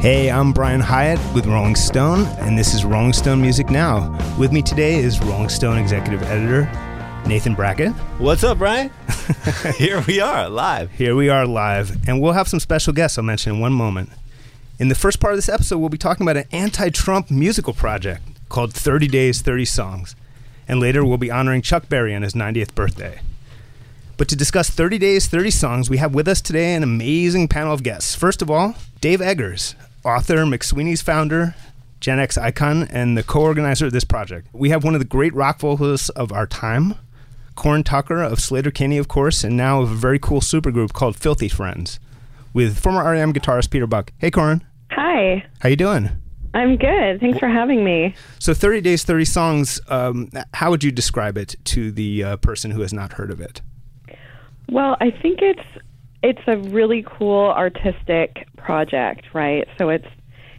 Hey, 0.00 0.30
I'm 0.30 0.54
Brian 0.54 0.80
Hiatt 0.80 1.18
with 1.34 1.44
Rolling 1.44 1.76
Stone, 1.76 2.24
and 2.38 2.56
this 2.56 2.72
is 2.72 2.86
Rolling 2.86 3.12
Stone 3.12 3.42
Music 3.42 3.68
Now. 3.68 4.16
With 4.38 4.50
me 4.50 4.62
today 4.62 4.94
is 4.94 5.20
Rolling 5.20 5.50
Stone 5.50 5.76
executive 5.76 6.22
editor 6.22 6.64
Nathan 7.26 7.54
Brackett. 7.54 7.92
What's 8.16 8.42
up, 8.42 8.56
Brian? 8.56 8.90
Here 9.76 10.02
we 10.08 10.18
are, 10.18 10.48
live. 10.48 10.90
Here 10.92 11.14
we 11.14 11.28
are 11.28 11.44
live, 11.44 12.08
and 12.08 12.18
we'll 12.18 12.32
have 12.32 12.48
some 12.48 12.60
special 12.60 12.94
guests 12.94 13.18
I'll 13.18 13.24
mention 13.24 13.56
in 13.56 13.60
one 13.60 13.74
moment. 13.74 14.08
In 14.78 14.88
the 14.88 14.94
first 14.94 15.20
part 15.20 15.34
of 15.34 15.36
this 15.36 15.50
episode, 15.50 15.76
we'll 15.80 15.90
be 15.90 15.98
talking 15.98 16.26
about 16.26 16.38
an 16.38 16.48
anti 16.50 16.88
Trump 16.88 17.30
musical 17.30 17.74
project 17.74 18.22
called 18.48 18.72
30 18.72 19.06
Days, 19.06 19.42
30 19.42 19.66
Songs. 19.66 20.16
And 20.66 20.80
later, 20.80 21.04
we'll 21.04 21.18
be 21.18 21.30
honoring 21.30 21.60
Chuck 21.60 21.90
Berry 21.90 22.14
on 22.14 22.22
his 22.22 22.32
90th 22.32 22.74
birthday. 22.74 23.20
But 24.16 24.28
to 24.28 24.36
discuss 24.36 24.70
30 24.70 24.96
Days, 24.96 25.26
30 25.26 25.50
Songs, 25.50 25.90
we 25.90 25.98
have 25.98 26.14
with 26.14 26.26
us 26.26 26.40
today 26.40 26.74
an 26.74 26.82
amazing 26.82 27.48
panel 27.48 27.74
of 27.74 27.82
guests. 27.82 28.14
First 28.14 28.40
of 28.40 28.50
all, 28.50 28.76
Dave 29.02 29.20
Eggers, 29.20 29.74
author, 30.04 30.38
McSweeney's 30.38 31.02
founder, 31.02 31.54
Gen 32.00 32.18
X 32.18 32.38
icon, 32.38 32.84
and 32.84 33.16
the 33.16 33.22
co 33.22 33.42
organizer 33.42 33.86
of 33.86 33.92
this 33.92 34.04
project. 34.04 34.48
We 34.52 34.70
have 34.70 34.84
one 34.84 34.94
of 34.94 35.00
the 35.00 35.06
great 35.06 35.34
rock 35.34 35.60
vocalists 35.60 36.08
of 36.10 36.32
our 36.32 36.46
time, 36.46 36.94
Corin 37.54 37.84
Tucker 37.84 38.22
of 38.22 38.38
Sleater-Kinney, 38.38 38.98
of 38.98 39.08
course, 39.08 39.44
and 39.44 39.56
now 39.56 39.82
of 39.82 39.90
a 39.90 39.94
very 39.94 40.18
cool 40.18 40.40
supergroup 40.40 40.92
called 40.92 41.16
Filthy 41.16 41.48
Friends, 41.48 42.00
with 42.54 42.78
former 42.78 43.04
REM 43.04 43.32
guitarist 43.32 43.70
Peter 43.70 43.86
Buck. 43.86 44.12
Hey, 44.18 44.30
Corin. 44.30 44.64
Hi. 44.92 45.44
How 45.60 45.68
you 45.68 45.76
doing? 45.76 46.10
I'm 46.52 46.76
good. 46.76 47.20
Thanks 47.20 47.38
for 47.38 47.48
having 47.48 47.84
me. 47.84 48.14
So, 48.40 48.54
30 48.54 48.80
Days, 48.80 49.04
30 49.04 49.24
Songs, 49.24 49.80
um, 49.88 50.30
how 50.54 50.70
would 50.70 50.82
you 50.82 50.90
describe 50.90 51.36
it 51.36 51.54
to 51.66 51.92
the 51.92 52.24
uh, 52.24 52.36
person 52.38 52.72
who 52.72 52.80
has 52.80 52.92
not 52.92 53.12
heard 53.12 53.30
of 53.30 53.40
it? 53.40 53.60
Well, 54.68 54.96
I 55.00 55.10
think 55.10 55.40
it's 55.42 55.62
it's 56.22 56.42
a 56.46 56.56
really 56.56 57.04
cool 57.06 57.50
artistic 57.50 58.46
project, 58.56 59.26
right? 59.32 59.66
So 59.78 59.88
it's 59.88 60.08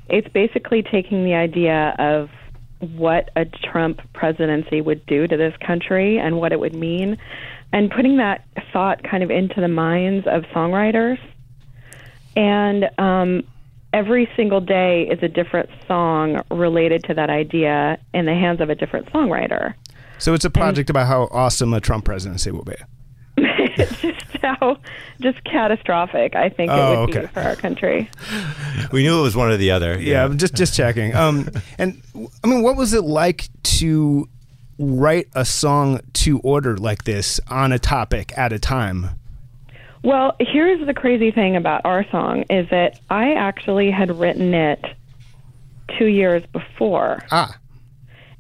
it's 0.10 0.28
basically 0.30 0.84
taking 0.84 1.24
the 1.24 1.36
idea 1.36 1.96
of 2.00 2.30
what 2.98 3.30
a 3.36 3.46
Trump 3.46 4.02
presidency 4.14 4.82
would 4.82 5.06
do 5.06 5.28
to 5.28 5.38
this 5.38 5.56
country 5.66 6.18
and 6.18 6.38
what 6.38 6.52
it 6.52 6.60
would 6.60 6.76
mean 6.76 7.18
and 7.74 7.90
putting 7.90 8.18
that 8.18 8.46
thought 8.74 9.04
kind 9.04 9.24
of 9.24 9.32
into 9.32 9.62
the 9.62 9.68
minds 9.68 10.28
of 10.28 10.44
songwriters. 10.54 11.18
And 12.36 12.90
um, 12.98 13.44
every 13.94 14.30
single 14.36 14.62
day 14.62 15.08
is 15.10 15.20
a 15.22 15.28
different 15.28 15.70
song 15.88 16.42
related 16.50 17.04
to 17.06 17.14
that 17.14 17.30
idea 17.30 17.98
in 18.14 18.26
the 18.26 18.34
hands 18.34 18.62
of 18.62 18.70
a 18.70 18.76
different 18.76 19.12
songwriter. 19.12 19.74
So 20.18 20.34
it's 20.34 20.46
a 20.46 20.50
project 20.50 20.90
and, 20.90 20.98
about 20.98 21.08
how 21.08 21.30
awesome 21.32 21.74
a 21.74 21.80
Trump 21.80 22.06
presidency 22.06 22.52
will 22.52 22.64
be. 22.64 22.76
it's 23.38 24.02
just 24.02 24.31
how 24.60 24.78
just 25.20 25.44
catastrophic 25.44 26.36
I 26.36 26.50
think 26.50 26.72
it 26.72 26.76
oh, 26.76 27.02
would 27.02 27.10
okay. 27.10 27.22
be 27.22 27.28
for 27.28 27.42
our 27.42 27.56
country. 27.56 28.10
We 28.92 29.04
knew 29.04 29.20
it 29.20 29.22
was 29.22 29.36
one 29.36 29.50
or 29.50 29.58
the 29.58 29.72
other. 29.72 29.98
Yeah, 30.00 30.28
yeah 30.28 30.36
just 30.36 30.56
just 30.56 30.76
checking. 30.76 31.16
Um, 31.16 31.50
and 31.78 32.02
I 32.44 32.48
mean, 32.48 32.62
what 32.62 32.76
was 32.76 32.94
it 32.94 33.04
like 33.04 33.48
to 33.64 34.28
write 34.78 35.28
a 35.34 35.46
song 35.46 36.00
to 36.14 36.40
order 36.40 36.78
like 36.78 37.04
this 37.04 37.40
on 37.48 37.72
a 37.72 37.80
topic 37.80 38.34
at 38.38 38.52
a 38.52 38.60
time? 38.60 39.12
Well, 40.04 40.36
here's 40.40 40.86
the 40.86 40.94
crazy 40.94 41.32
thing 41.32 41.56
about 41.56 41.82
our 41.86 42.06
song 42.10 42.44
is 42.50 42.68
that 42.70 43.00
I 43.10 43.34
actually 43.34 43.92
had 43.92 44.18
written 44.18 44.54
it 44.54 44.84
two 45.98 46.08
years 46.08 46.44
before. 46.52 47.20
Ah. 47.32 47.56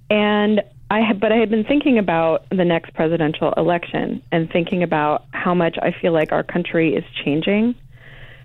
And 0.09 0.61
I 0.91 0.99
had, 0.99 1.21
but 1.21 1.31
I 1.31 1.37
had 1.37 1.49
been 1.49 1.63
thinking 1.63 1.97
about 1.97 2.43
the 2.49 2.65
next 2.65 2.93
presidential 2.93 3.53
election 3.55 4.21
and 4.29 4.51
thinking 4.51 4.83
about 4.83 5.23
how 5.31 5.53
much 5.53 5.77
I 5.81 5.95
feel 6.01 6.11
like 6.11 6.33
our 6.33 6.43
country 6.43 6.93
is 6.93 7.05
changing 7.23 7.75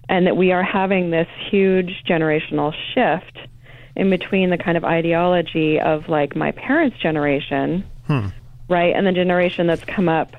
and 0.08 0.28
that 0.28 0.36
we 0.36 0.52
are 0.52 0.62
having 0.62 1.10
this 1.10 1.26
huge 1.50 2.04
generational 2.08 2.72
shift 2.94 3.36
in 3.96 4.10
between 4.10 4.50
the 4.50 4.58
kind 4.58 4.76
of 4.76 4.84
ideology 4.84 5.80
of 5.80 6.08
like 6.08 6.36
my 6.36 6.52
parents' 6.52 6.96
generation, 6.98 7.84
hmm. 8.06 8.28
right, 8.68 8.94
and 8.94 9.04
the 9.04 9.12
generation 9.12 9.66
that's 9.66 9.84
come 9.84 10.08
up 10.08 10.36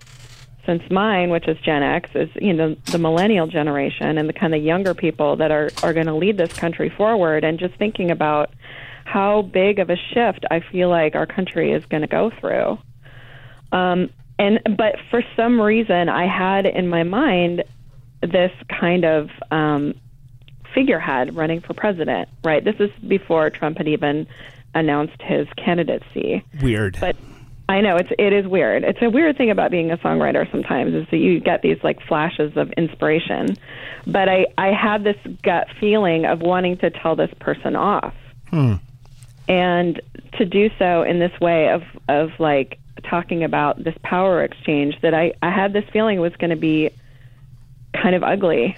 since 0.66 0.90
mine, 0.90 1.30
which 1.30 1.50
is 1.50 1.58
Gen 1.60 1.84
X, 1.84 2.10
is 2.16 2.30
you 2.42 2.54
know 2.54 2.74
the 2.86 3.00
millennial 3.00 3.48
generation 3.48 4.18
and 4.18 4.30
the 4.30 4.34
kind 4.34 4.56
of 4.56 4.64
younger 4.64 4.94
people 4.94 5.36
that 5.36 5.52
are 5.52 5.72
are 5.84 5.92
going 5.92 6.06
to 6.06 6.16
lead 6.16 6.38
this 6.38 6.54
country 6.54 6.90
forward, 6.90 7.44
and 7.44 7.60
just 7.60 7.76
thinking 7.76 8.12
about 8.12 8.52
how 9.08 9.42
big 9.42 9.80
of 9.80 9.90
a 9.90 9.96
shift 9.96 10.46
I 10.52 10.60
feel 10.60 10.90
like 10.90 11.16
our 11.16 11.26
country 11.26 11.72
is 11.72 11.86
going 11.86 12.02
to 12.02 12.08
go 12.08 12.30
through. 12.30 12.78
Um, 13.72 14.10
and 14.38 14.60
but 14.78 14.96
for 15.10 15.24
some 15.36 15.62
reason, 15.62 16.10
I 16.10 16.28
had 16.28 16.66
in 16.66 16.90
my 16.90 17.04
mind 17.04 17.64
this 18.22 18.52
kind 18.68 19.06
of 19.06 19.30
um, 19.50 19.96
figurehead 20.76 21.36
running 21.36 21.62
for 21.62 21.74
president. 21.74 22.28
Right, 22.44 22.64
this 22.64 22.76
is 22.80 22.92
before 23.08 23.50
Trump 23.50 23.78
had 23.78 23.88
even 23.88 24.28
announced 24.76 25.22
his 25.22 25.48
candidacy. 25.56 26.44
Weird, 26.62 26.98
but 27.00 27.16
I 27.70 27.80
know 27.80 27.96
it's 27.96 28.12
it 28.20 28.34
is 28.34 28.46
weird. 28.46 28.84
It's 28.84 29.02
a 29.02 29.10
weird 29.10 29.38
thing 29.38 29.52
about 29.52 29.72
being 29.72 29.90
a 29.92 29.98
songwriter 29.98 30.52
sometimes 30.52 30.94
is 30.94 31.08
that 31.12 31.18
you 31.18 31.40
get 31.40 31.62
these 31.62 31.82
like 31.82 32.06
flashes 32.08 32.58
of 32.58 32.72
inspiration. 32.74 33.56
But 34.06 34.28
I 34.28 34.48
I 34.58 34.74
had 34.74 35.06
this 35.06 35.18
gut 35.44 35.68
feeling 35.80 36.26
of 36.26 36.42
wanting 36.42 36.78
to 36.80 36.90
tell 36.90 37.16
this 37.16 37.32
person 37.40 37.78
off. 37.78 38.14
Hmm 38.50 38.76
and 39.48 40.02
to 40.34 40.46
do 40.46 40.70
so 40.78 41.04
in 41.04 41.20
this 41.20 41.38
way 41.40 41.70
of 41.70 41.84
of 42.08 42.32
like 42.40 42.80
talking 43.04 43.44
about 43.44 43.84
this 43.84 43.96
power 44.04 44.44
exchange 44.44 45.00
that 45.02 45.14
I 45.14 45.34
I 45.42 45.50
had 45.50 45.74
this 45.74 45.86
feeling 45.92 46.20
was 46.20 46.36
going 46.36 46.50
to 46.50 46.56
be 46.56 46.90
kind 47.94 48.16
of 48.16 48.24
ugly. 48.24 48.78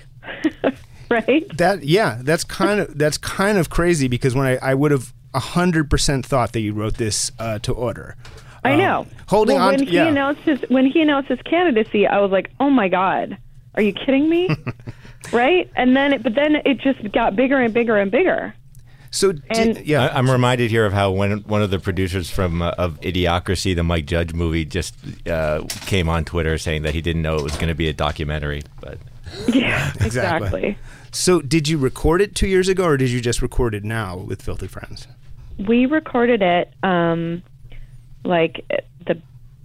right? 1.09 1.45
That 1.57 1.83
yeah, 1.83 2.19
that's 2.21 2.43
kind 2.43 2.79
of 2.79 2.97
that's 2.97 3.17
kind 3.17 3.57
of 3.57 3.69
crazy 3.69 4.07
because 4.07 4.35
when 4.35 4.45
I, 4.45 4.57
I 4.57 4.73
would 4.73 4.91
have 4.91 5.13
hundred 5.33 5.89
percent 5.89 6.25
thought 6.25 6.53
that 6.53 6.61
you 6.61 6.73
wrote 6.73 6.95
this 6.95 7.31
uh, 7.39 7.59
to 7.59 7.73
order. 7.73 8.15
I 8.63 8.75
know. 8.75 9.01
Um, 9.01 9.09
holding 9.27 9.55
well, 9.55 9.67
on. 9.67 9.71
When 9.73 9.79
to, 9.79 9.85
he 9.85 9.95
yeah. 9.95 10.07
announced 10.07 10.41
his 10.41 10.61
when 10.69 10.85
he 10.85 11.01
announced 11.01 11.29
his 11.29 11.41
candidacy, 11.43 12.07
I 12.07 12.19
was 12.19 12.31
like, 12.31 12.51
"Oh 12.59 12.69
my 12.69 12.89
god, 12.89 13.37
are 13.75 13.81
you 13.81 13.93
kidding 13.93 14.29
me?" 14.29 14.49
right? 15.31 15.69
And 15.75 15.95
then, 15.95 16.13
it, 16.13 16.23
but 16.23 16.35
then 16.35 16.57
it 16.65 16.79
just 16.79 17.11
got 17.11 17.35
bigger 17.35 17.57
and 17.57 17.73
bigger 17.73 17.97
and 17.97 18.11
bigger. 18.11 18.53
So 19.11 19.29
and, 19.49 19.75
did, 19.75 19.87
yeah, 19.87 20.07
I, 20.07 20.19
am 20.19 20.29
reminded 20.29 20.69
here 20.69 20.85
of 20.85 20.93
how 20.93 21.11
when 21.11 21.39
one 21.39 21.61
of 21.61 21.71
the 21.71 21.79
producers 21.79 22.29
from 22.29 22.61
uh, 22.61 22.71
of 22.77 22.99
Idiocracy, 23.01 23.75
the 23.75 23.83
Mike 23.83 24.05
Judge 24.05 24.33
movie, 24.33 24.65
just 24.65 24.95
uh, 25.27 25.63
came 25.85 26.07
on 26.07 26.25
Twitter 26.25 26.57
saying 26.57 26.83
that 26.83 26.93
he 26.93 27.01
didn't 27.01 27.21
know 27.21 27.37
it 27.37 27.43
was 27.43 27.55
going 27.55 27.69
to 27.69 27.75
be 27.75 27.87
a 27.87 27.93
documentary. 27.93 28.61
But 28.79 28.99
yeah, 29.47 29.91
exactly. 29.99 30.05
exactly. 30.05 30.77
So 31.11 31.41
did 31.41 31.67
you 31.67 31.77
record 31.77 32.21
it 32.21 32.35
two 32.35 32.47
years 32.47 32.69
ago, 32.69 32.85
or 32.85 32.97
did 32.97 33.09
you 33.09 33.19
just 33.19 33.41
record 33.41 33.73
it 33.73 33.83
now 33.83 34.17
with 34.17 34.41
Filthy 34.41 34.67
Friends? 34.67 35.07
We 35.57 35.87
recorded 35.87 36.41
it 36.41 36.71
um, 36.83 37.41
like 38.23 38.63
the 39.07 39.19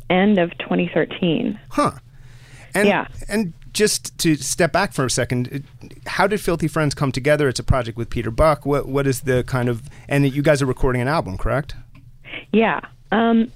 end 0.09 0.39
of 0.39 0.57
2013. 0.59 1.59
Huh. 1.69 1.93
And, 2.75 2.89
yeah. 2.89 3.07
And 3.29 3.53
just 3.75 4.17
to 4.19 4.37
step 4.37 4.73
back 4.73 4.93
for 4.93 5.05
a 5.05 5.11
second, 5.11 5.65
how 6.07 6.27
did 6.27 6.41
Filthy 6.41 6.69
Friends 6.69 6.95
come 6.95 7.13
together? 7.13 7.49
It's 7.49 7.61
a 7.61 7.65
project 7.65 7.99
with 7.99 8.09
Peter 8.09 8.31
Buck. 8.31 8.65
What 8.65 8.89
what 8.89 9.07
is 9.07 9.23
the 9.23 9.45
kind 9.45 9.69
of 9.69 9.83
and 10.09 10.33
you 10.33 10.43
guys 10.43 10.63
are 10.63 10.67
recording 10.67 11.03
an 11.03 11.09
album, 11.09 11.37
correct? 11.37 11.75
Yeah. 12.53 12.81
Um, 13.13 13.53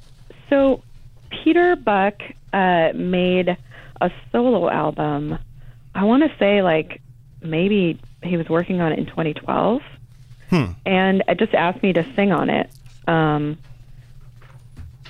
so 0.50 0.82
Peter 1.31 1.76
Buck 1.76 2.20
uh, 2.53 2.91
made 2.94 3.56
a 4.00 4.11
solo 4.31 4.69
album. 4.69 5.38
I 5.94 6.05
want 6.05 6.25
to 6.25 6.37
say 6.38 6.62
like 6.62 7.00
maybe 7.41 7.99
he 8.23 8.37
was 8.37 8.49
working 8.49 8.81
on 8.81 8.93
it 8.93 8.99
in 8.99 9.06
2012, 9.06 9.82
hmm. 10.50 10.64
and 10.85 11.23
it 11.29 11.38
just 11.38 11.55
asked 11.55 11.82
me 11.82 11.93
to 11.93 12.05
sing 12.14 12.32
on 12.32 12.50
it. 12.50 12.71
Um, 13.06 13.59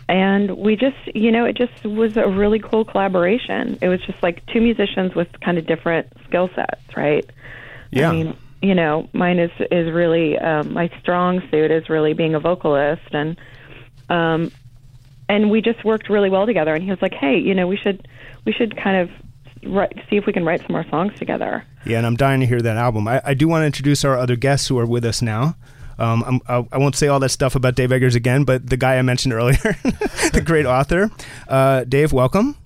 and 0.08 0.56
we 0.56 0.74
just 0.74 0.96
you 1.14 1.30
know 1.30 1.44
it 1.44 1.56
just 1.56 1.84
was 1.84 2.16
a 2.16 2.26
really 2.26 2.58
cool 2.58 2.84
collaboration 2.84 3.78
it 3.82 3.88
was 3.88 4.00
just 4.02 4.22
like 4.22 4.44
two 4.46 4.60
musicians 4.60 5.14
with 5.14 5.28
kind 5.40 5.58
of 5.58 5.66
different 5.66 6.06
skill 6.26 6.48
sets 6.54 6.96
right 6.96 7.28
yeah 7.90 8.08
i 8.08 8.12
mean 8.12 8.36
you 8.62 8.74
know 8.74 9.08
mine 9.12 9.38
is 9.38 9.50
is 9.70 9.92
really 9.92 10.38
um 10.38 10.72
my 10.72 10.90
strong 11.00 11.40
suit 11.50 11.70
is 11.70 11.88
really 11.88 12.14
being 12.14 12.34
a 12.34 12.40
vocalist 12.40 13.12
and 13.12 13.38
um 14.08 14.50
and 15.28 15.50
we 15.50 15.60
just 15.60 15.84
worked 15.84 16.08
really 16.08 16.30
well 16.30 16.46
together 16.46 16.74
and 16.74 16.82
he 16.82 16.90
was 16.90 17.02
like 17.02 17.14
hey 17.14 17.38
you 17.38 17.54
know 17.54 17.66
we 17.66 17.76
should 17.76 18.08
we 18.44 18.52
should 18.52 18.76
kind 18.76 18.96
of 18.96 19.10
write, 19.66 19.92
see 20.08 20.16
if 20.16 20.26
we 20.26 20.32
can 20.32 20.44
write 20.44 20.60
some 20.60 20.72
more 20.72 20.84
songs 20.88 21.12
together. 21.18 21.64
Yeah, 21.84 21.98
and 21.98 22.06
I'm 22.06 22.16
dying 22.16 22.40
to 22.40 22.46
hear 22.46 22.60
that 22.60 22.76
album. 22.76 23.08
I, 23.08 23.20
I 23.24 23.34
do 23.34 23.48
want 23.48 23.62
to 23.62 23.66
introduce 23.66 24.04
our 24.04 24.16
other 24.16 24.36
guests 24.36 24.68
who 24.68 24.78
are 24.78 24.86
with 24.86 25.04
us 25.04 25.22
now. 25.22 25.56
Um, 25.98 26.22
I'm, 26.24 26.40
I, 26.48 26.66
I 26.72 26.78
won't 26.78 26.94
say 26.94 27.08
all 27.08 27.18
that 27.20 27.30
stuff 27.30 27.54
about 27.54 27.74
Dave 27.74 27.90
Eggers 27.90 28.14
again, 28.14 28.44
but 28.44 28.68
the 28.68 28.76
guy 28.76 28.98
I 28.98 29.02
mentioned 29.02 29.34
earlier, 29.34 29.56
the 30.32 30.42
great 30.44 30.66
author, 30.66 31.10
uh, 31.48 31.84
Dave, 31.84 32.12
welcome. 32.12 32.56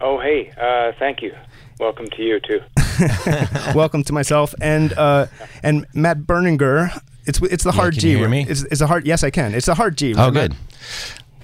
Oh, 0.00 0.18
hey, 0.20 0.50
uh, 0.58 0.92
thank 0.98 1.20
you. 1.20 1.34
Welcome 1.78 2.08
to 2.10 2.22
you 2.22 2.40
too. 2.40 2.60
welcome 3.74 4.02
to 4.04 4.12
myself 4.12 4.54
and 4.60 4.92
uh, 4.94 5.26
and 5.62 5.86
Matt 5.94 6.20
Berninger. 6.20 6.98
It's 7.26 7.40
it's 7.42 7.64
the 7.64 7.72
hard 7.72 7.94
can 7.94 8.00
G. 8.00 8.10
you 8.12 8.18
hear 8.18 8.28
me? 8.28 8.46
It's, 8.48 8.62
it's 8.64 8.80
a 8.80 8.86
hard. 8.86 9.06
Yes, 9.06 9.22
I 9.22 9.30
can. 9.30 9.54
It's 9.54 9.68
a 9.68 9.74
hard 9.74 9.96
G. 9.96 10.14
Oh, 10.14 10.30
Matt. 10.30 10.50
good. 10.50 10.56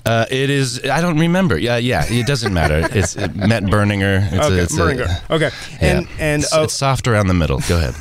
Uh, 0.06 0.24
it 0.30 0.50
is. 0.50 0.80
I 0.84 1.00
don't 1.00 1.18
remember. 1.18 1.58
Yeah, 1.58 1.76
yeah. 1.78 2.04
It 2.08 2.26
doesn't 2.26 2.52
matter. 2.54 2.88
It's 2.98 3.16
uh, 3.16 3.28
Matt 3.34 3.64
Berninger. 3.64 4.32
It's 4.32 4.46
Okay, 4.46 4.58
a, 4.58 4.62
it's 4.62 4.76
a- 4.76 4.80
Berninger. 4.80 5.30
okay, 5.30 5.50
yeah. 5.82 5.98
and 5.98 6.08
and 6.18 6.42
it's, 6.44 6.54
uh, 6.54 6.62
it's 6.62 6.74
soft 6.74 7.08
around 7.08 7.26
the 7.26 7.34
middle. 7.34 7.58
Go 7.68 7.76
ahead. 7.78 7.94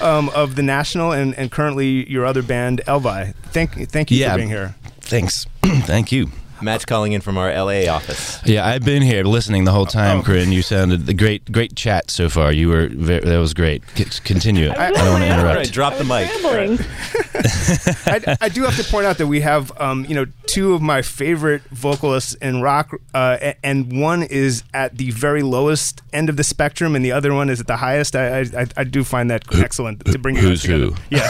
um, 0.00 0.28
of 0.30 0.54
the 0.56 0.62
National 0.62 1.12
and, 1.12 1.34
and 1.38 1.50
currently 1.50 2.08
your 2.10 2.24
other 2.24 2.42
band, 2.42 2.80
EL 2.86 3.00
VY. 3.00 3.34
Thank 3.52 3.90
thank 3.90 4.10
you 4.10 4.18
Yeah. 4.18 4.32
for 4.32 4.38
being 4.38 4.48
here. 4.48 4.74
Thanks. 5.00 5.46
Thank 5.62 6.10
you. 6.10 6.30
Matt's 6.62 6.84
calling 6.84 7.12
in 7.12 7.20
from 7.20 7.36
our 7.38 7.52
LA 7.52 7.86
office. 7.92 8.40
Yeah, 8.44 8.66
I've 8.66 8.84
been 8.84 9.02
here 9.02 9.24
listening 9.24 9.64
the 9.64 9.72
whole 9.72 9.86
time, 9.86 10.18
Oh. 10.18 10.22
Corin. 10.22 10.52
You 10.52 10.62
sounded 10.62 11.06
the 11.06 11.14
great, 11.14 11.50
great 11.52 11.74
chat 11.76 12.10
so 12.10 12.28
far. 12.28 12.52
You 12.52 12.68
were 12.68 12.88
ve- 12.88 13.20
that 13.20 13.38
was 13.38 13.54
great. 13.54 13.82
C- 13.94 14.04
continue. 14.24 14.70
I, 14.70 14.90
don't 14.90 15.10
want 15.12 15.24
to 15.24 15.30
interrupt. 15.30 15.56
right, 15.56 15.70
drop 15.72 15.96
the 15.98 16.04
mic. 16.04 16.28
I, 18.06 18.36
I 18.40 18.48
do 18.48 18.62
have 18.62 18.76
to 18.76 18.84
point 18.84 19.06
out 19.06 19.18
that 19.18 19.26
we 19.26 19.40
have, 19.40 19.70
um, 19.80 20.04
you 20.06 20.14
know, 20.14 20.26
two 20.46 20.74
of 20.74 20.82
my 20.82 21.02
favorite 21.02 21.62
vocalists 21.70 22.34
in 22.34 22.62
rock, 22.62 22.90
uh, 23.14 23.52
and 23.62 24.00
one 24.00 24.22
is 24.22 24.62
at 24.72 24.96
the 24.96 25.10
very 25.10 25.42
lowest 25.42 26.02
end 26.12 26.28
of 26.28 26.36
the 26.36 26.44
spectrum, 26.44 26.94
and 26.96 27.04
the 27.04 27.12
other 27.12 27.34
one 27.34 27.50
is 27.50 27.60
at 27.60 27.66
the 27.66 27.76
highest. 27.76 28.16
I, 28.16 28.40
I, 28.40 28.44
I- 28.58 28.66
I 28.78 28.84
do 28.84 29.04
find 29.04 29.30
that 29.30 29.42
excellent 29.54 30.04
to 30.06 30.18
bring 30.18 30.36
you 30.36 30.42
guys 30.42 30.62
who's 30.62 30.64
who? 30.64 30.94
Yeah. 31.10 31.26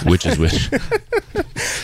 Which 0.04 0.26
is 0.26 0.38
which? 0.38 0.70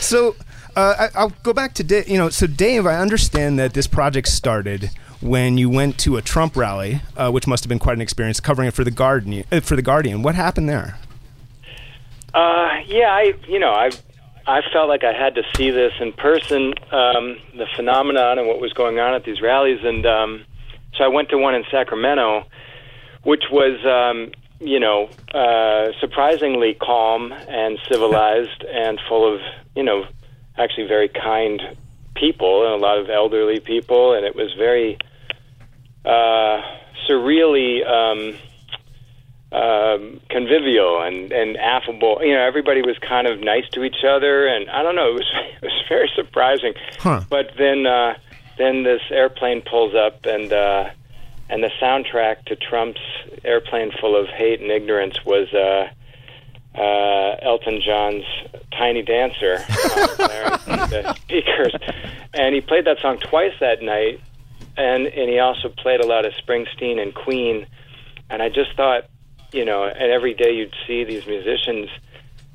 So 0.01 0.35
uh, 0.77 0.95
I, 0.99 1.09
I'll 1.19 1.33
go 1.43 1.53
back 1.53 1.75
to 1.75 1.85
Dave. 1.85 2.09
You 2.09 2.19
know, 2.19 2.29
so 2.29 2.47
Dave, 2.47 2.87
I 2.87 2.97
understand 2.97 3.59
that 3.59 3.75
this 3.75 3.87
project 3.87 4.29
started 4.29 4.91
when 5.21 5.59
you 5.59 5.69
went 5.69 5.99
to 6.01 6.17
a 6.17 6.23
Trump 6.23 6.57
rally, 6.57 7.03
uh, 7.17 7.31
which 7.31 7.47
must 7.47 7.63
have 7.65 7.69
been 7.69 7.79
quite 7.79 7.95
an 7.95 8.01
experience, 8.01 8.41
covering 8.41 8.69
it 8.69 8.75
for 8.75 8.85
the 8.85 8.91
Guardian. 8.91 9.45
Uh, 9.53 9.61
for 9.61 9.77
the 9.77 9.83
Guardian, 9.83 10.23
what 10.23 10.35
happened 10.35 10.69
there? 10.69 10.99
Uh, 12.33 12.79
yeah, 12.87 13.11
I, 13.11 13.35
you 13.49 13.59
know, 13.59 13.73
I, 13.73 13.91
I 14.47 14.61
felt 14.73 14.89
like 14.89 15.05
I 15.05 15.13
had 15.13 15.35
to 15.35 15.43
see 15.57 15.71
this 15.71 15.93
in 16.01 16.13
person, 16.13 16.75
um, 16.93 17.37
the 17.57 17.67
phenomenon 17.77 18.39
and 18.39 18.47
what 18.47 18.61
was 18.61 18.73
going 18.73 18.99
on 18.99 19.15
at 19.15 19.25
these 19.25 19.43
rallies, 19.43 19.81
and 19.83 20.07
um, 20.07 20.45
so 20.97 21.05
I 21.05 21.09
went 21.09 21.29
to 21.31 21.39
one 21.39 21.55
in 21.55 21.65
Sacramento, 21.71 22.45
which 23.25 23.45
was, 23.51 23.85
um, 23.85 24.33
you 24.61 24.81
know, 24.81 25.09
uh, 25.35 25.93
surprisingly 26.01 26.75
calm 26.75 27.33
and 27.33 27.79
civilized 27.91 28.65
and 28.65 29.01
full 29.09 29.35
of, 29.35 29.41
you 29.75 29.83
know, 29.83 30.05
actually 30.61 30.87
very 30.87 31.09
kind 31.09 31.61
people 32.15 32.65
and 32.65 32.75
a 32.75 32.77
lot 32.77 32.99
of 32.99 33.09
elderly 33.09 33.61
people, 33.61 34.15
and 34.15 34.25
it 34.27 34.35
was 34.35 34.53
very 34.55 34.99
uh, 36.05 36.61
surreally. 37.09 37.87
Um, 37.87 38.39
um, 39.53 40.21
convivial 40.31 41.03
and, 41.03 41.33
and 41.33 41.57
affable. 41.57 42.21
You 42.23 42.35
know, 42.35 42.41
everybody 42.47 42.83
was 42.83 42.97
kind 42.99 43.27
of 43.27 43.41
nice 43.41 43.69
to 43.73 43.83
each 43.83 44.05
other, 44.07 44.47
and 44.47 44.71
I 44.71 44.83
don't 44.83 44.95
know, 44.95 45.11
it 45.11 45.15
was 45.15 45.27
it 45.63 45.63
was 45.63 45.83
very 45.89 46.11
surprising. 46.15 46.75
Huh. 46.99 47.23
But 47.29 47.53
then 47.59 47.87
uh, 47.87 48.15
then 48.59 48.85
this 48.85 49.03
airplane 49.11 49.63
pulls 49.63 49.95
up, 49.95 50.25
and 50.25 50.53
uh, 50.53 50.91
and 51.49 51.63
the 51.63 51.71
soundtrack 51.81 52.45
to 52.47 52.57
Trump's 52.57 53.01
"Airplane 53.45 53.91
Full 54.01 54.15
of 54.15 54.29
Hate 54.29 54.61
and 54.61 54.71
Ignorance" 54.71 55.25
was. 55.25 55.53
Uh, 55.53 55.91
uh, 56.75 57.37
Elton 57.43 57.81
John's 57.85 58.25
"Tiny 58.73 59.03
Dancer" 59.03 59.65
uh, 59.69 60.17
blaring 60.17 60.91
the 60.91 61.15
speakers, 61.23 61.75
and 62.35 62.55
he 62.55 62.61
played 62.61 62.85
that 62.87 62.99
song 63.01 63.19
twice 63.19 63.53
that 63.61 63.83
night, 63.83 64.21
and 64.77 65.07
and 65.07 65.29
he 65.29 65.39
also 65.39 65.69
played 65.69 66.01
a 66.01 66.07
lot 66.07 66.25
of 66.25 66.33
Springsteen 66.35 67.01
and 67.01 67.15
Queen, 67.15 67.67
and 68.29 68.43
I 68.43 68.49
just 68.49 68.75
thought, 68.77 69.05
you 69.53 69.65
know, 69.65 69.85
and 69.85 70.13
every 70.13 70.35
day 70.35 70.53
you'd 70.53 70.75
see 70.87 71.05
these 71.05 71.27
musicians, 71.27 71.89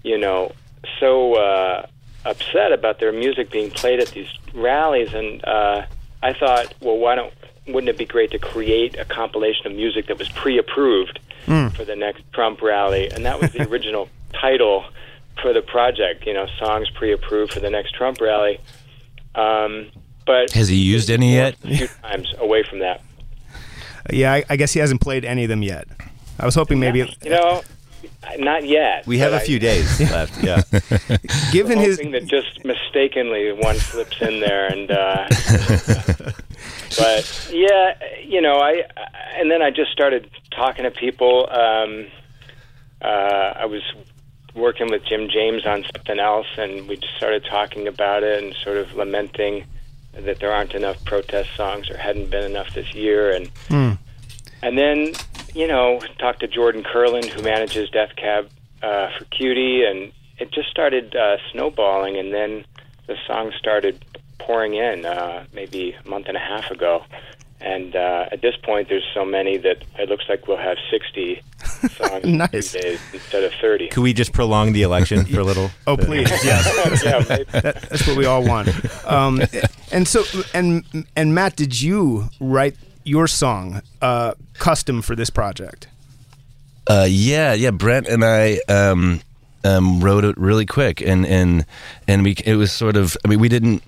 you 0.04 0.18
know, 0.18 0.52
so 1.00 1.36
uh, 1.36 1.86
upset 2.24 2.72
about 2.72 3.00
their 3.00 3.12
music 3.12 3.52
being 3.52 3.70
played 3.70 4.00
at 4.00 4.08
these 4.10 4.30
rallies, 4.54 5.14
and 5.14 5.44
uh, 5.46 5.86
I 6.24 6.34
thought, 6.34 6.74
well, 6.82 6.98
why 6.98 7.16
don't 7.16 7.34
wouldn't 7.68 7.90
it 7.90 7.98
be 7.98 8.06
great 8.06 8.32
to 8.32 8.40
create 8.40 8.98
a 8.98 9.06
compilation 9.06 9.68
of 9.68 9.74
music 9.74 10.08
that 10.08 10.20
was 10.20 10.30
pre-approved 10.30 11.20
for 11.46 11.84
the 11.86 11.96
next 11.96 12.24
Trump 12.34 12.62
rally? 12.62 13.10
And 13.12 13.26
that 13.26 13.40
was 13.40 13.52
the 13.52 13.64
original 13.70 14.10
title 14.34 14.86
for 15.42 15.54
the 15.54 15.62
project. 15.62 16.26
You 16.26 16.34
know, 16.34 16.48
songs 16.60 16.90
pre-approved 16.92 17.54
for 17.54 17.60
the 17.60 17.70
next 17.70 17.92
Trump 17.96 18.20
rally. 18.22 18.60
Um, 19.36 19.90
but 20.26 20.52
Has 20.54 20.70
he 20.70 20.78
used 20.78 21.10
any 21.10 21.34
yet? 21.36 21.56
A 21.64 21.68
few 21.78 21.88
times 22.02 22.34
away 22.40 22.64
from 22.64 22.80
that. 22.80 23.02
Yeah, 24.12 24.34
I, 24.34 24.44
I 24.50 24.56
guess 24.56 24.74
he 24.74 24.80
hasn't 24.80 25.02
played 25.02 25.26
any 25.26 25.44
of 25.44 25.50
them 25.50 25.62
yet. 25.64 25.88
I 26.40 26.46
was 26.46 26.56
hoping 26.56 26.80
maybe, 26.80 27.00
You 27.24 27.30
know, 27.30 27.62
not 28.38 28.66
yet. 28.66 29.06
We 29.08 29.18
have 29.20 29.34
a 29.34 29.38
a 29.38 29.40
I- 29.40 29.44
few 29.46 29.60
days 29.60 30.00
left. 30.12 30.44
Yeah. 30.44 30.62
given 31.52 31.78
his 31.80 31.98
hoping 31.98 32.12
that 32.12 32.26
just 32.26 32.64
mistakenly 32.66 33.52
one 33.52 33.76
slips 33.78 34.22
in 34.22 34.40
there 34.40 34.68
and 34.68 34.92
uh 34.92 35.28
but 36.98 37.50
yeah 37.52 37.94
you 38.24 38.42
know 38.42 38.60
i 38.60 38.84
and 39.38 39.52
then 39.52 39.62
i 39.62 39.70
just 39.70 39.92
started 39.92 40.30
talking 40.52 40.84
to 40.84 40.92
people. 40.92 41.48
Um 41.50 42.08
uh 43.02 43.54
i 43.58 43.66
was 43.66 43.82
working 44.54 44.90
with 44.90 45.04
jim 45.06 45.28
james 45.30 45.66
on 45.66 45.84
something 45.94 46.18
else 46.18 46.48
and 46.58 46.88
we 46.88 46.96
just 46.96 47.16
started 47.18 47.44
talking 47.50 47.88
about 47.88 48.24
it 48.24 48.42
and 48.42 48.56
sort 48.64 48.78
of 48.78 48.94
lamenting 48.96 49.66
that 50.24 50.40
there 50.40 50.52
aren't 50.52 50.74
enough 50.74 51.04
protest 51.06 51.50
songs 51.56 51.90
or 51.90 51.98
hadn't 51.98 52.30
been 52.30 52.46
enough 52.46 52.74
this 52.74 52.94
year. 52.94 53.32
And 53.32 53.52
and 54.62 54.78
then 54.78 55.14
you 55.54 55.68
know 55.68 56.00
talked 56.20 56.40
to 56.42 56.48
Jordan 56.48 56.84
Kurland 56.84 57.26
who 57.26 57.42
manages 57.42 57.90
death 57.90 58.16
cab 58.16 58.50
uh, 58.82 59.10
for 59.18 59.26
cutie 59.26 59.84
and 59.84 60.12
it 60.38 60.52
just 60.52 60.70
started 60.70 61.16
uh, 61.16 61.38
snowballing. 61.52 62.18
And 62.18 62.34
then 62.34 62.66
the 63.08 63.16
song 63.28 63.52
started 63.58 64.04
pouring 64.40 64.74
in 64.76 65.06
uh, 65.06 65.46
maybe 65.54 65.96
a 66.04 66.08
month 66.08 66.28
and 66.28 66.38
a 66.38 66.40
half 66.40 66.70
ago 66.72 67.04
and 67.62 67.96
uh, 67.96 68.26
at 68.32 68.42
this 68.42 68.56
point 68.64 68.90
there's 68.90 69.06
so 69.14 69.24
many 69.26 69.58
that 69.58 69.78
it 69.98 70.10
looks 70.10 70.26
like 70.28 70.48
we'll 70.48 70.58
have 70.58 70.78
60 70.92 71.42
songs 71.98 72.24
in 72.26 72.38
Nice. 72.38 72.72
three 72.72 72.82
days 72.82 73.00
instead 73.14 73.44
of 73.44 73.54
30 73.54 73.88
Could 73.90 74.04
we 74.04 74.14
just 74.14 74.34
prolong 74.34 74.74
the 74.74 74.82
election 74.84 75.26
for 75.26 75.40
a 75.40 75.44
little? 75.52 75.72
oh 75.88 75.96
please 75.98 76.30
yes 76.44 77.04
yeah, 77.04 77.20
that, 77.20 77.48
that's 77.90 78.08
what 78.08 78.18
we 78.18 78.26
all 78.26 78.44
want. 78.46 78.70
Um, 79.06 79.42
and 79.92 80.08
so 80.08 80.24
and 80.54 80.84
and 81.16 81.34
Matt, 81.34 81.56
did 81.56 81.82
you 81.82 82.30
write 82.40 82.76
your 83.04 83.28
song 83.28 83.82
uh, 84.02 84.34
custom 84.56 85.02
for 85.02 85.16
this 85.16 85.30
project? 85.30 85.88
Uh, 86.88 87.06
yeah, 87.10 87.54
yeah. 87.54 87.72
Brent 87.72 88.08
and 88.08 88.24
I 88.24 88.60
um, 88.68 89.22
um, 89.64 90.02
wrote 90.02 90.24
it 90.26 90.38
really 90.38 90.66
quick, 90.66 91.02
and 91.02 91.26
and 91.26 91.66
and 92.08 92.24
we 92.24 92.36
it 92.46 92.56
was 92.56 92.72
sort 92.72 92.98
of. 92.98 93.18
I 93.26 93.28
mean, 93.28 93.40
we 93.40 93.50
didn't. 93.50 93.84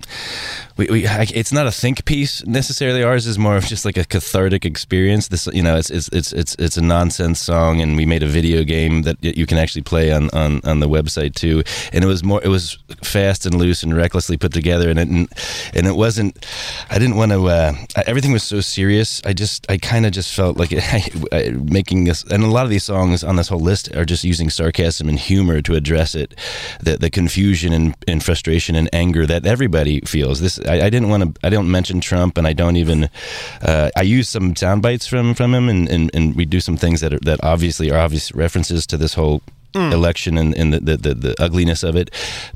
We, 0.77 0.87
we 0.87 1.07
I, 1.07 1.27
it's 1.33 1.51
not 1.51 1.67
a 1.67 1.71
think 1.71 2.05
piece 2.05 2.45
necessarily. 2.45 3.03
Ours 3.03 3.27
is 3.27 3.37
more 3.37 3.57
of 3.57 3.65
just 3.65 3.85
like 3.85 3.97
a 3.97 4.05
cathartic 4.05 4.65
experience. 4.65 5.27
This, 5.27 5.47
you 5.47 5.63
know, 5.63 5.77
it's 5.77 5.89
it's 5.89 6.07
it's 6.09 6.33
it's 6.33 6.55
it's 6.55 6.77
a 6.77 6.81
nonsense 6.81 7.39
song, 7.39 7.81
and 7.81 7.95
we 7.95 8.05
made 8.05 8.23
a 8.23 8.27
video 8.27 8.63
game 8.63 9.03
that 9.03 9.17
you 9.23 9.45
can 9.45 9.57
actually 9.57 9.83
play 9.83 10.11
on 10.11 10.29
on 10.31 10.61
on 10.63 10.79
the 10.79 10.89
website 10.89 11.35
too. 11.35 11.63
And 11.93 12.03
it 12.03 12.07
was 12.07 12.23
more. 12.23 12.43
It 12.43 12.49
was 12.49 12.77
fast 13.03 13.45
and 13.45 13.55
loose 13.55 13.83
and 13.83 13.95
recklessly 13.95 14.37
put 14.37 14.53
together, 14.53 14.89
and 14.89 14.99
it 14.99 15.07
and, 15.07 15.87
it 15.87 15.95
wasn't. 15.95 16.45
I 16.89 16.99
didn't 16.99 17.15
want 17.15 17.31
to. 17.31 17.47
Uh, 17.47 17.73
everything 18.05 18.31
was 18.31 18.43
so 18.43 18.61
serious. 18.61 19.21
I 19.25 19.33
just 19.33 19.69
I 19.69 19.77
kind 19.77 20.05
of 20.05 20.11
just 20.11 20.33
felt 20.33 20.57
like 20.57 20.73
I, 21.31 21.49
making 21.51 22.05
this, 22.05 22.23
and 22.23 22.43
a 22.43 22.47
lot 22.47 22.65
of 22.65 22.69
these 22.69 22.83
songs 22.83 23.23
on 23.23 23.35
this 23.35 23.47
whole 23.47 23.59
list 23.59 23.95
are 23.95 24.05
just 24.05 24.23
using 24.23 24.49
sarcasm 24.49 25.07
and 25.07 25.19
humor 25.19 25.61
to 25.61 25.75
address 25.75 26.15
it, 26.15 26.35
the 26.81 26.97
the 26.97 27.09
confusion 27.09 27.73
and, 27.73 27.95
and 28.07 28.23
frustration 28.23 28.75
and 28.75 28.89
anger 28.93 29.25
that 29.25 29.45
everybody 29.45 30.01
feels. 30.01 30.39
This 30.39 30.59
I, 30.59 30.85
I 30.85 30.89
didn't 30.89 31.09
want 31.09 31.35
to. 31.35 31.45
I 31.45 31.49
don't 31.49 31.69
mention 31.69 32.01
Trump, 32.01 32.37
and 32.37 32.47
I 32.47 32.53
don't 32.53 32.77
even. 32.77 33.09
Uh, 33.61 33.89
I 33.95 34.01
use 34.01 34.29
some 34.29 34.55
sound 34.55 34.81
bites 34.81 35.07
from 35.07 35.33
from 35.33 35.53
him, 35.53 35.69
and, 35.69 35.89
and, 35.89 36.11
and 36.13 36.35
we 36.35 36.45
do 36.45 36.59
some 36.59 36.77
things 36.77 37.01
that 37.01 37.13
are, 37.13 37.19
that 37.19 37.43
obviously 37.43 37.91
are 37.91 37.99
obvious 37.99 38.31
references 38.33 38.87
to 38.87 38.97
this 38.97 39.13
whole 39.13 39.41
election 39.75 40.37
and, 40.37 40.55
and 40.55 40.73
the, 40.73 40.79
the, 40.79 40.97
the, 40.97 41.13
the 41.13 41.35
ugliness 41.39 41.83
of 41.83 41.95
it. 41.95 42.09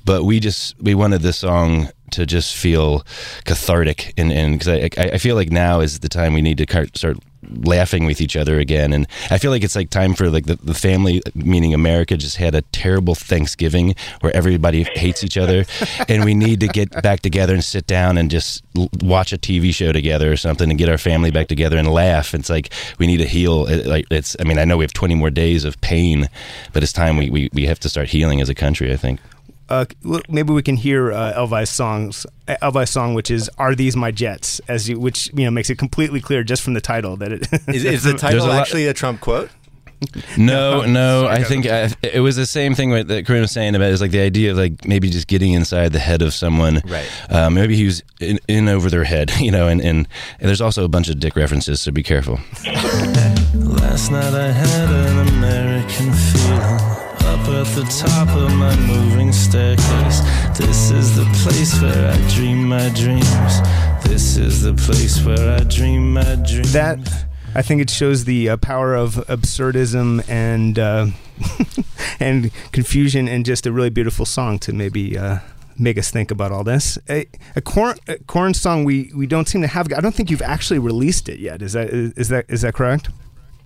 But 0.05 0.23
we 0.23 0.39
just 0.39 0.75
we 0.81 0.95
wanted 0.95 1.21
this 1.21 1.37
song 1.37 1.89
to 2.11 2.25
just 2.25 2.55
feel 2.55 3.05
cathartic 3.45 4.13
and 4.17 4.31
and 4.31 4.59
because 4.59 4.67
I, 4.67 4.89
I 5.01 5.11
I 5.13 5.17
feel 5.17 5.35
like 5.35 5.51
now 5.51 5.79
is 5.79 5.99
the 5.99 6.09
time 6.09 6.33
we 6.33 6.41
need 6.41 6.57
to 6.57 6.87
start 6.93 7.17
laughing 7.49 8.05
with 8.05 8.21
each 8.21 8.35
other 8.35 8.59
again. 8.59 8.93
And 8.93 9.07
I 9.29 9.37
feel 9.37 9.51
like 9.51 9.63
it's 9.63 9.75
like 9.75 9.89
time 9.89 10.13
for 10.13 10.29
like 10.29 10.45
the, 10.45 10.55
the 10.55 10.73
family 10.73 11.21
meaning 11.33 11.73
America 11.73 12.17
just 12.17 12.37
had 12.37 12.55
a 12.55 12.61
terrible 12.61 13.15
Thanksgiving 13.15 13.95
where 14.21 14.35
everybody 14.35 14.83
hates 14.83 15.23
each 15.23 15.37
other. 15.37 15.65
And 16.07 16.25
we 16.25 16.33
need 16.33 16.59
to 16.61 16.67
get 16.67 17.01
back 17.03 17.21
together 17.21 17.53
and 17.53 17.63
sit 17.63 17.87
down 17.87 18.17
and 18.17 18.29
just 18.29 18.63
l- 18.75 18.89
watch 19.01 19.31
a 19.31 19.37
TV 19.37 19.73
show 19.73 19.91
together 19.91 20.31
or 20.31 20.35
something 20.35 20.69
and 20.69 20.77
get 20.77 20.89
our 20.89 20.97
family 20.97 21.31
back 21.31 21.47
together 21.47 21.77
and 21.77 21.87
laugh. 21.87 22.33
It's 22.33 22.49
like 22.49 22.73
we 22.97 23.07
need 23.07 23.17
to 23.17 23.27
heal 23.27 23.65
it, 23.67 23.85
like 23.85 24.05
it's 24.11 24.35
I 24.39 24.43
mean 24.43 24.57
I 24.57 24.65
know 24.65 24.77
we 24.77 24.83
have 24.83 24.93
20 24.93 25.15
more 25.15 25.29
days 25.29 25.63
of 25.63 25.79
pain 25.81 26.27
but 26.73 26.83
it's 26.83 26.91
time 26.91 27.17
we, 27.17 27.29
we, 27.29 27.49
we 27.53 27.65
have 27.65 27.79
to 27.81 27.89
start 27.89 28.09
healing 28.09 28.41
as 28.41 28.49
a 28.49 28.55
country 28.55 28.91
I 28.91 28.97
think 28.97 29.19
Uh, 29.71 29.85
maybe 30.27 30.51
we 30.51 30.61
can 30.61 30.75
hear 30.75 31.11
uh, 31.13 31.33
EL 31.35 31.47
VY's 31.47 31.69
songs. 31.69 32.25
uh, 32.47 32.57
EL 32.61 32.71
VY's 32.71 32.89
song, 32.89 33.13
which 33.13 33.31
is 33.31 33.49
"Are 33.57 33.73
These 33.73 33.95
My 33.95 34.11
Jets?" 34.11 34.59
As 34.67 34.89
you, 34.89 34.99
which 34.99 35.29
you 35.33 35.45
know 35.45 35.51
makes 35.51 35.69
it 35.69 35.77
completely 35.77 36.19
clear 36.19 36.43
just 36.43 36.61
from 36.61 36.73
the 36.73 36.81
title 36.81 37.15
that 37.17 37.31
it 37.31 37.47
Is, 37.69 37.85
is 37.85 38.03
the 38.03 38.13
title 38.17 38.45
a 38.45 38.47
lot- 38.47 38.59
actually 38.61 38.87
a 38.87 38.93
Trump 38.93 39.21
quote? 39.21 39.49
No, 40.35 40.83
no. 40.83 41.27
I 41.39 41.43
think 41.43 41.67
I, 41.67 41.89
it 42.01 42.21
was 42.21 42.35
the 42.35 42.47
same 42.47 42.73
thing 42.73 42.89
that 42.89 43.25
Corin 43.27 43.41
was 43.41 43.51
saying 43.51 43.75
about 43.75 43.91
is 43.91 44.01
like 44.01 44.09
the 44.11 44.19
idea 44.21 44.49
of 44.51 44.57
like 44.57 44.83
maybe 44.85 45.09
just 45.11 45.27
getting 45.27 45.53
inside 45.53 45.93
the 45.93 45.99
head 45.99 46.21
of 46.23 46.33
someone. 46.33 46.81
Right. 46.85 47.07
Um, 47.29 47.53
maybe 47.53 47.75
he 47.75 47.85
was 47.85 48.01
in, 48.19 48.39
in 48.47 48.67
over 48.67 48.89
their 48.89 49.03
head, 49.03 49.31
you 49.39 49.51
know. 49.51 49.67
And, 49.67 49.79
and 49.79 50.07
and 50.39 50.47
there's 50.49 50.59
also 50.59 50.83
a 50.83 50.89
bunch 50.89 51.07
of 51.07 51.19
dick 51.19 51.35
references, 51.35 51.81
so 51.81 51.91
be 51.91 52.01
careful. 52.03 52.39
Last 52.65 54.11
night 54.11 54.33
I 54.33 54.51
had 54.51 54.89
an 54.89 55.27
American 55.27 56.11
feeling 56.11 57.00
up 57.31 57.47
at 57.47 57.67
the 57.75 57.83
top 57.85 58.27
of 58.35 58.53
my 58.57 58.75
moving 58.85 59.31
staircase. 59.31 60.19
This 60.57 60.91
is 60.91 61.15
the 61.15 61.23
place 61.43 61.81
where 61.81 62.11
I 62.11 62.17
dream 62.29 62.67
my 62.67 62.89
dreams. 62.89 63.61
This 64.03 64.35
is 64.35 64.63
the 64.63 64.73
place 64.73 65.23
where 65.23 65.57
I 65.57 65.63
dream 65.63 66.13
my 66.13 66.35
dreams. 66.35 66.73
that 66.73 66.99
I 67.55 67.61
think 67.61 67.81
it 67.81 67.89
shows 67.89 68.25
the 68.25 68.49
uh, 68.49 68.57
power 68.57 68.95
of 68.95 69.15
absurdism 69.29 70.27
and 70.27 70.77
uh, 70.77 71.07
and 72.19 72.51
confusion 72.73 73.29
in 73.29 73.45
just 73.45 73.65
a 73.65 73.71
really 73.71 73.89
beautiful 73.89 74.25
song 74.25 74.59
to 74.59 74.73
maybe 74.73 75.17
uh, 75.17 75.39
make 75.79 75.97
us 75.97 76.11
think 76.11 76.31
about 76.31 76.51
all 76.51 76.65
this. 76.65 76.97
A, 77.09 77.27
a 77.55 77.61
Corin 77.61 77.97
a 78.09 78.17
Corin 78.25 78.53
song 78.53 78.83
we, 78.83 79.09
we 79.15 79.25
don't 79.25 79.47
seem 79.47 79.61
to 79.61 79.67
have. 79.67 79.87
I 79.93 80.01
don't 80.01 80.13
think 80.13 80.29
you've 80.29 80.41
actually 80.41 80.79
released 80.79 81.29
it 81.29 81.39
yet. 81.39 81.61
Is 81.61 81.71
that 81.73 81.91
is 81.91 82.27
that 82.27 82.45
is 82.49 82.63
that 82.63 82.73
correct? 82.73 83.07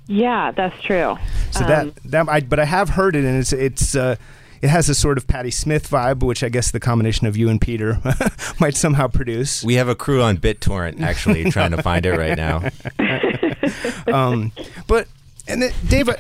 Yeah, 0.08 0.52
that's 0.52 0.82
true. 0.82 1.18
So 1.52 1.62
Um, 1.62 1.68
that 1.68 1.96
that 2.06 2.30
I 2.30 2.42
but 2.42 2.60
I 2.60 2.66
have 2.66 2.90
heard 2.90 3.16
it 3.16 3.26
and 3.26 3.38
it's 3.40 3.54
it's. 3.54 3.96
Uh, 3.96 4.16
it 4.62 4.70
has 4.70 4.90
a 4.90 4.96
sort 4.96 5.20
of 5.20 5.28
Patti 5.28 5.52
Smith 5.52 5.90
vibe, 5.90 6.24
which 6.24 6.44
I 6.44 6.50
guess 6.50 6.72
the 6.72 6.80
combination 6.80 7.28
of 7.28 7.38
you 7.38 7.50
and 7.50 7.62
Peter 7.62 8.02
might 8.60 8.76
somehow 8.76 9.08
produce. 9.08 9.64
We 9.64 9.76
have 9.76 9.90
a 9.90 9.94
crew 9.94 10.24
on 10.24 10.38
BitTorrent 10.38 11.02
actually 11.02 11.44
trying 11.52 11.70
to 11.72 11.84
find 11.84 12.04
it 12.04 12.18
right 12.18 12.36
now. 12.36 12.64
um, 14.12 14.52
but 14.88 15.08
and 15.48 15.62
then, 15.62 15.72
Dave, 15.88 16.10
uh, 16.10 16.16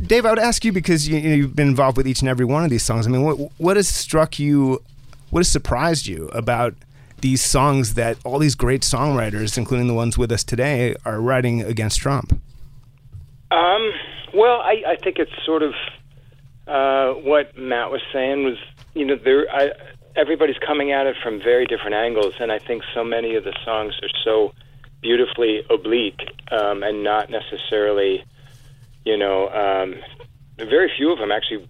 Dave, 0.00 0.24
I 0.24 0.30
would 0.30 0.38
ask 0.38 0.64
you 0.64 0.72
because 0.72 1.06
you, 1.06 1.18
you've 1.18 1.54
been 1.54 1.68
involved 1.68 1.96
with 1.96 2.08
each 2.08 2.20
and 2.20 2.28
every 2.28 2.46
one 2.46 2.64
of 2.64 2.70
these 2.70 2.84
songs. 2.84 3.06
I 3.06 3.10
mean, 3.10 3.22
what 3.22 3.36
what 3.58 3.76
has 3.76 3.88
struck 3.88 4.38
you? 4.38 4.82
What 5.30 5.40
has 5.40 5.48
surprised 5.48 6.06
you 6.06 6.28
about 6.28 6.74
these 7.20 7.42
songs 7.42 7.94
that 7.94 8.16
all 8.24 8.38
these 8.38 8.54
great 8.54 8.82
songwriters, 8.82 9.56
including 9.58 9.88
the 9.88 9.94
ones 9.94 10.16
with 10.16 10.32
us 10.32 10.42
today, 10.42 10.94
are 11.04 11.20
writing 11.20 11.62
against 11.62 12.00
Trump? 12.00 12.40
Um, 13.52 13.92
well, 14.32 14.60
I, 14.62 14.82
I 14.86 14.96
think 14.96 15.18
it's 15.18 15.32
sort 15.44 15.62
of 15.62 15.74
uh, 16.66 17.12
what 17.20 17.56
Matt 17.58 17.90
was 17.90 18.00
saying 18.12 18.44
was, 18.44 18.56
you 18.94 19.04
know, 19.04 19.16
there. 19.22 19.44
I, 19.52 19.70
everybody's 20.16 20.56
coming 20.66 20.92
at 20.92 21.06
it 21.06 21.16
from 21.22 21.38
very 21.38 21.66
different 21.66 21.94
angles, 21.94 22.34
and 22.40 22.50
I 22.50 22.58
think 22.58 22.82
so 22.94 23.04
many 23.04 23.36
of 23.36 23.44
the 23.44 23.54
songs 23.64 23.94
are 24.02 24.08
so 24.24 24.54
beautifully 25.02 25.62
oblique 25.68 26.20
um, 26.50 26.82
and 26.82 27.04
not 27.04 27.28
necessarily, 27.28 28.24
you 29.04 29.18
know, 29.18 29.48
um, 29.48 29.96
very 30.56 30.90
few 30.96 31.12
of 31.12 31.18
them 31.18 31.30
actually 31.30 31.68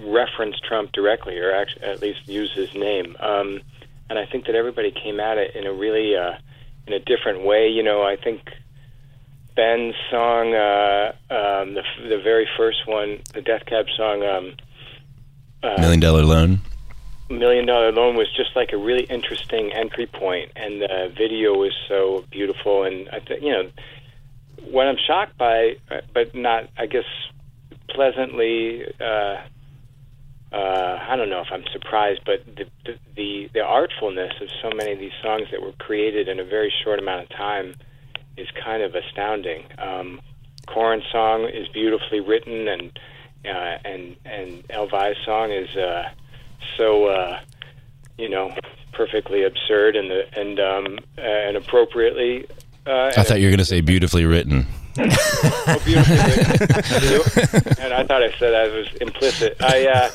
reference 0.00 0.56
Trump 0.66 0.90
directly, 0.92 1.38
or 1.38 1.52
actually 1.52 1.82
at 1.82 2.00
least 2.00 2.26
use 2.26 2.52
his 2.52 2.74
name. 2.74 3.16
Um, 3.20 3.60
and 4.08 4.18
I 4.18 4.26
think 4.26 4.46
that 4.46 4.56
everybody 4.56 4.90
came 4.90 5.20
at 5.20 5.38
it 5.38 5.54
in 5.54 5.64
a 5.64 5.72
really 5.72 6.16
uh, 6.16 6.32
in 6.88 6.92
a 6.92 6.98
different 6.98 7.44
way. 7.44 7.68
You 7.68 7.84
know, 7.84 8.02
I 8.02 8.16
think 8.16 8.40
Ben's 9.60 9.94
song, 10.10 10.54
uh, 10.54 11.12
um, 11.28 11.74
the 11.74 11.82
the 12.08 12.18
very 12.24 12.48
first 12.56 12.86
one, 12.86 13.18
the 13.34 13.42
Death 13.42 13.66
Cab 13.66 13.84
song, 13.94 14.22
um, 14.22 14.56
uh, 15.62 15.78
Million 15.78 16.00
Dollar 16.00 16.22
Loan. 16.22 16.62
Million 17.28 17.66
Dollar 17.66 17.92
Loan 17.92 18.16
was 18.16 18.26
just 18.34 18.56
like 18.56 18.72
a 18.72 18.78
really 18.78 19.04
interesting 19.04 19.70
entry 19.74 20.06
point, 20.06 20.50
and 20.56 20.80
the 20.80 21.12
video 21.14 21.52
was 21.52 21.74
so 21.88 22.24
beautiful. 22.30 22.84
And 22.84 23.10
I 23.10 23.20
think 23.20 23.42
you 23.42 23.52
know 23.52 23.70
what 24.62 24.86
I'm 24.86 24.96
shocked 25.06 25.36
by, 25.36 25.76
uh, 25.90 26.00
but 26.14 26.34
not, 26.34 26.70
I 26.78 26.86
guess, 26.86 27.04
pleasantly. 27.90 28.86
Uh, 28.98 29.42
uh, 30.52 31.04
I 31.06 31.16
don't 31.16 31.28
know 31.28 31.42
if 31.42 31.48
I'm 31.52 31.64
surprised, 31.70 32.22
but 32.24 32.46
the, 32.46 32.64
the 32.86 32.98
the 33.14 33.50
the 33.52 33.60
artfulness 33.60 34.32
of 34.40 34.48
so 34.62 34.70
many 34.74 34.92
of 34.92 34.98
these 34.98 35.18
songs 35.22 35.48
that 35.50 35.60
were 35.60 35.72
created 35.72 36.28
in 36.28 36.40
a 36.40 36.44
very 36.44 36.72
short 36.82 36.98
amount 36.98 37.24
of 37.24 37.28
time 37.36 37.74
is 38.40 38.48
kind 38.52 38.82
of 38.82 38.94
astounding. 38.94 39.64
Um, 39.78 40.20
Corin's 40.66 41.04
song 41.10 41.44
is 41.44 41.68
beautifully 41.68 42.20
written, 42.20 42.68
and 42.68 42.98
uh, 43.44 43.78
and 43.84 44.16
and 44.24 44.64
EL 44.70 44.86
VY's 44.88 45.16
song 45.24 45.50
is 45.50 45.74
uh, 45.76 46.08
so 46.76 47.06
uh, 47.06 47.40
you 48.18 48.28
know 48.28 48.54
perfectly 48.92 49.44
absurd 49.44 49.96
and 49.96 50.10
the, 50.10 50.38
and 50.38 50.60
um, 50.60 50.98
uh, 51.18 51.20
and 51.20 51.56
appropriately. 51.56 52.46
Uh, 52.86 53.12
I 53.16 53.22
thought 53.22 53.40
you 53.40 53.46
were 53.46 53.50
going 53.50 53.58
to 53.58 53.64
say 53.64 53.80
beautifully 53.80 54.24
written. 54.24 54.66
Oh, 54.98 55.80
beautifully 55.84 56.16
written. 56.16 57.82
and 57.82 57.92
I 57.94 58.04
thought 58.04 58.22
I 58.22 58.32
said 58.38 58.50
that 58.50 58.72
was 58.72 58.88
implicit. 59.00 59.56
I, 59.60 59.86
uh, 59.86 60.10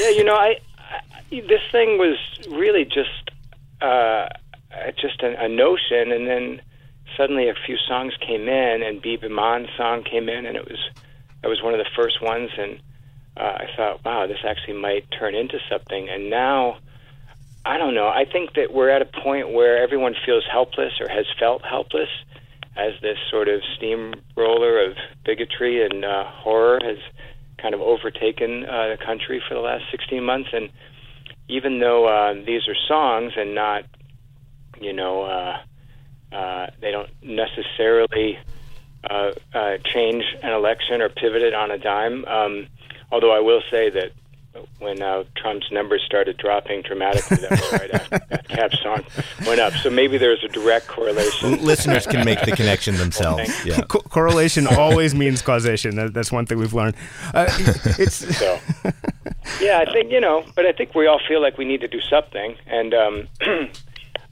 yeah, 0.00 0.10
you 0.10 0.24
know, 0.24 0.34
I, 0.34 0.56
I 0.78 1.40
this 1.48 1.62
thing 1.72 1.98
was 1.98 2.18
really 2.50 2.84
just, 2.84 3.30
uh, 3.80 4.28
just 5.00 5.22
a, 5.22 5.44
a 5.44 5.48
notion, 5.48 6.12
and 6.12 6.26
then 6.26 6.60
suddenly 7.16 7.48
a 7.48 7.54
few 7.66 7.76
songs 7.88 8.14
came 8.20 8.48
in, 8.48 8.82
and 8.82 9.04
Aimee 9.04 9.28
Mann's 9.28 9.68
song 9.76 10.04
came 10.04 10.28
in, 10.28 10.46
and 10.46 10.56
it 10.56 10.64
was, 10.64 10.78
that 11.42 11.48
was 11.48 11.62
one 11.62 11.74
of 11.74 11.78
the 11.78 11.90
first 11.96 12.22
ones, 12.22 12.50
and 12.58 12.80
uh, 13.36 13.58
I 13.58 13.66
thought, 13.76 14.04
wow, 14.04 14.26
this 14.26 14.38
actually 14.46 14.78
might 14.80 15.06
turn 15.18 15.34
into 15.34 15.58
something, 15.70 16.08
and 16.08 16.30
now. 16.30 16.78
I 17.68 17.78
don't 17.78 17.94
know. 17.94 18.06
I 18.06 18.24
think 18.24 18.54
that 18.54 18.72
we're 18.72 18.90
at 18.90 19.02
a 19.02 19.06
point 19.24 19.52
where 19.52 19.82
everyone 19.82 20.14
feels 20.24 20.44
helpless 20.48 20.92
or 21.00 21.08
has 21.08 21.26
felt 21.36 21.62
helpless 21.64 22.08
as 22.76 22.92
this 23.00 23.16
sort 23.30 23.48
of 23.48 23.60
steamroller 23.76 24.84
of 24.88 24.96
bigotry 25.24 25.84
and 25.84 26.04
uh, 26.04 26.24
horror 26.26 26.78
has 26.82 26.98
kind 27.58 27.74
of 27.74 27.80
overtaken 27.80 28.64
uh, 28.64 28.88
the 28.88 28.98
country 29.04 29.42
for 29.48 29.54
the 29.54 29.60
last 29.60 29.84
16 29.90 30.22
months. 30.22 30.50
And 30.52 30.70
even 31.48 31.80
though 31.80 32.06
uh, 32.06 32.34
these 32.34 32.68
are 32.68 32.76
songs 32.86 33.32
and 33.36 33.54
not, 33.54 33.84
you 34.80 34.92
know, 34.92 35.22
uh, 35.22 35.56
uh, 36.32 36.68
they 36.80 36.90
don't 36.90 37.10
necessarily 37.22 38.38
uh, 39.08 39.32
uh, 39.54 39.78
change 39.84 40.24
an 40.42 40.52
election 40.52 41.00
or 41.00 41.08
pivot 41.08 41.42
it 41.42 41.54
on 41.54 41.70
a 41.70 41.78
dime. 41.78 42.24
Um, 42.24 42.66
although 43.10 43.32
I 43.32 43.40
will 43.40 43.62
say 43.70 43.90
that 43.90 44.12
when 44.78 45.02
uh, 45.02 45.24
Trump's 45.36 45.70
numbers 45.70 46.02
started 46.04 46.36
dropping 46.36 46.82
dramatically, 46.82 47.36
that 47.38 47.50
was 47.50 47.72
right 47.72 47.90
after 47.90 48.18
that 48.30 48.48
Cab 48.48 48.74
song 48.76 49.04
went 49.46 49.60
up. 49.60 49.72
So 49.74 49.90
maybe 49.90 50.18
there's 50.18 50.42
a 50.44 50.48
direct 50.48 50.86
correlation. 50.86 51.62
Listeners 51.62 52.06
can 52.06 52.24
make 52.24 52.40
the 52.42 52.52
connection 52.52 52.96
themselves. 52.96 53.54
thank 53.54 53.66
Yeah. 53.66 53.84
Co- 53.84 54.00
correlation 54.00 54.66
always 54.66 55.14
means 55.14 55.42
causation. 55.42 55.96
That, 55.96 56.14
that's 56.14 56.32
one 56.32 56.46
thing 56.46 56.58
we've 56.58 56.74
learned. 56.74 56.96
Uh, 57.34 57.46
it's 57.98 58.16
So, 58.36 58.58
yeah, 59.60 59.84
I 59.86 59.92
think 59.92 60.10
you 60.10 60.20
know, 60.20 60.44
but 60.54 60.66
I 60.66 60.72
think 60.72 60.94
we 60.94 61.06
all 61.06 61.20
feel 61.26 61.40
like 61.40 61.58
we 61.58 61.64
need 61.64 61.80
to 61.80 61.88
do 61.88 62.00
something, 62.00 62.56
and 62.66 62.94
um, 62.94 63.28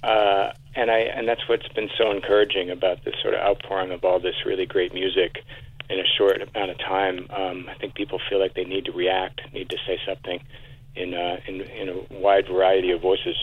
uh, 0.03 0.53
and 0.77 0.91
I 0.91 0.99
and 0.99 1.29
that's 1.29 1.49
what's 1.49 1.69
been 1.69 1.89
so 1.97 2.11
encouraging 2.11 2.71
about 2.71 3.05
this 3.05 3.15
sort 3.23 3.35
of 3.35 3.41
outpouring 3.41 3.93
of 3.93 4.05
all 4.05 4.21
this 4.21 4.35
really 4.47 4.67
great 4.67 4.93
music 4.93 5.45
in 5.91 5.99
a 5.99 6.05
short 6.19 6.41
amount 6.41 6.71
of 6.71 6.79
time. 6.79 7.27
Um, 7.31 7.69
I 7.69 7.75
think 7.75 7.95
people 7.95 8.21
feel 8.29 8.41
like 8.41 8.55
they 8.55 8.65
need 8.65 8.87
to 8.87 8.93
react, 8.93 9.41
need 9.53 9.69
to 9.71 9.77
say 9.87 9.99
something 10.07 10.43
in 10.97 11.15
uh, 11.15 11.41
in 11.47 11.61
in 11.63 11.89
a 11.89 12.15
wide 12.15 12.47
variety 12.47 12.91
of 12.91 13.01
voices. 13.01 13.37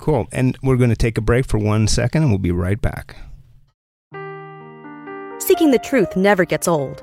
cool. 0.00 0.26
And 0.32 0.58
we're 0.62 0.76
going 0.76 0.90
to 0.90 0.96
take 0.96 1.18
a 1.18 1.22
break 1.22 1.46
for 1.46 1.58
one 1.58 1.86
second, 1.86 2.22
and 2.22 2.30
we'll 2.30 2.38
be 2.38 2.52
right 2.52 2.80
back. 2.80 3.16
Seeking 5.38 5.70
the 5.70 5.80
truth 5.82 6.16
never 6.16 6.44
gets 6.44 6.68
old. 6.68 7.02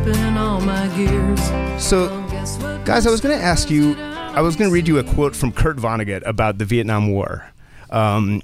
Stripping 0.00 0.36
all 0.36 0.60
my 0.60 0.88
gears. 0.96 1.40
So, 1.82 2.06
Well, 2.06 2.30
guess 2.30 2.58
what? 2.58 2.84
guys, 2.84 3.06
I 3.06 3.10
was 3.10 3.20
going 3.20 3.36
to 3.36 3.44
ask 3.44 3.70
you, 3.70 3.96
I 3.98 4.40
was 4.40 4.56
going 4.56 4.70
to 4.70 4.74
read 4.74 4.88
you 4.88 4.98
a 4.98 5.04
quote 5.04 5.34
from 5.36 5.52
Kurt 5.52 5.76
Vonnegut 5.76 6.22
about 6.26 6.58
the 6.58 6.64
Vietnam 6.64 7.10
War. 7.12 7.50
Um, 7.90 8.42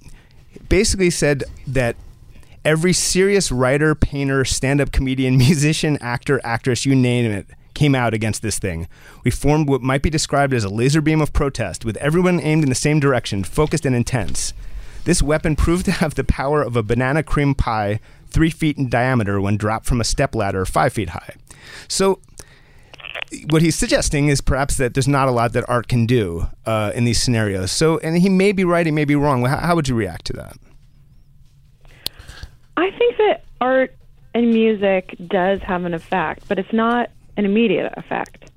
basically 0.69 1.11
said 1.11 1.45
that 1.67 1.97
every 2.65 2.93
serious 2.93 3.51
writer, 3.53 3.95
painter, 3.95 4.45
stand 4.45 4.81
up 4.81 4.93
comedian, 4.93 5.37
musician, 5.39 5.99
actor, 6.01 6.41
actress, 6.45 6.85
you 6.85 6.95
name 6.95 7.31
it, 7.31 7.47
came 7.75 7.95
out 7.95 8.13
against 8.15 8.43
this 8.43 8.59
thing. 8.59 8.89
We 9.25 9.31
formed 9.31 9.69
what 9.69 9.83
might 9.83 10.03
be 10.03 10.11
described 10.11 10.53
as 10.53 10.65
a 10.65 10.69
laser 10.69 11.01
beam 11.01 11.21
of 11.21 11.33
protest, 11.33 11.85
with 11.85 11.97
everyone 11.99 12.41
aimed 12.41 12.65
in 12.65 12.69
the 12.69 12.75
same 12.75 13.01
direction, 13.01 13.45
focused 13.45 13.87
and 13.87 13.95
intense. 13.95 14.53
This 15.05 15.23
weapon 15.23 15.55
proved 15.55 15.85
to 15.85 15.93
have 15.93 16.17
the 16.17 16.25
power 16.25 16.63
of 16.63 16.75
a 16.75 16.83
banana 16.83 17.23
cream 17.23 17.55
pie, 17.55 18.01
three 18.37 18.51
feet 18.51 18.77
in 18.77 18.91
diameter, 18.91 19.41
when 19.41 19.57
dropped 19.57 19.87
from 19.87 19.99
a 19.99 20.05
stepladder 20.05 20.67
five 20.67 20.93
feet 20.93 21.09
high. 21.09 21.35
So, 21.89 22.21
what 23.49 23.63
he's 23.63 23.75
suggesting 23.75 24.29
is 24.29 24.43
perhaps 24.43 24.77
that 24.77 24.93
there's 24.93 25.09
not 25.09 25.27
a 25.27 25.31
lot 25.31 25.55
that 25.55 25.65
art 25.69 25.89
can 25.89 26.05
do 26.05 26.47
uh, 26.67 26.93
in 26.95 27.05
these 27.07 27.19
scenarios. 27.21 27.73
So, 27.73 27.97
and 27.99 28.19
he 28.19 28.29
may 28.29 28.53
be 28.53 28.63
right, 28.63 28.85
he 28.85 28.93
may 28.93 29.07
be 29.07 29.15
wrong. 29.17 29.43
How, 29.47 29.57
how 29.57 29.75
would 29.75 29.89
you 29.89 29.95
react 29.95 30.27
to 30.27 30.33
that? 30.35 30.57
I 32.77 32.91
think 32.91 33.17
that 33.17 33.45
art 33.61 33.97
and 34.35 34.51
music 34.51 35.17
does 35.29 35.61
have 35.63 35.85
an 35.87 35.95
effect, 35.95 36.47
but 36.47 36.59
it's 36.59 36.73
not 36.75 37.11
an 37.39 37.47
immediate 37.47 37.91
effect, 37.97 38.51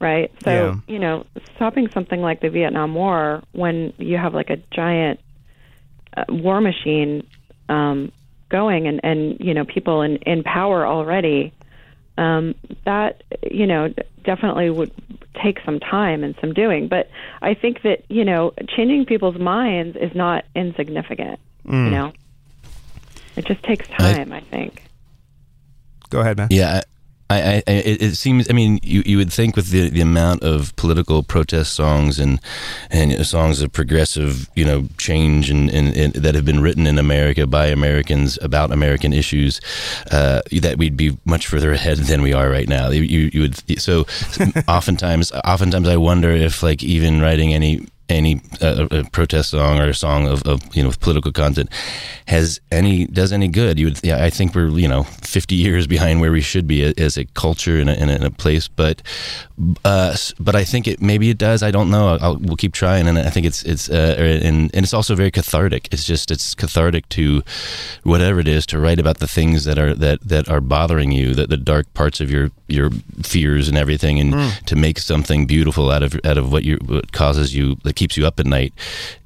right? 0.00 0.32
So, 0.42 0.50
Yeah. 0.50 0.74
you 0.94 0.98
know, 0.98 1.26
stopping 1.54 1.90
something 1.90 2.22
like 2.22 2.40
the 2.40 2.48
Vietnam 2.48 2.94
War 2.94 3.42
when 3.52 3.92
you 3.98 4.16
have 4.16 4.32
like 4.32 4.48
a 4.48 4.56
giant 4.72 5.20
uh, 6.16 6.24
war 6.30 6.62
machine 6.62 7.26
um, 7.68 8.10
going 8.48 8.86
and, 8.86 9.00
and, 9.02 9.38
you 9.40 9.54
know, 9.54 9.64
people 9.64 10.02
in, 10.02 10.16
in 10.18 10.42
power 10.42 10.86
already, 10.86 11.52
um, 12.18 12.54
that, 12.84 13.22
you 13.50 13.66
know, 13.66 13.92
definitely 14.24 14.70
would 14.70 14.92
take 15.42 15.60
some 15.64 15.78
time 15.80 16.24
and 16.24 16.34
some 16.40 16.52
doing. 16.52 16.88
But 16.88 17.10
I 17.42 17.54
think 17.54 17.82
that, 17.82 18.04
you 18.08 18.24
know, 18.24 18.52
changing 18.68 19.06
people's 19.06 19.38
minds 19.38 19.96
is 19.96 20.14
not 20.14 20.44
insignificant, 20.54 21.38
you 21.66 21.90
know? 21.90 22.12
It 23.36 23.44
just 23.44 23.62
takes 23.62 23.86
time, 23.88 24.32
I 24.32 24.40
think. 24.40 24.82
Go 26.08 26.20
ahead, 26.20 26.36
man. 26.38 26.48
Yeah, 26.50 26.82
I, 27.28 27.62
I, 27.66 27.70
it, 27.72 28.14
seems. 28.14 28.48
I 28.48 28.52
mean, 28.52 28.78
you, 28.82 29.02
you 29.04 29.16
would 29.16 29.32
think 29.32 29.56
with 29.56 29.70
the, 29.70 29.88
the 29.88 30.00
amount 30.00 30.44
of 30.44 30.74
political 30.76 31.24
protest 31.24 31.74
songs 31.74 32.20
and 32.20 32.40
and 32.88 33.26
songs 33.26 33.60
of 33.60 33.72
progressive, 33.72 34.48
you 34.54 34.64
know, 34.64 34.88
change 34.96 35.50
and, 35.50 35.68
and 35.70 36.14
that 36.14 36.36
have 36.36 36.44
been 36.44 36.60
written 36.60 36.86
in 36.86 36.98
America 36.98 37.46
by 37.46 37.66
Americans 37.66 38.38
about 38.42 38.70
American 38.70 39.12
issues, 39.12 39.60
uh, 40.12 40.40
that 40.60 40.76
we'd 40.78 40.96
be 40.96 41.18
much 41.24 41.48
further 41.48 41.72
ahead 41.72 41.98
than 41.98 42.22
we 42.22 42.32
are 42.32 42.48
right 42.48 42.68
now. 42.68 42.90
You 42.90 43.02
you 43.32 43.40
would 43.40 43.80
so 43.80 44.06
oftentimes 44.68 45.32
oftentimes 45.32 45.88
I 45.88 45.96
wonder 45.96 46.30
if 46.30 46.62
like 46.62 46.84
even 46.84 47.20
writing 47.20 47.52
any 47.52 47.86
any 48.08 48.40
uh, 48.60 48.86
a 48.90 49.04
protest 49.10 49.50
song 49.50 49.78
or 49.78 49.88
a 49.88 49.94
song 49.94 50.28
of, 50.28 50.42
of 50.46 50.60
you 50.76 50.82
know 50.82 50.88
with 50.88 51.00
political 51.00 51.32
content 51.32 51.70
has 52.26 52.60
any 52.70 53.06
does 53.06 53.32
any 53.32 53.48
good. 53.48 53.78
You 53.78 53.86
would 53.86 54.00
yeah 54.02 54.24
i 54.24 54.30
think 54.30 54.54
we're 54.54 54.68
you 54.68 54.88
know 54.88 55.04
50 55.04 55.54
years 55.54 55.86
behind 55.86 56.20
where 56.20 56.32
we 56.32 56.40
should 56.40 56.66
be 56.66 56.94
as 56.96 57.16
a 57.16 57.24
culture 57.24 57.78
and 57.78 57.90
a, 57.90 57.98
and 57.98 58.24
a 58.24 58.30
place 58.30 58.68
but 58.68 59.02
uh, 59.84 60.16
but 60.38 60.54
i 60.54 60.64
think 60.64 60.86
it 60.86 61.00
maybe 61.00 61.30
it 61.30 61.38
does. 61.38 61.62
I 61.62 61.70
don't 61.70 61.90
know. 61.90 62.18
I'll, 62.20 62.36
we'll 62.36 62.56
keep 62.56 62.72
trying 62.72 63.08
and 63.08 63.18
i 63.18 63.30
think 63.30 63.46
it's 63.46 63.62
it's 63.64 63.88
uh, 63.90 64.16
and 64.42 64.70
and 64.74 64.84
it's 64.84 64.94
also 64.94 65.14
very 65.14 65.30
cathartic. 65.30 65.88
It's 65.92 66.04
just 66.04 66.30
it's 66.30 66.54
cathartic 66.54 67.08
to 67.10 67.42
whatever 68.02 68.40
it 68.40 68.48
is 68.48 68.66
to 68.66 68.78
write 68.78 69.00
about 69.00 69.18
the 69.18 69.26
things 69.28 69.64
that 69.64 69.78
are 69.78 69.94
that 69.94 70.20
that 70.28 70.48
are 70.48 70.60
bothering 70.60 71.12
you 71.12 71.34
that 71.34 71.48
the 71.48 71.56
dark 71.56 71.92
parts 71.94 72.20
of 72.20 72.30
your 72.30 72.50
your 72.68 72.90
fears 73.22 73.68
and 73.68 73.78
everything 73.78 74.20
and 74.20 74.34
to 74.66 74.76
make 74.76 74.98
something 74.98 75.46
beautiful 75.46 75.90
out 75.90 76.02
of 76.02 76.18
out 76.24 76.38
of 76.38 76.52
what 76.52 76.64
you 76.64 76.78
what 76.86 77.12
causes 77.12 77.54
you 77.54 77.76
that 77.96 78.00
keeps 78.00 78.16
you 78.16 78.26
up 78.26 78.38
at 78.38 78.46
night 78.46 78.72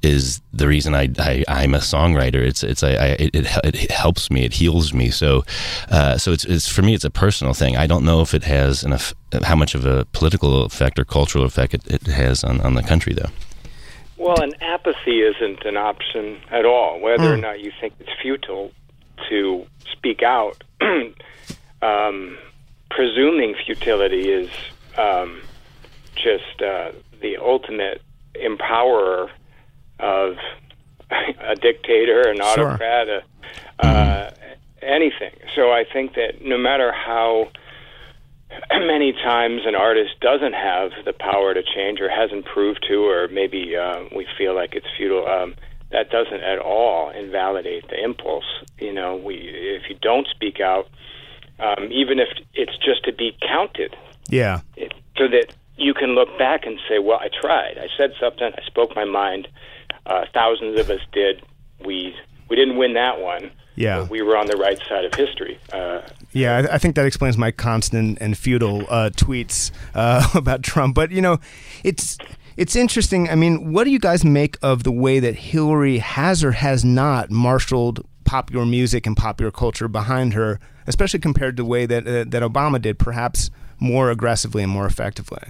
is 0.01 0.41
the 0.53 0.67
reason 0.67 0.95
I, 0.95 1.09
I 1.19 1.43
I'm 1.47 1.73
a 1.73 1.79
songwriter. 1.79 2.35
It's 2.35 2.63
it's 2.63 2.83
I, 2.83 2.91
I 2.91 3.05
it, 3.19 3.35
it 3.35 3.75
it 3.75 3.91
helps 3.91 4.31
me. 4.31 4.45
It 4.45 4.53
heals 4.53 4.93
me. 4.93 5.09
So 5.09 5.43
uh, 5.89 6.17
so 6.17 6.31
it's 6.31 6.45
it's 6.45 6.67
for 6.67 6.81
me 6.81 6.93
it's 6.93 7.05
a 7.05 7.09
personal 7.09 7.53
thing. 7.53 7.77
I 7.77 7.87
don't 7.87 8.05
know 8.05 8.21
if 8.21 8.33
it 8.33 8.43
has 8.43 8.83
an 8.83 8.97
how 9.43 9.55
much 9.55 9.75
of 9.75 9.85
a 9.85 10.05
political 10.13 10.63
effect 10.63 10.99
or 10.99 11.05
cultural 11.05 11.45
effect 11.45 11.73
it, 11.73 11.87
it 11.87 12.07
has 12.07 12.43
on, 12.43 12.61
on 12.61 12.73
the 12.75 12.83
country 12.83 13.13
though. 13.13 13.29
Well, 14.17 14.39
and 14.39 14.55
apathy 14.61 15.21
isn't 15.21 15.65
an 15.65 15.77
option 15.77 16.39
at 16.51 16.65
all. 16.65 16.99
Whether 16.99 17.33
or 17.33 17.37
not 17.37 17.59
you 17.59 17.71
think 17.79 17.93
it's 17.99 18.11
futile 18.21 18.71
to 19.29 19.65
speak 19.91 20.21
out, 20.21 20.63
um, 21.81 22.37
presuming 22.91 23.55
futility 23.65 24.29
is 24.29 24.49
um, 24.95 25.41
just 26.15 26.61
uh, 26.61 26.91
the 27.21 27.37
ultimate 27.37 28.01
empowerer 28.35 29.29
of 29.99 30.35
a 31.11 31.55
dictator, 31.55 32.21
an 32.27 32.37
Sure. 32.37 32.71
autocrat, 32.71 33.07
a, 33.09 33.23
uh, 33.85 34.31
anything. 34.81 35.33
So 35.55 35.71
I 35.71 35.83
think 35.83 36.15
that 36.15 36.43
no 36.43 36.57
matter 36.57 36.91
how 36.91 37.49
many 38.71 39.13
times 39.13 39.61
an 39.65 39.75
artist 39.75 40.19
doesn't 40.19 40.53
have 40.53 40.91
the 41.05 41.13
power 41.13 41.53
to 41.53 41.63
change 41.63 41.99
or 42.01 42.09
hasn't 42.09 42.45
proved 42.45 42.83
to, 42.87 43.05
or 43.07 43.27
maybe 43.29 43.75
uh, 43.75 44.03
we 44.15 44.25
feel 44.37 44.55
like 44.55 44.75
it's 44.75 44.87
futile. 44.97 45.27
Um, 45.27 45.55
that 45.91 46.09
doesn't 46.09 46.41
at 46.41 46.57
all 46.59 47.09
invalidate 47.09 47.87
the 47.89 48.01
impulse. 48.01 48.45
You 48.79 48.93
know, 48.93 49.15
we 49.17 49.35
if 49.35 49.89
you 49.89 49.97
don't 50.01 50.25
speak 50.27 50.59
out, 50.61 50.87
um, 51.59 51.89
even 51.91 52.19
if 52.19 52.29
it's 52.53 52.77
just 52.77 53.03
to 53.05 53.11
be 53.13 53.35
counted, 53.41 53.95
Yeah. 54.29 54.61
it, 54.77 54.93
so 55.17 55.27
that 55.27 55.53
you 55.81 55.93
can 55.93 56.09
look 56.15 56.29
back 56.37 56.65
and 56.65 56.79
say, 56.87 56.99
"Well, 56.99 57.19
I 57.19 57.29
tried. 57.41 57.77
I 57.77 57.87
said 57.97 58.11
something. 58.19 58.51
I 58.55 58.65
spoke 58.65 58.95
my 58.95 59.05
mind. 59.05 59.47
Uh, 60.05 60.25
thousands 60.33 60.79
of 60.79 60.89
us 60.89 61.01
did. 61.11 61.43
We 61.85 62.15
we 62.49 62.55
didn't 62.55 62.77
win 62.77 62.93
that 62.93 63.19
one. 63.19 63.51
Yeah. 63.75 64.01
but 64.01 64.09
we 64.09 64.21
were 64.21 64.35
on 64.37 64.47
the 64.47 64.57
right 64.57 64.77
side 64.87 65.05
of 65.05 65.13
history." 65.13 65.59
Uh, 65.73 66.01
Yeah, 66.33 66.57
I, 66.57 66.75
I 66.75 66.77
think 66.77 66.95
that 66.95 67.05
explains 67.05 67.37
my 67.37 67.51
constant 67.51 68.17
and 68.21 68.37
futile 68.37 68.85
uh, 68.89 69.09
tweets 69.15 69.71
uh, 69.95 70.27
about 70.35 70.61
Trump. 70.63 70.95
But 70.95 71.11
you 71.11 71.21
know, 71.21 71.39
it's 71.83 72.17
it's 72.57 72.75
interesting. 72.75 73.29
I 73.29 73.35
mean, 73.35 73.71
what 73.73 73.85
do 73.85 73.89
you 73.91 73.99
guys 73.99 74.23
make 74.23 74.57
of 74.61 74.83
the 74.83 74.91
way 74.91 75.19
that 75.19 75.35
Hillary 75.35 75.97
has 75.99 76.43
or 76.43 76.51
has 76.51 76.85
not 76.85 77.31
marshaled 77.31 78.05
popular 78.25 78.65
music 78.65 79.05
and 79.07 79.17
popular 79.17 79.51
culture 79.51 79.87
behind 79.87 80.33
her, 80.33 80.59
especially 80.87 81.19
compared 81.19 81.57
to 81.57 81.63
the 81.63 81.67
way 81.69 81.85
that 81.85 82.07
uh, 82.07 82.25
that 82.27 82.43
Obama 82.43 82.81
did, 82.81 82.99
perhaps 82.99 83.49
more 83.79 84.11
aggressively 84.11 84.61
and 84.63 84.71
more 84.71 84.85
effectively? 84.85 85.43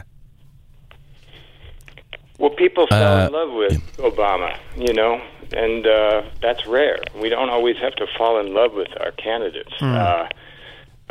Well, 2.41 2.49
people 2.49 2.87
fell 2.87 3.19
Uh, 3.19 3.27
in 3.27 3.31
love 3.33 3.51
with 3.51 3.97
Obama, 3.97 4.57
you 4.75 4.93
know, 4.93 5.21
and 5.53 5.85
uh, 5.85 6.23
that's 6.41 6.65
rare. 6.65 6.97
We 7.15 7.29
don't 7.29 7.51
always 7.51 7.77
have 7.77 7.93
to 7.97 8.07
fall 8.17 8.39
in 8.39 8.51
love 8.51 8.73
with 8.73 8.89
our 8.99 9.11
candidates. 9.11 9.73
Uh, 9.79 10.27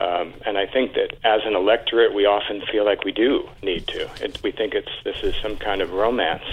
um, 0.01 0.35
and 0.45 0.59
I 0.59 0.67
think 0.67 0.95
that 0.95 1.11
as 1.23 1.43
an 1.45 1.55
electorate, 1.55 2.13
we 2.15 2.27
often 2.27 2.63
feel 2.73 2.85
like 2.85 3.05
we 3.05 3.13
do 3.13 3.49
need 3.63 3.87
to. 3.89 4.11
It, 4.25 4.43
we 4.43 4.51
think 4.51 4.75
it's 4.75 4.91
this 5.05 5.23
is 5.23 5.35
some 5.41 5.57
kind 5.57 5.81
of 5.83 5.93
romance, 5.93 6.49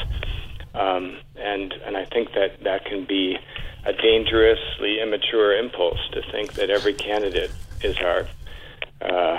um, 0.76 1.18
and 1.38 1.74
and 1.86 1.98
I 1.98 2.06
think 2.06 2.34
that 2.34 2.64
that 2.64 2.86
can 2.86 3.06
be 3.06 3.40
a 3.86 3.94
dangerously 3.94 5.00
immature 5.02 5.58
impulse 5.58 6.02
to 6.12 6.22
think 6.32 6.54
that 6.54 6.70
every 6.70 6.94
candidate 6.94 7.52
is 7.82 7.98
our 8.00 8.28
uh, 9.02 9.38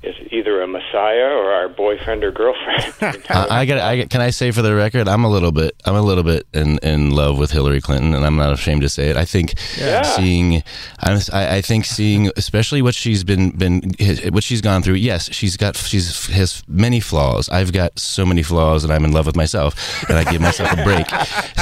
is 0.00 0.14
either 0.30 0.62
a 0.62 0.66
messiah 0.68 1.26
or 1.26 1.50
our 1.50 1.68
boyfriend 1.68 2.22
or 2.22 2.30
girlfriend. 2.30 2.94
I, 3.28 3.46
I 3.62 3.66
got. 3.66 3.78
I 3.78 4.06
can 4.06 4.20
I 4.20 4.30
say 4.30 4.52
for 4.52 4.62
the 4.62 4.74
record, 4.74 5.08
I'm 5.08 5.24
a 5.24 5.28
little 5.28 5.50
bit. 5.50 5.74
I'm 5.84 5.96
a 5.96 6.02
little 6.02 6.22
bit 6.22 6.46
in, 6.54 6.78
in 6.78 7.10
love 7.10 7.36
with 7.36 7.50
Hillary 7.50 7.80
Clinton, 7.80 8.14
and 8.14 8.24
I'm 8.24 8.36
not 8.36 8.52
ashamed 8.52 8.82
to 8.82 8.88
say 8.88 9.08
it. 9.10 9.16
I 9.16 9.24
think 9.24 9.54
Yeah. 9.76 10.02
seeing, 10.02 10.62
I'm, 11.00 11.18
I, 11.32 11.56
I 11.56 11.60
think 11.62 11.84
seeing, 11.84 12.30
especially 12.36 12.80
what 12.80 12.94
she's 12.94 13.24
been 13.24 13.50
been 13.50 13.92
what 14.30 14.44
she's 14.44 14.60
gone 14.60 14.82
through. 14.82 14.94
Yes, 14.94 15.32
she's 15.32 15.56
got 15.56 15.74
she's 15.76 16.26
has 16.26 16.62
many 16.68 17.00
flaws. 17.00 17.48
I've 17.48 17.72
got 17.72 17.98
so 17.98 18.24
many 18.24 18.44
flaws, 18.44 18.84
and 18.84 18.92
I'm 18.92 19.04
in 19.04 19.10
love 19.10 19.26
with 19.26 19.36
myself, 19.36 19.74
and 20.08 20.16
I 20.16 20.30
give 20.30 20.40
myself 20.40 20.72
a 20.78 20.84
break. 20.84 21.06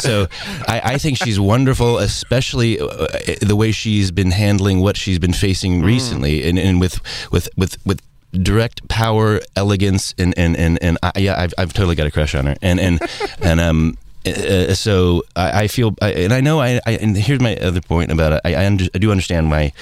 So 0.07 0.27
I, 0.68 0.81
I 0.85 0.99
think 0.99 1.16
she's 1.16 1.40
wonderful, 1.40 1.99
especially 1.99 2.79
uh, 2.79 3.07
the 3.40 3.57
way 3.57 3.72
she's 3.72 4.11
been 4.12 4.31
handling 4.31 4.81
what 4.81 4.96
she's 4.96 5.18
been 5.18 5.33
facing 5.33 5.83
recently, 5.83 6.46
and, 6.49 6.59
and 6.59 6.81
with 6.81 7.01
with 7.33 7.49
with 7.57 7.77
with 7.87 8.03
direct 8.32 8.88
power, 8.88 9.40
elegance, 9.54 10.14
and 10.18 10.36
and 10.36 10.56
and, 10.56 10.78
and 10.82 10.98
I, 11.02 11.12
yeah, 11.16 11.40
I've, 11.40 11.54
I've 11.58 11.72
totally 11.72 11.94
got 11.94 12.06
a 12.06 12.10
crush 12.10 12.34
on 12.34 12.46
her, 12.46 12.56
and 12.62 12.80
and 12.80 13.00
and 13.40 13.60
um. 13.60 13.98
Uh, 14.26 14.74
so 14.74 15.22
I, 15.34 15.64
I 15.64 15.68
feel, 15.68 15.94
I, 16.00 16.12
and 16.12 16.32
I 16.32 16.40
know, 16.40 16.60
I, 16.60 16.80
I, 16.86 16.92
and 16.92 17.16
here's 17.16 17.40
my 17.40 17.56
other 17.56 17.80
point 17.80 18.10
about 18.10 18.32
it. 18.32 18.40
I, 18.44 18.66
under, 18.66 18.86
I 18.94 18.98
do 18.98 19.10
understand 19.10 19.50
why 19.50 19.72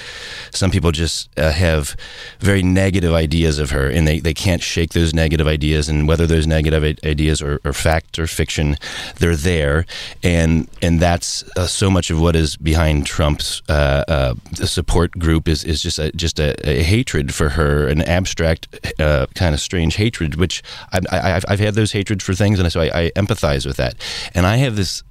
some 0.51 0.71
people 0.71 0.93
just 0.93 1.29
uh, 1.39 1.51
have 1.53 1.97
very 2.41 2.63
negative 2.63 3.13
ideas 3.13 3.59
of 3.59 3.71
her, 3.71 3.89
and 3.89 4.07
they, 4.07 4.21
they 4.21 4.35
can't 4.35 4.63
shake 4.63 4.93
those 4.93 5.15
negative 5.15 5.47
ideas. 5.47 5.89
And 5.89 6.07
whether 6.07 6.27
those 6.27 6.47
negative 6.47 6.99
ideas 7.05 7.43
are, 7.43 7.61
are 7.65 7.73
fact 7.73 8.19
or 8.19 8.27
fiction, 8.27 8.77
they're 9.17 9.37
there, 9.37 9.87
and 10.23 10.69
and 10.83 11.01
that's 11.01 11.45
uh, 11.57 11.67
so 11.67 11.91
much 11.91 12.11
of 12.11 12.21
what 12.21 12.37
is 12.37 12.57
behind 12.57 13.07
Trump's 13.07 13.63
uh, 13.69 14.05
uh, 14.09 14.35
support 14.65 15.13
group 15.19 15.49
is 15.49 15.65
is 15.65 15.83
just 15.83 15.99
a, 15.99 16.13
just 16.13 16.39
a, 16.39 16.55
a 16.69 16.83
hatred 16.83 17.35
for 17.35 17.51
her, 17.51 17.87
an 17.89 18.03
abstract 18.03 18.69
uh, 19.01 19.27
kind 19.35 19.55
of 19.55 19.61
strange 19.61 19.97
hatred, 19.97 20.37
which 20.37 20.63
I, 20.93 21.01
I, 21.11 21.43
I've, 21.49 21.61
had 21.61 21.75
those 21.75 21.93
hatreds 21.93 22.23
for 22.23 22.35
things, 22.35 22.59
and 22.59 22.71
so 22.71 22.81
I 22.81 23.11
empathize 23.17 23.67
with 23.67 23.77
that. 23.77 23.95
And 24.35 24.47
I 24.47 24.57
have 24.57 24.75
this, 24.77 25.03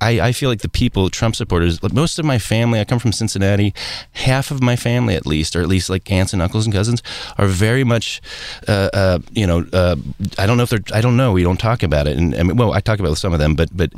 I, 0.00 0.20
I 0.20 0.32
feel 0.32 0.50
like 0.50 0.60
the 0.60 0.68
people, 0.68 1.08
Trump 1.08 1.36
supporters, 1.36 1.82
like 1.82 1.92
most 1.92 2.18
of 2.18 2.24
my 2.24 2.38
family, 2.38 2.80
I 2.80 2.84
come 2.84 2.98
from 2.98 3.12
Cincinnati, 3.12 3.72
half 4.12 4.50
of 4.50 4.60
my 4.60 4.74
family 4.74 5.14
at 5.14 5.24
least, 5.24 5.54
or 5.54 5.62
at 5.62 5.68
least 5.68 5.88
like 5.88 6.10
aunts 6.10 6.32
and 6.32 6.42
uncles 6.42 6.66
and 6.66 6.74
cousins, 6.74 7.02
are 7.38 7.46
very 7.46 7.84
much, 7.84 8.20
uh, 8.66 8.90
uh, 8.92 9.18
you 9.30 9.46
know, 9.46 9.64
uh, 9.72 9.96
I 10.36 10.46
don't 10.46 10.56
know 10.56 10.64
if 10.64 10.70
they're, 10.70 10.80
I 10.92 11.00
don't 11.00 11.16
know, 11.16 11.32
we 11.32 11.44
don't 11.44 11.60
talk 11.60 11.82
about 11.82 12.08
it. 12.08 12.18
And 12.18 12.34
I 12.34 12.42
mean, 12.42 12.56
well, 12.56 12.72
I 12.72 12.80
talk 12.80 12.98
about 12.98 13.08
it 13.08 13.10
with 13.10 13.18
some 13.20 13.32
of 13.32 13.38
them, 13.38 13.54
but, 13.54 13.74
but 13.76 13.92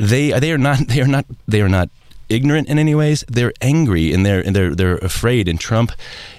they, 0.00 0.38
they 0.38 0.52
are 0.52 0.58
not, 0.58 0.78
they 0.88 1.00
are 1.00 1.08
not, 1.08 1.26
they 1.48 1.60
are 1.60 1.68
not 1.68 1.88
ignorant 2.28 2.68
in 2.68 2.78
any 2.78 2.94
ways. 2.94 3.24
They're 3.28 3.52
angry 3.60 4.12
and 4.12 4.24
they're 4.24 4.40
and 4.40 4.56
they're 4.56 4.74
they're 4.74 4.96
afraid. 4.98 5.48
And 5.48 5.60
Trump, 5.60 5.92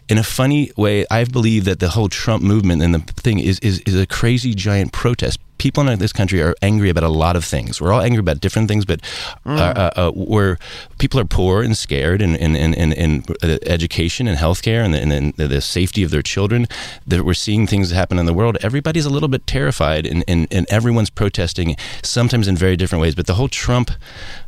in 0.10 0.18
a 0.18 0.24
funny 0.24 0.72
way, 0.76 1.06
I 1.10 1.24
believe 1.24 1.66
that 1.66 1.80
the 1.80 1.90
whole 1.90 2.10
Trump 2.10 2.44
movement 2.44 2.82
and 2.82 2.94
the 2.94 3.00
thing 3.00 3.40
is 3.40 3.60
is, 3.60 3.80
is 3.82 4.00
a 4.00 4.06
crazy 4.06 4.54
giant 4.54 4.92
protest. 4.92 5.40
People 5.60 5.88
in 5.88 5.98
this 6.00 6.12
country 6.12 6.42
are 6.42 6.54
angry 6.62 6.90
about 6.90 7.06
a 7.06 7.10
lot 7.10 7.38
of 7.38 7.46
things. 7.46 7.80
We're 7.80 7.94
all 7.94 8.02
angry 8.02 8.20
about 8.20 8.42
different 8.42 8.68
things, 8.68 8.84
but 8.84 9.00
uh, 9.46 9.52
uh, 9.52 9.92
uh, 9.96 10.12
where 10.12 10.60
people 10.98 11.22
are 11.22 11.26
poor 11.26 11.64
and 11.64 11.78
scared 11.78 12.22
in 12.22 12.36
in, 12.36 12.56
in, 12.56 12.74
in, 12.74 12.92
in 12.92 13.24
uh, 13.42 13.60
education 13.66 14.28
and 14.28 14.38
healthcare 14.38 14.84
and, 14.84 14.94
the, 14.94 15.02
and 15.02 15.34
the, 15.36 15.48
the 15.48 15.62
safety 15.62 16.04
of 16.04 16.12
their 16.12 16.22
children, 16.22 16.68
that 17.08 17.24
we're 17.24 17.34
seeing 17.34 17.66
things 17.66 17.92
happen 17.92 18.20
in 18.20 18.26
the 18.26 18.34
world. 18.34 18.58
Everybody's 18.62 19.06
a 19.06 19.10
little 19.10 19.30
bit 19.30 19.48
terrified, 19.48 20.06
and, 20.06 20.24
and, 20.28 20.48
and 20.52 20.68
everyone's 20.70 21.10
protesting, 21.10 21.78
sometimes 22.04 22.50
in 22.50 22.58
very 22.58 22.76
different 22.76 23.02
ways. 23.02 23.16
But 23.16 23.28
the 23.28 23.36
whole 23.36 23.48
Trump 23.48 23.92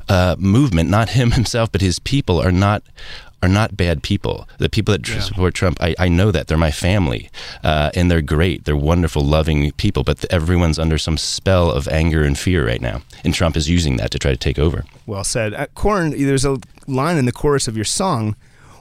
uh, 0.09 0.35
movement, 0.37 0.89
not 0.89 1.09
him 1.09 1.31
himself, 1.39 1.71
but 1.71 1.79
his 1.79 1.97
people, 1.99 2.41
are 2.41 2.51
not 2.51 2.83
are 3.45 3.49
not 3.49 3.77
bad 3.77 4.03
people. 4.03 4.47
The 4.57 4.69
people 4.69 4.91
that 4.93 5.03
tr- 5.03 5.19
support 5.19 5.53
Trump, 5.53 5.77
I, 5.79 5.95
I 5.99 6.07
know 6.09 6.31
that 6.31 6.47
they're 6.47 6.57
my 6.57 6.71
family, 6.71 7.29
uh, 7.63 7.91
and 7.93 8.09
they're 8.09 8.21
great. 8.21 8.65
They're 8.65 8.75
wonderful, 8.75 9.23
loving 9.23 9.71
people. 9.73 10.03
But 10.03 10.25
everyone's 10.31 10.79
under 10.79 10.97
some 10.97 11.17
spell 11.17 11.71
of 11.71 11.87
anger 11.87 12.23
and 12.23 12.37
fear 12.37 12.65
right 12.65 12.81
now, 12.81 13.01
and 13.23 13.33
Trump 13.33 13.55
is 13.55 13.69
using 13.69 13.97
that 13.97 14.11
to 14.11 14.19
try 14.19 14.31
to 14.31 14.37
take 14.37 14.59
over. 14.59 14.85
Well 15.05 15.23
said. 15.23 15.53
Uh, 15.53 15.67
Corin, 15.75 16.11
there's 16.11 16.45
a 16.45 16.57
line 16.87 17.17
in 17.17 17.25
the 17.25 17.31
chorus 17.31 17.67
of 17.67 17.75
your 17.75 17.85
song 17.85 18.35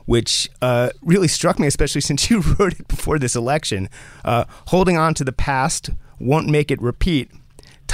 which 0.06 0.50
uh, 0.60 0.90
really 1.02 1.28
struck 1.28 1.58
me, 1.58 1.66
especially 1.66 2.00
since 2.10 2.30
you 2.30 2.40
wrote 2.58 2.78
it 2.78 2.88
before 2.88 3.18
this 3.18 3.34
election. 3.34 3.88
Uh, 4.24 4.44
Holding 4.66 4.96
on 4.96 5.14
to 5.14 5.24
the 5.24 5.32
past 5.32 5.90
won't 6.18 6.48
make 6.48 6.70
it 6.70 6.80
repeat. 6.80 7.30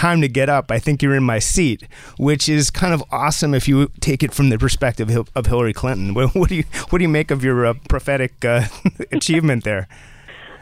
Time 0.00 0.22
to 0.22 0.28
get 0.28 0.48
up. 0.48 0.70
I 0.70 0.78
think 0.78 1.02
you're 1.02 1.14
in 1.14 1.24
my 1.24 1.38
seat, 1.38 1.86
which 2.16 2.48
is 2.48 2.70
kind 2.70 2.94
of 2.94 3.04
awesome 3.12 3.52
if 3.52 3.68
you 3.68 3.90
take 4.00 4.22
it 4.22 4.32
from 4.32 4.48
the 4.48 4.58
perspective 4.58 5.14
of 5.34 5.44
Hillary 5.44 5.74
Clinton. 5.74 6.14
What, 6.14 6.34
what 6.34 6.48
do 6.48 6.54
you 6.54 6.64
what 6.88 7.00
do 7.00 7.02
you 7.02 7.08
make 7.10 7.30
of 7.30 7.44
your 7.44 7.66
uh, 7.66 7.74
prophetic 7.86 8.42
uh, 8.42 8.62
achievement 9.12 9.64
there? 9.64 9.88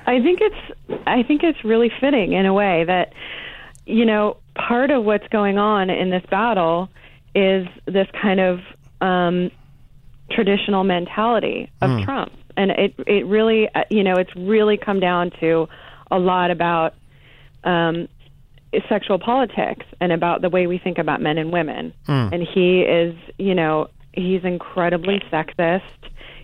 I 0.09 0.21
think 0.21 0.41
it's 0.43 1.01
I 1.07 1.23
think 1.23 1.45
it's 1.45 1.63
really 1.63 1.89
fitting 2.01 2.33
in 2.33 2.47
a 2.47 2.53
way 2.53 2.83
that 2.83 3.13
you 3.87 4.05
know 4.05 4.39
part 4.57 4.91
of 4.91 5.05
what's 5.05 5.29
going 5.29 5.57
on 5.57 5.89
in 5.89 6.11
this 6.11 6.25
battle 6.29 6.89
is 7.33 7.69
this 7.87 8.09
kind 8.21 8.41
of 8.41 8.59
um, 9.01 9.53
traditional 10.33 10.83
mentality 10.83 11.71
of 11.81 12.03
Trump, 12.03 12.33
and 12.57 12.73
it 12.73 12.93
it 13.07 13.25
really 13.25 13.69
uh, 13.73 13.85
you 13.89 14.03
know 14.03 14.17
it's 14.17 14.35
really 14.35 14.77
come 14.77 14.99
down 14.99 15.31
to 15.39 15.69
a 16.11 16.19
lot 16.19 16.51
about 16.51 16.95
um, 17.63 18.09
sexual 18.89 19.19
politics 19.19 19.87
and 20.01 20.13
about 20.13 20.43
the 20.43 20.49
way 20.49 20.67
we 20.67 20.79
think 20.79 20.99
about 20.99 21.21
men 21.21 21.39
and 21.39 21.53
women. 21.53 21.93
And 22.33 22.43
he 22.43 22.83
is 22.83 23.15
you 23.39 23.55
know 23.55 23.89
he's 24.13 24.45
incredibly 24.45 25.21
sexist. 25.33 25.83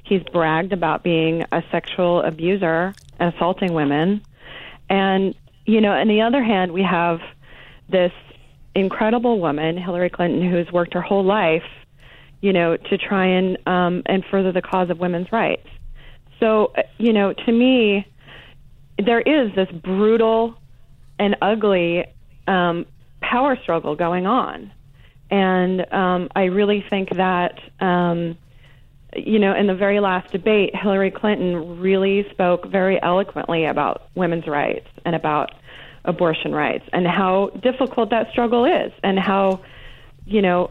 He's 0.04 0.22
bragged 0.32 0.72
about 0.72 1.02
being 1.02 1.44
a 1.52 1.62
sexual 1.70 2.20
abuser, 2.22 2.94
and 3.18 3.34
assaulting 3.34 3.72
women. 3.72 4.22
And, 4.88 5.34
you 5.66 5.80
know, 5.80 5.92
on 5.92 6.08
the 6.08 6.20
other 6.20 6.42
hand, 6.42 6.72
we 6.72 6.82
have 6.82 7.20
this 7.88 8.12
incredible 8.74 9.40
woman, 9.40 9.76
Hillary 9.78 10.10
Clinton, 10.10 10.50
who's 10.50 10.70
worked 10.72 10.94
her 10.94 11.00
whole 11.00 11.24
life, 11.24 11.64
you 12.40 12.52
know, 12.52 12.76
to 12.76 12.98
try 12.98 13.26
and 13.26 13.56
um, 13.66 14.02
and 14.06 14.24
further 14.30 14.52
the 14.52 14.62
cause 14.62 14.90
of 14.90 14.98
women's 14.98 15.32
rights. 15.32 15.66
So, 16.40 16.72
uh, 16.76 16.82
you 16.98 17.12
know, 17.12 17.32
to 17.32 17.52
me, 17.52 18.06
there 18.98 19.20
is 19.20 19.54
this 19.54 19.68
brutal 19.70 20.54
and 21.18 21.36
ugly 21.42 22.06
um, 22.46 22.86
power 23.20 23.56
struggle 23.62 23.96
going 23.96 24.26
on, 24.26 24.72
and 25.30 25.92
um, 25.92 26.28
I 26.34 26.44
really 26.44 26.84
think 26.88 27.10
that. 27.16 27.58
Um, 27.80 28.38
you 29.16 29.38
know, 29.38 29.54
in 29.54 29.68
the 29.68 29.76
very 29.76 30.00
last 30.00 30.32
debate, 30.32 30.74
Hillary 30.74 31.12
Clinton 31.12 31.78
really 31.78 32.28
spoke 32.32 32.66
very 32.66 33.00
eloquently 33.00 33.64
about 33.64 34.08
women's 34.16 34.48
rights 34.48 34.88
and 35.04 35.14
about 35.14 35.52
abortion 36.04 36.52
rights 36.52 36.84
and 36.92 37.06
how 37.06 37.50
difficult 37.62 38.10
that 38.10 38.30
struggle 38.30 38.64
is 38.64 38.92
and 39.02 39.18
how, 39.18 39.60
you 40.26 40.42
know, 40.42 40.70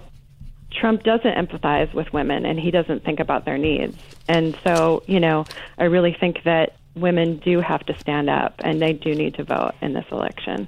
Trump 0.71 1.03
doesn't 1.03 1.35
empathize 1.35 1.93
with 1.93 2.11
women 2.13 2.45
and 2.45 2.59
he 2.59 2.71
doesn't 2.71 3.03
think 3.03 3.19
about 3.19 3.45
their 3.45 3.57
needs. 3.57 3.97
And 4.27 4.57
so, 4.65 5.03
you 5.07 5.19
know, 5.19 5.45
I 5.77 5.85
really 5.85 6.15
think 6.19 6.43
that 6.43 6.75
women 6.95 7.37
do 7.37 7.59
have 7.59 7.85
to 7.85 7.97
stand 7.99 8.29
up 8.29 8.55
and 8.59 8.81
they 8.81 8.93
do 8.93 9.15
need 9.15 9.35
to 9.35 9.43
vote 9.43 9.73
in 9.81 9.93
this 9.93 10.05
election. 10.11 10.67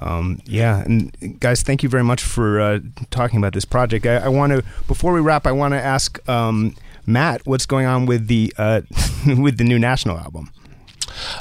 Um, 0.00 0.40
yeah, 0.44 0.82
and 0.82 1.40
guys, 1.40 1.62
thank 1.62 1.82
you 1.82 1.88
very 1.88 2.04
much 2.04 2.22
for 2.22 2.60
uh, 2.60 2.78
talking 3.10 3.38
about 3.38 3.52
this 3.52 3.64
project. 3.64 4.06
I, 4.06 4.16
I 4.16 4.28
want 4.28 4.52
to, 4.52 4.62
before 4.86 5.12
we 5.12 5.20
wrap, 5.20 5.46
I 5.46 5.52
want 5.52 5.74
to 5.74 5.82
ask 5.82 6.26
um, 6.28 6.76
Matt 7.04 7.44
what's 7.46 7.66
going 7.66 7.86
on 7.86 8.06
with 8.06 8.28
the 8.28 8.54
uh, 8.58 8.82
with 9.26 9.58
the 9.58 9.64
new 9.64 9.78
national 9.78 10.18
album. 10.18 10.52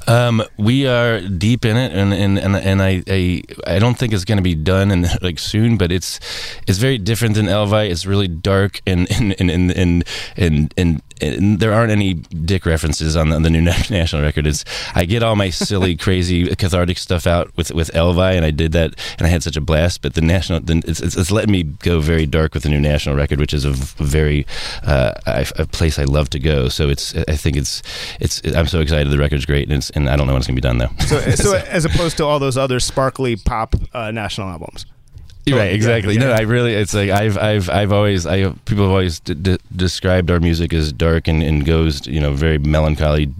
Um, 0.08 0.43
we 0.58 0.88
are 0.88 1.22
deep 1.22 1.65
in 1.65 1.78
it, 1.78 1.91
and 1.91 2.13
and 2.13 2.39
and, 2.39 2.56
and 2.56 2.82
I, 2.82 3.04
I 3.08 3.43
I 3.67 3.80
don't 3.80 3.98
think 3.98 4.13
it's 4.13 4.26
going 4.26 4.38
to 4.38 4.43
be 4.43 4.56
done 4.56 4.91
and 4.91 5.08
like 5.22 5.39
soon, 5.39 5.78
but 5.78 5.91
it's 5.91 6.20
it's 6.67 6.78
very 6.78 6.98
different 6.98 7.36
than 7.36 7.48
EL 7.48 7.67
VY. 7.67 7.84
It's 7.84 8.06
really 8.06 8.28
dark 8.28 8.82
and 8.88 9.10
and 9.12 9.36
and 9.39 9.52
and 9.52 9.72
and, 9.72 10.04
and, 10.36 10.74
and 10.78 11.02
and 11.22 11.60
there 11.60 11.74
aren't 11.74 11.92
any 11.92 12.16
dick 12.16 12.66
references 12.66 13.16
on 13.16 13.30
the, 13.30 13.36
on 13.36 13.44
the 13.44 13.50
new 13.50 13.62
national 13.90 14.22
record. 14.22 14.48
It's 14.48 14.64
I 14.96 15.06
get 15.06 15.24
all 15.24 15.36
my 15.36 15.50
silly, 15.50 15.96
crazy, 16.06 16.48
cathartic 16.56 16.98
stuff 16.98 17.28
out 17.28 17.56
with 17.56 17.72
with 17.72 17.94
EL 17.96 18.14
VY, 18.14 18.34
and 18.34 18.46
I 18.46 18.52
did 18.52 18.72
that, 18.74 18.94
and 19.18 19.28
I 19.28 19.30
had 19.30 19.44
such 19.44 19.58
a 19.58 19.62
blast. 19.62 20.02
But 20.02 20.14
the 20.14 20.22
national, 20.22 20.62
then 20.62 20.82
it's, 20.86 21.00
it's, 21.00 21.16
it's 21.16 21.32
letting 21.32 21.52
me 21.52 21.64
go 21.64 22.00
very 22.00 22.26
dark 22.26 22.54
with 22.54 22.64
the 22.64 22.70
new 22.70 22.80
national 22.80 23.16
record, 23.16 23.40
which 23.40 23.54
is 23.54 23.66
a 23.66 23.72
very 23.72 24.46
uh, 24.84 25.14
a 25.26 25.66
place 25.66 26.00
I 26.00 26.04
love 26.04 26.30
to 26.32 26.40
go. 26.40 26.70
So 26.70 26.90
it's 26.90 27.16
I 27.16 27.36
think 27.36 27.58
it's 27.58 27.82
it's 28.20 28.42
I'm 28.56 28.68
so 28.68 28.80
excited. 28.80 29.12
The 29.12 29.18
record's 29.18 29.46
great, 29.46 29.68
and 29.68 29.78
it's 29.78 29.90
and 29.92 30.10
I 30.10 30.16
don't 30.16 30.28
know 30.28 30.34
when 30.34 30.40
it's 30.40 30.48
gonna 30.48 30.56
be 30.56 30.62
done 30.62 30.78
though. 30.78 30.92
So, 31.06 31.20
so 31.32 31.56
as 31.68 31.86
opposed 31.86 32.18
to 32.18 32.26
all 32.26 32.40
those 32.40 32.58
other 32.58 32.80
sparkly 32.80 33.36
pop 33.36 33.76
uh, 33.94 34.12
national 34.12 34.50
albums. 34.50 34.86
Right, 35.56 35.74
exactly. 35.74 36.16
Yeah. 36.16 36.22
No, 36.22 36.32
I 36.32 36.42
really, 36.42 36.74
it's 36.74 36.94
like 36.94 37.10
I've, 37.10 37.38
I've, 37.38 37.70
I've 37.70 37.92
always, 37.92 38.26
I 38.26 38.50
people 38.66 38.84
have 38.84 38.92
always 38.92 39.20
d- 39.20 39.34
d- 39.34 39.58
described 39.76 40.30
our 40.32 40.40
music 40.40 40.74
as 40.74 40.92
dark 40.92 41.28
and, 41.28 41.44
and 41.44 41.66
goes, 41.66 42.06
you 42.08 42.20
know, 42.20 42.34
very 42.34 42.58
melancholy, 42.58 43.34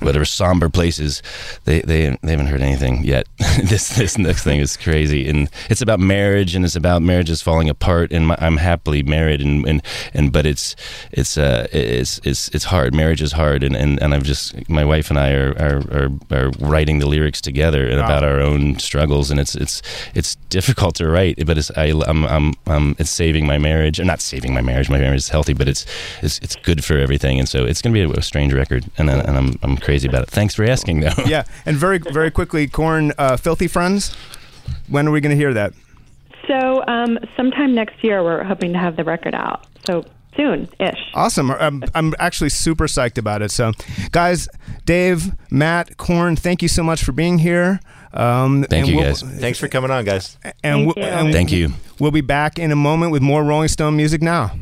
whatever 0.00 0.24
somber 0.24 0.68
places. 0.68 1.22
They, 1.64 1.80
they, 1.80 2.16
they 2.22 2.30
haven't 2.30 2.46
heard 2.46 2.62
anything 2.62 3.04
yet. 3.04 3.26
this, 3.62 3.96
this 3.96 4.18
next 4.18 4.44
thing 4.44 4.60
is 4.60 4.76
crazy, 4.76 5.28
and 5.28 5.48
it's 5.70 5.82
about 5.82 6.00
marriage, 6.00 6.54
and 6.54 6.64
it's 6.64 6.76
about 6.76 7.02
marriages 7.02 7.42
falling 7.42 7.68
apart. 7.68 8.12
And 8.12 8.28
my, 8.28 8.36
I'm 8.40 8.56
happily 8.56 9.02
married, 9.02 9.40
and, 9.40 9.66
and, 9.66 9.82
and 10.14 10.32
but 10.32 10.46
it's, 10.46 10.76
it's, 11.12 11.36
uh, 11.38 11.66
it's, 11.72 12.20
it's, 12.24 12.48
it's 12.48 12.64
hard. 12.64 12.94
Marriage 12.94 13.22
is 13.22 13.32
hard, 13.32 13.62
and, 13.62 13.76
and, 13.76 14.02
and 14.02 14.14
I've 14.14 14.24
just, 14.24 14.68
my 14.68 14.84
wife 14.84 15.10
and 15.10 15.18
I 15.18 15.32
are, 15.32 15.52
are, 15.58 15.82
are, 15.92 16.10
are 16.30 16.50
writing 16.60 16.98
the 16.98 17.06
lyrics 17.06 17.40
together 17.40 17.86
and 17.86 18.00
about 18.00 18.24
our 18.24 18.40
own 18.40 18.78
struggles, 18.78 19.30
and 19.30 19.38
it's, 19.40 19.54
it's, 19.54 19.82
it's 20.14 20.36
difficult 20.48 20.94
to 20.96 21.08
write 21.08 21.44
but 21.46 21.58
it's 21.58 21.70
I, 21.76 21.86
I'm, 22.06 22.24
I'm, 22.24 22.54
I'm, 22.66 22.96
it's 22.98 23.10
saving 23.10 23.46
my 23.46 23.58
marriage. 23.58 23.98
Or 24.00 24.04
not 24.04 24.20
saving 24.20 24.54
my 24.54 24.60
marriage. 24.62 24.88
My 24.88 24.98
marriage 24.98 25.18
is 25.18 25.28
healthy, 25.28 25.52
but 25.54 25.68
it's 25.68 25.84
it's, 26.22 26.38
it's 26.38 26.56
good 26.56 26.84
for 26.84 26.96
everything. 26.98 27.38
And 27.38 27.48
so 27.48 27.64
it's 27.64 27.82
going 27.82 27.94
to 27.94 28.06
be 28.08 28.14
a, 28.14 28.18
a 28.18 28.22
strange 28.22 28.52
record, 28.52 28.84
and, 28.98 29.10
I- 29.10 29.18
and 29.20 29.36
I'm, 29.36 29.58
I'm 29.62 29.76
crazy 29.76 30.08
about 30.08 30.22
it. 30.22 30.30
Thanks 30.30 30.54
for 30.54 30.64
asking, 30.64 31.00
though. 31.00 31.12
Yeah, 31.26 31.44
and 31.66 31.76
very 31.76 31.98
very 31.98 32.30
quickly, 32.30 32.66
Corin, 32.68 33.12
uh, 33.18 33.36
Filthy 33.36 33.68
Friends. 33.68 34.14
When 34.88 35.06
are 35.08 35.10
we 35.10 35.20
going 35.20 35.30
to 35.30 35.36
hear 35.36 35.52
that? 35.54 35.72
So, 36.48 36.84
um, 36.86 37.18
sometime 37.36 37.74
next 37.74 38.02
year, 38.04 38.22
we're 38.22 38.44
hoping 38.44 38.72
to 38.72 38.78
have 38.78 38.96
the 38.96 39.04
record 39.04 39.34
out. 39.34 39.66
So, 39.86 40.04
soon 40.36 40.68
ish. 40.78 40.98
Awesome. 41.14 41.50
I'm, 41.50 41.82
I'm 41.94 42.14
actually 42.18 42.50
super 42.50 42.86
psyched 42.86 43.18
about 43.18 43.42
it. 43.42 43.50
So, 43.50 43.72
guys, 44.12 44.48
Dave, 44.84 45.32
Matt, 45.50 45.96
Corin, 45.96 46.36
thank 46.36 46.62
you 46.62 46.68
so 46.68 46.82
much 46.84 47.02
for 47.02 47.12
being 47.12 47.38
here. 47.38 47.80
Um, 48.16 48.64
Thank 48.68 48.88
you, 48.88 48.96
we'll- 48.96 49.04
guys. 49.04 49.22
Thanks 49.22 49.58
for 49.58 49.68
coming 49.68 49.90
on, 49.90 50.04
guys. 50.04 50.36
And, 50.42 50.54
Thank 50.62 50.96
we'll, 50.96 51.04
you. 51.04 51.10
and 51.10 51.32
Thank 51.32 51.52
you. 51.52 51.72
We'll 51.98 52.10
be 52.10 52.20
back 52.22 52.58
in 52.58 52.70
a 52.72 52.76
moment 52.76 53.12
with 53.12 53.22
more 53.22 53.44
Rolling 53.44 53.68
Stone 53.68 53.96
music 53.96 54.22
now. 54.22 54.52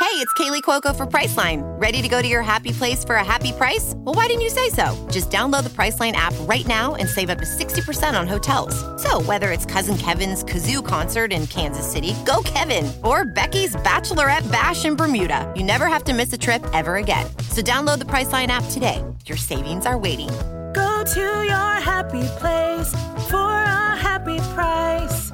Hey, 0.00 0.20
it's 0.20 0.32
Kaley 0.34 0.62
Cuoco 0.62 0.94
for 0.94 1.06
Priceline. 1.06 1.62
Ready 1.80 2.00
to 2.00 2.08
go 2.08 2.22
to 2.22 2.28
your 2.28 2.42
happy 2.42 2.70
place 2.72 3.04
for 3.04 3.16
a 3.16 3.24
happy 3.24 3.50
price? 3.52 3.94
Well, 3.96 4.14
why 4.14 4.26
didn't 4.28 4.42
you 4.42 4.50
say 4.50 4.68
so? 4.68 4.94
Just 5.10 5.28
download 5.30 5.64
the 5.64 5.70
Priceline 5.70 6.12
app 6.12 6.34
right 6.40 6.64
now 6.68 6.94
and 6.94 7.08
save 7.08 7.30
up 7.30 7.38
to 7.38 7.44
60% 7.44 8.18
on 8.18 8.28
hotels. 8.28 8.74
So, 9.02 9.20
whether 9.22 9.50
it's 9.50 9.64
Cousin 9.66 9.96
Kevin's 9.96 10.44
Kazoo 10.44 10.86
concert 10.86 11.32
in 11.32 11.46
Kansas 11.48 11.90
City, 11.90 12.14
go 12.26 12.42
Kevin, 12.44 12.92
or 13.02 13.24
Becky's 13.24 13.74
Bachelorette 13.76 14.50
Bash 14.52 14.84
in 14.84 14.94
Bermuda, 14.94 15.52
you 15.56 15.64
never 15.64 15.86
have 15.88 16.04
to 16.04 16.12
miss 16.14 16.32
a 16.32 16.38
trip 16.38 16.64
ever 16.72 16.96
again. 16.96 17.26
So, 17.50 17.60
download 17.62 17.98
the 17.98 18.04
Priceline 18.04 18.48
app 18.48 18.64
today. 18.70 19.02
Your 19.26 19.38
savings 19.38 19.84
are 19.86 19.98
waiting. 19.98 20.30
Go 20.74 21.04
to 21.04 21.20
your 21.20 21.72
happy 21.90 22.26
place 22.40 22.90
for 23.30 23.38
a 23.38 23.96
happy 23.96 24.38
price. 24.54 25.30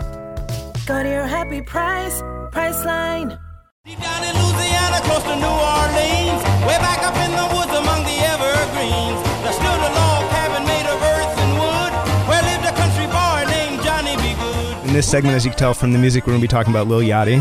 Go 0.86 1.02
to 1.02 1.08
your 1.08 1.26
happy 1.26 1.62
price, 1.62 2.20
Priceline. 2.52 3.38
Deep 3.86 3.98
down 3.98 4.22
in 4.22 4.34
Louisiana, 4.36 5.00
close 5.08 5.22
to 5.24 5.36
New 5.36 5.56
Orleans, 5.74 6.42
way 6.68 6.76
back 6.84 7.00
up 7.02 7.16
in 7.24 7.32
the 7.32 7.46
woods 7.56 7.72
among 7.72 8.04
the 8.04 8.18
evergreens, 8.32 9.20
there 9.42 9.52
stood 9.52 9.80
a 9.88 9.90
log 9.98 10.30
cabin 10.30 10.62
made 10.66 10.86
of 10.86 11.00
earth 11.00 11.34
and 11.40 11.52
wood, 11.58 11.92
where 12.28 12.42
lived 12.42 12.66
a 12.66 12.74
country 12.76 13.06
boy 13.06 13.40
named 13.48 13.82
Johnny 13.82 14.16
B. 14.16 14.34
Goode. 14.38 14.88
In 14.88 14.92
this 14.92 15.08
segment, 15.08 15.34
as 15.34 15.44
you 15.44 15.50
can 15.52 15.58
tell 15.58 15.74
from 15.74 15.92
the 15.92 15.98
music, 15.98 16.26
we're 16.26 16.32
going 16.32 16.40
to 16.42 16.44
be 16.44 16.50
talking 16.50 16.72
about 16.72 16.86
Lil 16.86 17.00
Yachty. 17.00 17.40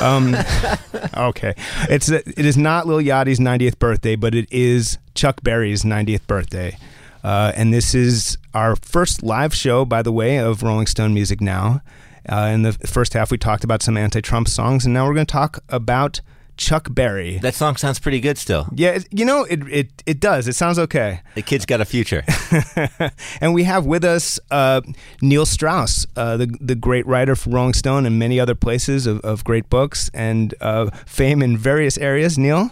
Um, 0.00 0.36
okay, 1.30 1.54
it's 1.90 2.08
it 2.10 2.38
is 2.38 2.56
not 2.56 2.86
Lil 2.86 2.98
Yachty's 3.00 3.40
90th 3.40 3.78
birthday, 3.78 4.14
but 4.14 4.34
it 4.34 4.46
is 4.52 4.98
Chuck 5.14 5.42
Berry's 5.42 5.82
90th 5.82 6.26
birthday, 6.26 6.76
uh, 7.24 7.52
and 7.56 7.72
this 7.72 7.94
is 7.94 8.38
our 8.52 8.76
first 8.76 9.22
live 9.22 9.54
show, 9.54 9.84
by 9.84 10.02
the 10.02 10.12
way, 10.12 10.36
of 10.36 10.62
Rolling 10.62 10.86
Stone 10.86 11.14
Music 11.14 11.40
Now. 11.40 11.80
Uh, 12.28 12.50
in 12.52 12.62
the 12.62 12.72
first 12.72 13.14
half, 13.14 13.30
we 13.30 13.38
talked 13.38 13.64
about 13.64 13.82
some 13.82 13.96
anti-Trump 13.96 14.46
songs, 14.46 14.84
and 14.84 14.94
now 14.94 15.06
we're 15.06 15.14
going 15.14 15.26
to 15.26 15.32
talk 15.32 15.58
about 15.68 16.20
Chuck 16.56 16.88
Berry. 16.90 17.38
That 17.38 17.54
song 17.54 17.76
sounds 17.76 17.98
pretty 17.98 18.20
good 18.20 18.38
still. 18.38 18.68
Yeah, 18.74 18.90
it, 18.90 19.08
you 19.10 19.24
know, 19.24 19.44
it, 19.44 19.60
it 19.68 20.02
it 20.06 20.20
does. 20.20 20.46
It 20.46 20.54
sounds 20.54 20.78
okay. 20.78 21.20
The 21.34 21.42
kid's 21.42 21.66
got 21.66 21.80
a 21.80 21.84
future. 21.84 22.22
and 23.40 23.54
we 23.54 23.64
have 23.64 23.86
with 23.86 24.04
us 24.04 24.38
uh, 24.50 24.82
Neil 25.20 25.46
Strauss, 25.46 26.06
uh, 26.16 26.36
the 26.36 26.56
the 26.60 26.74
great 26.76 27.06
writer 27.06 27.34
for 27.34 27.50
Rolling 27.50 27.74
Stone 27.74 28.06
and 28.06 28.18
many 28.18 28.38
other 28.38 28.54
places 28.54 29.06
of, 29.06 29.20
of 29.20 29.42
great 29.44 29.68
books 29.68 30.10
and 30.14 30.54
uh, 30.60 30.90
fame 31.06 31.42
in 31.42 31.56
various 31.56 31.98
areas. 31.98 32.38
Neil, 32.38 32.70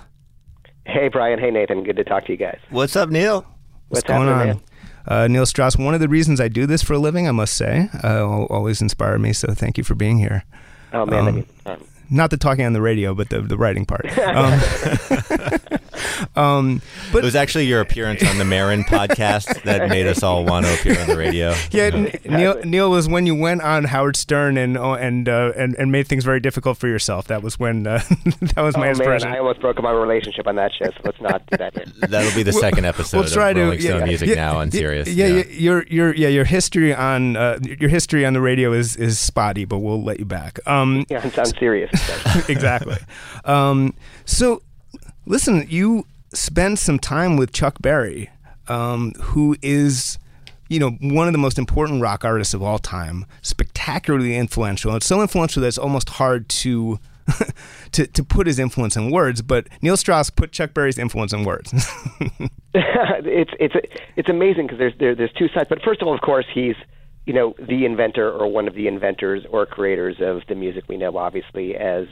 Hey, 0.84 1.08
Brian. 1.08 1.38
Hey, 1.38 1.50
Nathan. 1.50 1.84
Good 1.84 1.96
to 1.96 2.04
talk 2.04 2.26
to 2.26 2.32
you 2.32 2.38
guys. 2.38 2.58
What's 2.70 2.96
up, 2.96 3.08
Neil? 3.08 3.46
What's 3.92 4.08
What's 4.08 4.24
going 4.24 4.28
on? 4.28 4.60
Uh, 5.06 5.26
Neil 5.28 5.46
Strauss, 5.46 5.76
one 5.76 5.94
of 5.94 6.00
the 6.00 6.08
reasons 6.08 6.40
I 6.40 6.48
do 6.48 6.64
this 6.66 6.82
for 6.82 6.92
a 6.94 6.98
living, 6.98 7.26
I 7.26 7.32
must 7.32 7.54
say, 7.56 7.88
uh, 8.04 8.24
always 8.26 8.80
inspired 8.80 9.18
me. 9.20 9.32
So 9.32 9.52
thank 9.52 9.76
you 9.76 9.84
for 9.84 9.94
being 9.94 10.18
here. 10.18 10.44
Oh 10.92 11.04
man, 11.06 11.28
Um, 11.28 11.46
um, 11.66 11.84
Not 12.10 12.30
the 12.30 12.36
talking 12.36 12.64
on 12.64 12.72
the 12.72 12.80
radio, 12.82 13.14
but 13.14 13.28
the 13.30 13.40
the 13.40 13.56
writing 13.56 13.84
part. 13.86 14.06
Um, 14.18 14.60
um, 16.36 16.80
but 17.12 17.18
It 17.18 17.24
was 17.24 17.36
actually 17.36 17.66
your 17.66 17.80
appearance 17.80 18.24
on 18.28 18.38
the 18.38 18.44
Maron 18.44 18.84
podcast 18.84 19.62
that 19.62 19.88
made 19.88 20.06
us 20.06 20.22
all 20.22 20.44
want 20.44 20.66
to 20.66 20.74
appear 20.74 21.00
on 21.00 21.06
the 21.08 21.16
radio. 21.16 21.54
Yeah, 21.70 21.84
N- 21.84 22.12
Neil. 22.24 22.60
Neil 22.64 22.90
was 22.90 23.08
when 23.08 23.26
you 23.26 23.34
went 23.34 23.62
on 23.62 23.84
Howard 23.84 24.16
Stern 24.16 24.56
and 24.58 24.76
oh, 24.76 24.94
and 24.94 25.28
uh, 25.28 25.52
and 25.56 25.74
and 25.76 25.90
made 25.90 26.06
things 26.06 26.24
very 26.24 26.40
difficult 26.40 26.76
for 26.76 26.86
yourself. 26.88 27.28
That 27.28 27.42
was 27.42 27.58
when 27.58 27.86
uh, 27.86 28.02
that 28.40 28.56
was 28.58 28.74
oh 28.76 28.80
my 28.80 28.92
man. 28.92 29.24
I 29.24 29.38
almost 29.38 29.60
broke 29.60 29.78
up 29.78 29.84
my 29.84 29.92
relationship 29.92 30.46
on 30.46 30.56
that 30.56 30.72
show. 30.74 30.86
So 30.86 31.00
let's 31.04 31.20
not 31.20 31.46
do 31.46 31.56
that 31.56 31.74
here. 31.74 31.84
That'll 32.08 32.34
be 32.34 32.42
the 32.42 32.52
second 32.52 32.84
episode 32.84 33.18
we'll 33.20 33.28
try 33.28 33.50
of 33.50 33.56
to 33.56 33.62
Rolling 33.62 33.80
Stone 33.80 34.00
yeah, 34.00 34.04
Music 34.06 34.28
yeah, 34.30 34.34
now 34.34 34.58
on 34.58 34.66
yeah, 34.68 34.78
Sirius. 34.78 35.08
Yeah, 35.08 35.26
yeah, 35.26 35.44
your 35.48 35.84
your 35.88 36.14
yeah 36.14 36.28
your 36.28 36.44
history 36.44 36.94
on 36.94 37.36
uh, 37.36 37.58
your 37.62 37.90
history 37.90 38.26
on 38.26 38.32
the 38.32 38.40
radio 38.40 38.72
is 38.72 38.96
is 38.96 39.18
spotty, 39.18 39.64
but 39.64 39.78
we'll 39.78 40.02
let 40.02 40.18
you 40.18 40.26
back. 40.26 40.58
Um, 40.66 41.06
Yeah, 41.08 41.26
it 41.26 41.32
sounds 41.32 41.56
serious. 41.58 41.90
exactly. 42.48 42.96
Um, 43.44 43.94
so, 44.24 44.62
listen, 45.26 45.66
you 45.68 46.06
spend 46.32 46.78
some 46.78 46.98
time 46.98 47.36
with 47.36 47.52
Chuck 47.52 47.80
Berry, 47.80 48.30
um, 48.68 49.12
who 49.20 49.56
is, 49.62 50.18
you 50.68 50.78
know, 50.78 50.90
one 51.00 51.26
of 51.26 51.32
the 51.32 51.38
most 51.38 51.58
important 51.58 52.00
rock 52.02 52.24
artists 52.24 52.54
of 52.54 52.62
all 52.62 52.78
time, 52.78 53.26
spectacularly 53.42 54.36
influential. 54.36 54.94
It's 54.96 55.06
so 55.06 55.20
influential 55.20 55.60
that 55.62 55.68
it's 55.68 55.78
almost 55.78 56.10
hard 56.10 56.48
to. 56.48 56.98
to, 57.92 58.04
to 58.08 58.24
put 58.24 58.48
his 58.48 58.58
influence 58.58 58.96
in 58.96 59.08
words, 59.12 59.42
but 59.42 59.68
Neil 59.80 59.96
Strauss 59.96 60.28
put 60.28 60.50
Chuck 60.50 60.74
Berry's 60.74 60.98
influence 60.98 61.32
in 61.32 61.44
words. 61.44 61.72
it's 62.74 63.52
it's 63.60 63.74
it's 64.16 64.28
amazing 64.28 64.66
because 64.66 64.78
there's 64.78 64.92
there, 64.98 65.14
there's 65.14 65.32
two 65.38 65.46
sides. 65.54 65.68
But 65.68 65.82
first 65.84 66.02
of 66.02 66.08
all, 66.08 66.14
of 66.14 66.20
course, 66.20 66.46
he's 66.52 66.74
you 67.24 67.32
know 67.32 67.54
the 67.60 67.84
inventor 67.84 68.28
or 68.28 68.48
one 68.48 68.66
of 68.66 68.74
the 68.74 68.88
inventors 68.88 69.46
or 69.50 69.66
creators 69.66 70.16
of 70.20 70.42
the 70.48 70.56
music 70.56 70.84
we 70.88 70.96
know, 70.96 71.16
obviously 71.16 71.76
as 71.76 72.08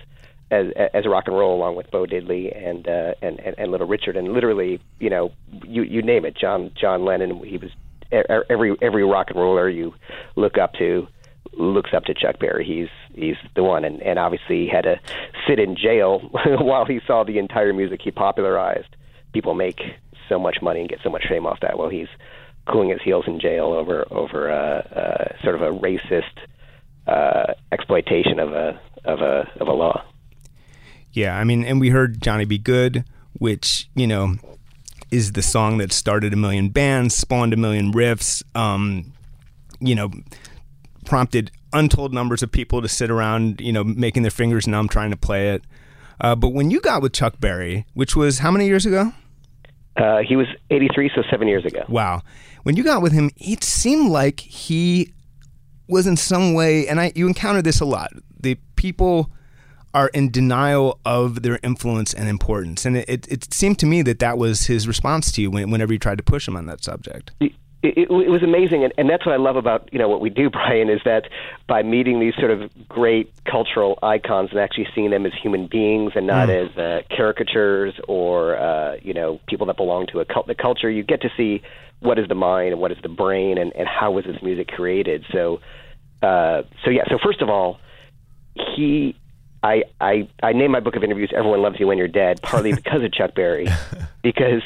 as 0.51 0.67
as 0.95 1.07
a 1.07 1.09
rock 1.09 1.25
and 1.27 1.37
roll, 1.37 1.55
along 1.55 1.77
with 1.77 1.91
Bo 1.91 2.07
Diddley 2.07 2.57
and 2.57 2.87
uh, 2.89 3.15
and, 3.23 3.41
and 3.41 3.55
and 3.59 3.71
Little 3.71 3.87
Richard, 3.87 4.17
and 4.17 4.33
literally 4.33 4.81
you 4.99 5.11
know 5.11 5.33
you 5.65 5.83
you 5.83 6.03
name 6.03 6.25
it, 6.25 6.37
John 6.37 6.73
John 6.79 7.05
Lennon. 7.05 7.43
He 7.45 7.59
was 7.59 7.71
every 8.13 8.77
every 8.83 9.05
rock 9.05 9.29
and 9.31 9.39
roller 9.39 9.69
you 9.69 9.95
look 10.37 10.59
up 10.59 10.75
to 10.75 11.07
looks 11.53 11.91
up 11.95 12.05
to 12.05 12.15
Chuck 12.15 12.39
Berry. 12.39 12.65
He's 12.65 12.89
he's 13.15 13.37
the 13.55 13.63
one, 13.63 13.85
and 13.85 14.03
and 14.03 14.19
obviously 14.19 14.65
he 14.65 14.69
had 14.69 14.83
to 14.83 15.01
sit 15.47 15.59
in 15.59 15.77
jail 15.77 16.21
while 16.45 16.85
he 16.85 17.01
saw 17.07 17.25
the 17.25 17.39
entire 17.39 17.73
music 17.73 18.01
he 18.03 18.11
popularized. 18.11 18.97
People 19.33 19.55
make 19.55 19.81
so 20.29 20.39
much 20.39 20.59
money 20.63 20.81
and 20.81 20.89
get 20.89 21.01
so 21.03 21.11
much 21.11 21.27
fame 21.29 21.47
off 21.47 21.61
that 21.61 21.79
while 21.79 21.89
he's 21.89 22.09
cooling 22.67 22.91
his 22.91 23.01
heels 23.03 23.25
in 23.27 23.41
jail 23.41 23.67
over 23.67 24.07
over 24.11 24.51
uh, 24.51 24.81
uh, 24.81 25.43
sort 25.43 25.55
of 25.55 25.63
a 25.63 25.71
racist 25.71 26.23
uh, 27.07 27.55
exploitation 27.73 28.39
of 28.39 28.53
a 28.53 28.81
of 29.05 29.21
a 29.21 29.51
of 29.61 29.69
a 29.69 29.73
law. 29.73 30.05
Yeah, 31.13 31.37
I 31.37 31.45
mean, 31.45 31.65
and 31.65 31.81
we 31.81 31.91
heard 31.91 32.23
Johnny 32.23 32.45
B. 32.45 32.59
Goode, 32.59 33.05
which, 33.33 33.89
you 33.95 34.07
know, 34.07 34.37
is 35.11 35.33
the 35.33 35.43
song 35.43 35.79
that 35.79 35.93
started 35.93 36.33
a 36.33 36.37
million 36.37 36.69
bands, 36.69 37.15
spawned 37.15 37.53
a 37.53 37.57
million 37.57 37.93
riffs, 37.93 38.43
um, 38.55 39.13
you 39.81 39.95
know, 39.95 40.11
prompted 41.05 41.51
untold 41.73 42.13
numbers 42.13 42.43
of 42.43 42.53
people 42.53 42.83
to 42.83 42.89
sit 42.89 43.11
around, 43.11 43.61
you 43.61 43.73
know, 43.73 43.83
making 43.83 44.23
their 44.23 44.31
fingers 44.31 44.69
numb 44.69 44.89
trying 44.89 45.11
to 45.11 45.17
play 45.17 45.51
it. 45.51 45.65
Uh, 46.21 46.37
but 46.37 46.51
when 46.51 46.71
you 46.71 46.81
got 46.81 47.03
with 47.03 47.13
Chuck 47.13 47.41
Berry, 47.41 47.87
which 47.95 48.15
was 48.15 48.41
how 48.41 48.51
many 48.51 48.67
years 48.67 48.87
ago? 48.87 49.13
Uh, 49.97 50.19
he 50.19 50.37
was 50.37 50.47
83, 50.71 51.11
so 51.15 51.23
seven 51.31 51.49
years 51.49 51.65
ago. 51.65 51.85
Wow. 51.89 52.23
When 52.63 52.77
you 52.77 52.85
got 52.85 53.03
with 53.03 53.13
him, 53.13 53.31
it 53.37 53.65
seemed 53.65 54.11
like 54.11 54.41
he 54.41 55.13
was 55.89 56.07
in 56.07 56.17
some 56.17 56.55
way, 56.55 56.87
and 56.87 57.01
I 57.01 57.13
you 57.15 57.27
encounter 57.27 57.63
this 57.63 57.81
a 57.81 57.85
lot. 57.85 58.11
The 58.39 58.57
people 58.77 59.31
are 59.95 60.09
in 60.09 60.31
denial 60.31 60.99
of 61.05 61.43
their 61.43 61.59
influence 61.63 62.13
and 62.13 62.29
importance, 62.29 62.85
and 62.85 62.97
it, 62.97 63.09
it, 63.09 63.29
it 63.29 63.55
seemed 63.55 63.79
to 63.81 63.87
me 63.87 64.03
that 64.03 64.19
that 64.21 64.39
was 64.39 64.67
his 64.67 64.87
response 64.87 65.33
to 65.33 65.43
you 65.43 65.51
when, 65.51 65.71
whenever 65.71 65.93
you 65.93 65.99
tried 65.99 66.19
to 66.19 66.25
push 66.25 66.47
him 66.47 66.57
on 66.57 66.67
that 66.67 66.83
subject. 66.85 67.33
it, 67.41 67.53
it, 67.83 68.11
it 68.11 68.31
was 68.31 68.43
amazing, 68.43 68.85
and, 68.85 68.93
and 68.99 69.09
that's 69.09 69.25
what 69.25 69.33
I 69.33 69.39
love 69.39 69.57
about 69.57 69.89
you 69.93 69.99
know 69.99 70.09
what 70.09 70.21
we 70.21 70.31
do, 70.31 70.51
Brian, 70.59 70.91
is 70.91 71.01
that 71.05 71.29
by 71.67 71.83
meeting 71.83 72.21
these 72.21 72.35
sort 72.35 72.51
of 72.51 72.71
great 72.89 73.33
cultural 73.45 73.99
icons 74.03 74.51
and 74.51 74.61
actually 74.61 74.87
seeing 74.95 75.11
them 75.11 75.25
as 75.27 75.33
human 75.41 75.67
beings 75.67 76.13
and 76.15 76.27
not 76.27 76.49
Mm. 76.49 76.71
as 76.71 76.77
uh, 76.79 77.03
caricatures 77.17 77.95
or 78.07 78.57
uh, 78.57 78.97
you 79.03 79.15
know 79.15 79.41
people 79.49 79.67
that 79.67 79.77
belong 79.77 80.07
to 80.09 80.21
a 80.21 80.25
cult, 80.25 80.47
the 80.47 80.55
culture, 80.55 80.91
you 80.91 81.03
get 81.03 81.23
to 81.23 81.31
see 81.37 81.63
what 82.01 82.19
is 82.19 82.29
the 82.29 82.35
mind 82.35 82.73
and 82.73 82.81
what 82.81 82.93
is 82.93 82.99
the 83.03 83.09
brain 83.09 83.59
and, 83.59 83.73
and 83.75 83.87
how 83.87 84.11
was 84.11 84.25
this 84.25 84.43
music 84.43 84.69
created. 84.69 85.25
So, 85.33 85.61
uh, 86.23 86.63
so 86.85 86.91
yeah. 86.91 87.05
So 87.09 87.19
first 87.23 87.43
of 87.43 87.49
all, 87.51 87.79
he 88.55 89.17
I, 89.63 89.85
I 90.01 90.29
I 90.43 90.53
named 90.53 90.73
my 90.73 90.81
book 90.81 90.97
of 90.97 91.05
interviews 91.05 91.31
"Everyone 91.37 91.61
Loves 91.63 91.79
You 91.79 91.87
When 91.87 91.99
You're 91.99 92.09
Dead" 92.09 92.41
partly 92.43 92.73
because 92.83 93.03
of 93.03 93.13
Chuck 93.13 93.35
Berry, 93.35 93.69
because 94.23 94.63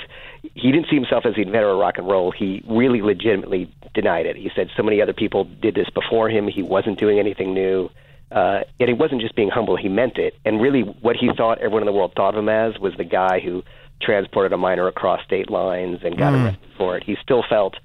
he 0.54 0.70
didn't 0.72 0.88
see 0.88 0.96
himself 0.96 1.26
as 1.26 1.34
the 1.34 1.42
inventor 1.42 1.70
of 1.70 1.78
rock 1.78 1.98
and 1.98 2.06
roll. 2.06 2.30
He 2.30 2.62
really 2.68 3.02
legitimately 3.02 3.72
denied 3.94 4.26
it. 4.26 4.36
He 4.36 4.50
said 4.54 4.70
so 4.76 4.82
many 4.82 5.00
other 5.02 5.12
people 5.12 5.44
did 5.44 5.74
this 5.74 5.88
before 5.90 6.28
him. 6.28 6.46
He 6.48 6.62
wasn't 6.62 6.98
doing 6.98 7.18
anything 7.18 7.54
new. 7.54 7.90
Uh, 8.30 8.60
yet 8.78 8.88
he 8.88 8.94
wasn't 8.94 9.20
just 9.20 9.34
being 9.34 9.50
humble; 9.50 9.76
he 9.76 9.88
meant 9.88 10.16
it. 10.18 10.34
And 10.44 10.60
really, 10.60 10.82
what 10.82 11.16
he 11.16 11.28
thought 11.36 11.58
everyone 11.58 11.82
in 11.82 11.86
the 11.86 11.92
world 11.92 12.12
thought 12.16 12.34
of 12.34 12.38
him 12.38 12.48
as 12.48 12.78
was 12.78 12.94
the 12.96 13.04
guy 13.04 13.40
who 13.40 13.62
transported 14.00 14.52
a 14.52 14.56
minor 14.56 14.86
across 14.88 15.24
state 15.24 15.50
lines 15.50 16.00
and 16.04 16.16
got 16.18 16.32
Mm. 16.32 16.44
arrested 16.46 16.68
for 16.76 16.96
it. 16.96 17.04
He 17.04 17.16
still 17.22 17.42
felt 17.48 17.76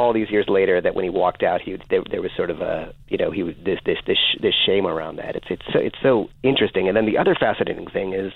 all 0.00 0.14
these 0.14 0.30
years 0.30 0.46
later 0.48 0.80
that 0.80 0.94
when 0.94 1.04
he 1.04 1.10
walked 1.10 1.42
out, 1.42 1.60
he 1.60 1.76
there, 1.90 2.02
there 2.10 2.22
was 2.22 2.30
sort 2.34 2.50
of 2.50 2.60
a 2.62 2.94
you 3.08 3.18
know 3.18 3.30
he 3.30 3.42
was 3.42 3.54
this 3.62 3.78
this 3.84 3.98
this 4.06 4.18
this 4.40 4.54
shame 4.54 4.86
around 4.86 5.16
that. 5.16 5.36
It's 5.36 5.46
it's 5.50 5.62
so, 5.72 5.78
it's 5.78 5.98
so 6.02 6.30
interesting. 6.42 6.88
And 6.88 6.96
then 6.96 7.04
the 7.04 7.18
other 7.18 7.34
fascinating 7.34 7.86
thing 7.86 8.14
is, 8.14 8.32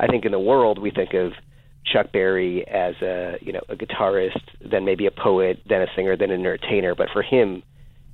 I 0.00 0.06
think 0.06 0.24
in 0.24 0.32
the 0.32 0.40
world 0.40 0.78
we 0.78 0.90
think 0.90 1.12
of 1.12 1.32
Chuck 1.84 2.12
Berry 2.12 2.66
as 2.66 2.94
a 3.02 3.36
you 3.42 3.52
know 3.52 3.60
a 3.68 3.76
guitarist, 3.76 4.40
then 4.64 4.86
maybe 4.86 5.04
a 5.06 5.10
poet, 5.10 5.60
then 5.68 5.82
a 5.82 5.86
singer, 5.94 6.16
then 6.16 6.30
an 6.30 6.40
entertainer. 6.40 6.94
But 6.94 7.10
for 7.12 7.22
him, 7.22 7.62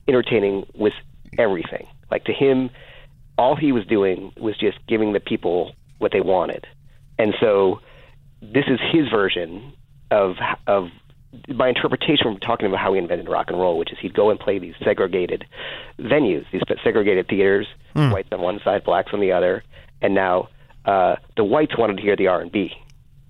entertaining 0.09 0.67
was 0.75 0.93
everything. 1.39 1.87
Like 2.11 2.25
to 2.25 2.33
him, 2.33 2.69
all 3.39 3.55
he 3.55 3.71
was 3.71 3.87
doing 3.87 4.33
was 4.37 4.57
just 4.59 4.79
giving 4.89 5.13
the 5.13 5.21
people 5.21 5.73
what 5.99 6.11
they 6.11 6.21
wanted. 6.21 6.67
And 7.17 7.35
so 7.41 7.81
this 8.43 8.65
is 8.67 8.81
his 8.93 9.09
version 9.09 9.73
of 10.11 10.35
of 10.67 10.89
my 11.49 11.69
interpretation 11.69 12.25
from 12.25 12.39
talking 12.39 12.67
about 12.67 12.79
how 12.81 12.93
he 12.93 12.99
invented 12.99 13.29
rock 13.29 13.47
and 13.49 13.59
roll, 13.59 13.77
which 13.79 13.93
is 13.93 13.99
he'd 14.01 14.15
go 14.15 14.31
and 14.31 14.41
play 14.41 14.59
these 14.59 14.75
segregated 14.83 15.45
venues, 15.99 16.45
these 16.53 16.63
segregated 16.83 17.29
theaters, 17.29 17.67
Hmm. 17.95 18.11
whites 18.11 18.29
on 18.33 18.41
one 18.41 18.61
side, 18.65 18.85
blacks 18.85 19.11
on 19.13 19.21
the 19.21 19.33
other, 19.33 19.63
and 20.01 20.15
now 20.15 20.49
uh, 20.85 21.17
the 21.37 21.45
whites 21.45 21.77
wanted 21.77 21.97
to 21.97 22.03
hear 22.03 22.17
the 22.17 22.29
R 22.29 22.41
and 22.41 22.51
B. 22.53 22.73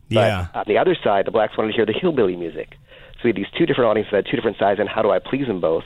Yeah. 0.09 0.47
On 0.55 0.65
the 0.67 0.79
other 0.79 0.97
side, 1.03 1.27
the 1.27 1.31
blacks 1.31 1.57
wanted 1.59 1.73
to 1.73 1.77
hear 1.77 1.87
the 1.87 1.93
hillbilly 1.93 2.37
music. 2.37 2.77
So 3.15 3.21
we 3.25 3.31
had 3.31 3.37
these 3.37 3.51
two 3.57 3.67
different 3.67 3.91
audiences 3.91 4.11
that 4.13 4.17
had 4.19 4.27
two 4.27 4.37
different 4.37 4.59
sides, 4.59 4.79
and 4.81 4.89
how 4.89 5.03
do 5.03 5.11
I 5.11 5.19
please 5.19 5.47
them 5.47 5.61
both? 5.61 5.85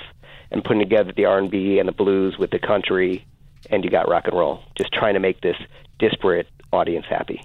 And 0.51 0.63
putting 0.63 0.81
together 0.81 1.13
the 1.17 1.25
R 1.25 1.39
and 1.39 1.51
B 1.51 1.79
and 1.79 1.89
the 1.89 1.93
blues 1.93 2.37
with 2.39 2.51
the 2.51 2.59
country, 2.59 3.25
and 3.71 3.83
you 3.85 3.91
got 3.91 4.09
rock 4.09 4.25
and 4.27 4.37
roll. 4.37 4.61
Just 4.77 4.93
trying 4.93 5.15
to 5.15 5.21
make 5.21 5.41
this 5.41 5.57
disparate 5.99 6.47
audience 6.73 7.07
happy. 7.09 7.43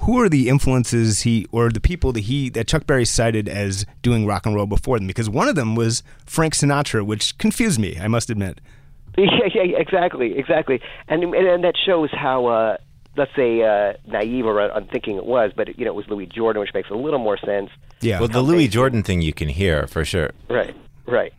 Who 0.00 0.20
are 0.20 0.28
the 0.28 0.48
influences 0.48 1.22
he 1.22 1.46
or 1.50 1.70
the 1.70 1.80
people 1.80 2.12
that 2.12 2.24
he 2.24 2.48
that 2.50 2.68
Chuck 2.68 2.86
Berry 2.86 3.04
cited 3.04 3.48
as 3.48 3.86
doing 4.02 4.26
rock 4.26 4.46
and 4.46 4.54
roll 4.54 4.66
before 4.66 4.98
them? 4.98 5.06
Because 5.06 5.28
one 5.28 5.48
of 5.48 5.54
them 5.54 5.74
was 5.74 6.02
Frank 6.26 6.54
Sinatra, 6.54 7.04
which 7.04 7.36
confused 7.38 7.80
me. 7.80 7.98
I 7.98 8.08
must 8.08 8.30
admit. 8.30 8.60
Yeah, 9.18 9.48
yeah, 9.54 9.78
exactly, 9.78 10.36
exactly, 10.38 10.78
and 11.08 11.22
and, 11.24 11.34
and 11.34 11.64
that 11.64 11.72
shows 11.86 12.10
how, 12.12 12.46
uh, 12.48 12.76
let's 13.16 13.34
say, 13.34 13.62
uh, 13.62 13.94
naive 14.06 14.44
or 14.44 14.60
unthinking 14.60 15.16
it 15.16 15.24
was. 15.24 15.52
But 15.56 15.78
you 15.78 15.86
know, 15.86 15.92
it 15.92 15.94
was 15.94 16.06
Louis 16.08 16.26
Jordan, 16.26 16.60
which 16.60 16.74
makes 16.74 16.90
a 16.90 16.94
little 16.94 17.18
more 17.18 17.38
sense. 17.38 17.70
Yeah, 18.02 18.18
Well, 18.18 18.28
the 18.28 18.42
Louis 18.42 18.68
Jordan 18.68 19.02
thing 19.02 19.22
you 19.22 19.32
can 19.32 19.48
hear 19.48 19.86
for 19.86 20.04
sure. 20.04 20.32
Right, 20.50 20.76
right. 21.06 21.32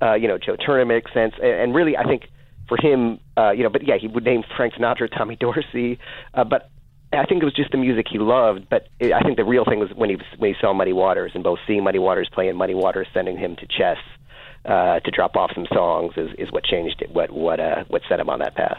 Uh, 0.00 0.14
you 0.14 0.28
know, 0.28 0.38
Joe 0.38 0.56
Turner 0.56 0.86
makes 0.86 1.12
sense, 1.12 1.34
and, 1.42 1.52
and 1.52 1.74
really, 1.74 1.94
I 1.94 2.04
think 2.04 2.22
for 2.68 2.78
him, 2.80 3.20
uh, 3.36 3.50
you 3.50 3.64
know, 3.64 3.68
but 3.68 3.86
yeah, 3.86 3.98
he 4.00 4.06
would 4.06 4.24
name 4.24 4.42
Frank 4.56 4.72
Sinatra, 4.72 5.14
Tommy 5.14 5.36
Dorsey, 5.36 5.98
uh, 6.32 6.44
but 6.44 6.70
I 7.12 7.26
think 7.26 7.42
it 7.42 7.44
was 7.44 7.54
just 7.54 7.72
the 7.72 7.78
music 7.78 8.06
he 8.10 8.18
loved. 8.18 8.68
But 8.68 8.88
it, 8.98 9.12
I 9.12 9.20
think 9.20 9.36
the 9.36 9.44
real 9.44 9.64
thing 9.64 9.80
was 9.80 9.90
when 9.94 10.10
he 10.10 10.16
when 10.38 10.52
he 10.52 10.60
saw 10.60 10.72
Muddy 10.72 10.92
Waters, 10.92 11.32
and 11.34 11.42
both 11.42 11.58
seeing 11.66 11.84
Muddy 11.84 11.98
Waters 11.98 12.28
play 12.32 12.48
and 12.48 12.56
Muddy 12.56 12.74
Waters 12.74 13.08
sending 13.12 13.36
him 13.36 13.56
to 13.56 13.66
Chess 13.66 13.98
uh, 14.64 15.00
to 15.00 15.10
drop 15.10 15.36
off 15.36 15.50
some 15.54 15.66
songs 15.72 16.12
is, 16.16 16.30
is 16.38 16.52
what 16.52 16.64
changed 16.64 17.02
it. 17.02 17.10
What 17.10 17.30
what 17.30 17.60
uh, 17.60 17.84
what 17.88 18.02
set 18.08 18.20
him 18.20 18.28
on 18.28 18.38
that 18.40 18.54
path. 18.54 18.78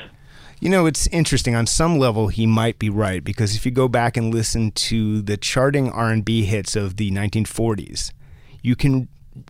You 0.59 0.69
know, 0.69 0.85
it's 0.85 1.07
interesting. 1.07 1.55
On 1.55 1.65
some 1.65 1.97
level, 1.97 2.27
he 2.27 2.45
might 2.45 2.77
be 2.77 2.89
right 2.89 3.23
because 3.23 3.55
if 3.55 3.65
you 3.65 3.71
go 3.71 3.87
back 3.87 4.15
and 4.15 4.31
listen 4.31 4.71
to 4.71 5.23
the 5.23 5.35
charting 5.35 5.89
R&B 5.89 6.43
hits 6.43 6.75
of 6.75 6.97
the 6.97 7.09
1940s, 7.09 8.11
you 8.61 8.75
can 8.75 9.07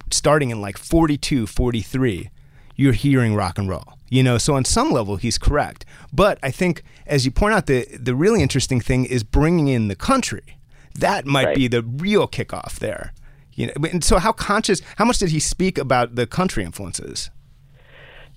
starting 0.10 0.52
in 0.52 0.62
like 0.62 0.78
42, 0.78 1.48
43, 1.48 2.30
you're 2.78 2.94
hearing 2.94 3.36
rock 3.36 3.58
and 3.58 3.67
roll. 3.67 3.98
You 4.12 4.21
know, 4.24 4.38
so 4.38 4.56
on 4.56 4.65
some 4.65 4.91
level 4.91 5.15
he's 5.15 5.38
correct. 5.39 5.86
But 6.12 6.38
I 6.43 6.52
think 6.52 6.84
as 7.08 7.26
you 7.26 7.32
point 7.32 7.54
out 7.56 7.65
the 7.65 7.88
the 7.97 8.13
really 8.13 8.41
interesting 8.43 8.82
thing 8.82 9.06
is 9.06 9.24
bringing 9.24 9.67
in 9.69 9.88
the 9.88 9.95
country. 9.95 10.43
That 11.00 11.26
might 11.26 11.45
Right. 11.45 11.56
be 11.56 11.67
the 11.69 11.82
real 11.82 12.28
kickoff 12.28 12.74
there. 12.80 13.13
You 13.54 13.67
know, 13.67 13.74
and 13.91 14.04
so 14.04 14.19
how 14.19 14.34
conscious 14.34 14.82
how 14.97 15.06
much 15.06 15.17
did 15.19 15.30
he 15.30 15.39
speak 15.39 15.78
about 15.78 16.15
the 16.15 16.28
country 16.28 16.63
influences? 16.65 17.30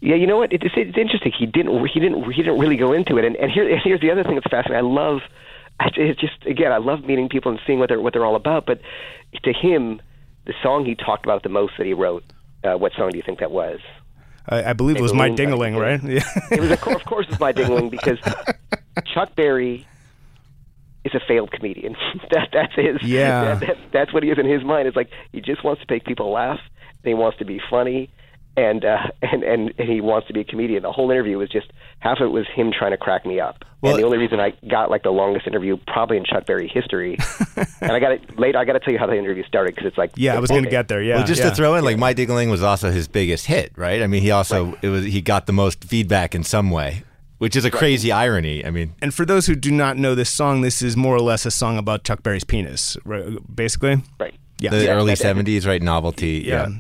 Yeah, 0.00 0.16
you 0.16 0.26
know 0.26 0.37
what? 0.37 0.52
It's, 0.52 0.64
it's 0.76 0.98
interesting. 0.98 1.32
He 1.37 1.46
didn't. 1.46 1.72
He 1.88 1.98
didn't. 1.98 2.30
He 2.30 2.42
didn't 2.42 2.60
really 2.60 2.76
go 2.76 2.92
into 2.92 3.16
it. 3.18 3.24
And, 3.24 3.34
and 3.37 3.50
here, 3.50 3.66
here's 3.82 4.00
the 4.00 4.10
other 4.12 4.22
thing 4.22 4.34
that's 4.34 4.46
fascinating. 4.50 4.84
I 4.84 4.88
love. 4.88 5.20
It's 5.96 6.20
just 6.20 6.44
again, 6.46 6.70
I 6.70 6.76
love 6.78 7.04
meeting 7.04 7.28
people 7.28 7.50
and 7.50 7.60
seeing 7.66 7.80
what 7.80 7.88
they're 7.88 8.00
what 8.00 8.12
they're 8.12 8.24
all 8.24 8.37
about. 8.37 8.64
But 8.66 8.80
to 9.42 9.52
him, 9.52 10.00
the 10.44 10.54
song 10.62 10.84
he 10.84 10.94
talked 10.94 11.24
about 11.24 11.42
the 11.42 11.48
most 11.48 11.72
that 11.78 11.87
he 11.87 11.94
wrote. 11.94 12.22
Uh, 12.62 12.74
what 12.78 12.92
song 12.96 13.10
do 13.10 13.16
you 13.16 13.24
think 13.24 13.40
that 13.40 13.50
was? 13.50 13.80
I, 14.48 14.70
I 14.70 14.72
believe 14.74 14.96
it 14.96 15.02
was 15.02 15.14
my 15.14 15.28
Ding-a-ling, 15.30 15.74
dingling, 15.74 15.80
right? 15.80 16.02
Yeah. 16.04 16.40
It 16.50 16.61
was 16.61 16.70
of 16.70 16.80
course, 16.80 16.96
of 16.96 17.04
course, 17.04 17.26
it's 17.30 17.40
my 17.40 17.52
dingling 17.52 17.90
because 17.90 18.18
Chuck 19.14 19.35
Berry 19.35 19.87
is 21.04 21.14
a 21.14 21.20
failed 21.26 21.50
comedian. 21.50 21.96
that 22.30 22.48
that's 22.52 22.74
his. 22.74 23.02
Yeah. 23.02 23.54
That, 23.54 23.61
that, 23.61 23.76
that's 23.92 24.12
what 24.12 24.22
he 24.22 24.30
is 24.30 24.38
in 24.38 24.46
his 24.46 24.64
mind. 24.64 24.88
It's 24.88 24.96
like 24.96 25.11
he 25.33 25.40
just 25.40 25.64
wants 25.64 25.83
to 25.83 25.87
make 25.92 26.04
people 26.04 26.30
laugh. 26.30 26.61
And 27.02 27.09
he 27.09 27.14
wants 27.14 27.38
to 27.38 27.44
be 27.44 27.61
funny, 27.68 28.09
and 28.57 28.85
uh, 28.85 28.99
and 29.23 29.43
and 29.43 29.75
and 29.79 29.88
he 29.88 30.01
wants 30.01 30.27
to 30.29 30.33
be 30.33 30.40
a 30.40 30.45
comedian. 30.45 30.83
The 30.83 30.93
whole 30.93 31.11
interview 31.11 31.38
was 31.38 31.49
just 31.51 31.67
half 32.01 32.19
of 32.21 32.27
it 32.27 32.31
was 32.31 32.47
him 32.55 32.73
trying 32.77 32.90
to 32.93 32.97
crack 32.97 33.25
me 33.27 33.40
up. 33.40 33.64
and 33.83 33.99
the 33.99 34.03
only 34.05 34.19
reason 34.19 34.40
I 34.40 34.53
got 34.71 34.90
like 34.90 35.03
the 35.03 35.11
longest 35.11 35.47
interview 35.47 35.77
probably 35.87 36.17
in 36.17 36.25
Chuck 36.25 36.47
Berry 36.47 36.69
history, 36.69 37.19
and 37.81 37.93
I 37.93 37.99
got 37.99 38.12
it 38.12 38.38
later. 38.38 38.59
I 38.59 38.64
got 38.64 38.75
to 38.75 38.81
tell 38.81 38.93
you 38.93 38.99
how 38.99 39.07
the 39.07 39.17
interview 39.19 39.45
started 39.45 39.75
because 39.75 39.88
it's 39.88 39.99
like 39.99 40.12
Yeah, 40.17 40.37
I 40.37 40.38
was 40.40 40.51
going 40.51 40.64
to 40.64 40.71
get 40.71 40.88
there. 40.88 41.03
Yeah. 41.03 41.17
well, 41.17 41.27
just 41.27 41.43
yeah. 41.43 41.51
to 41.51 41.55
throw 41.57 41.75
in, 41.75 41.85
like 41.85 41.99
My 41.99 42.12
Diggling 42.12 42.49
was 42.51 42.62
also 42.62 42.90
his 42.90 43.09
biggest 43.09 43.47
hit, 43.47 43.73
right? 43.77 44.03
I 44.03 44.07
mean, 44.07 44.23
he 44.23 44.31
also 44.31 44.79
it 44.83 44.88
was 44.88 45.05
he 45.05 45.21
got 45.21 45.47
the 45.47 45.53
most 45.53 45.85
feedback 45.85 46.35
in 46.35 46.45
some 46.45 46.71
way, 46.71 47.03
which 47.38 47.57
is 47.57 47.64
a 47.64 47.71
crazy 47.71 48.12
irony. 48.12 48.64
I 48.64 48.71
mean, 48.71 48.95
And 49.03 49.12
for 49.12 49.27
those 49.27 49.47
who 49.47 49.55
do 49.57 49.71
not 49.71 49.97
know 49.99 50.14
this 50.14 50.31
song, 50.31 50.61
this 50.62 50.81
is 50.81 50.97
more 50.97 51.14
or 51.17 51.21
less 51.21 51.45
a 51.45 51.51
song 51.51 51.77
about 51.77 52.05
Chuck 52.05 52.23
Berry's 52.23 52.45
penis, 52.45 52.97
right, 53.05 53.25
basically. 53.55 54.03
Right. 54.21 54.35
Yeah. 54.61 54.71
the 54.71 54.85
Yeah, 54.85 54.90
early 54.95 55.14
that- 55.14 55.19
that- 55.19 55.37
'70s, 55.45 55.67
right? 55.67 55.83
Novelty. 55.83 56.43
Yeah. 56.47 56.69
Yeah. 56.69 56.75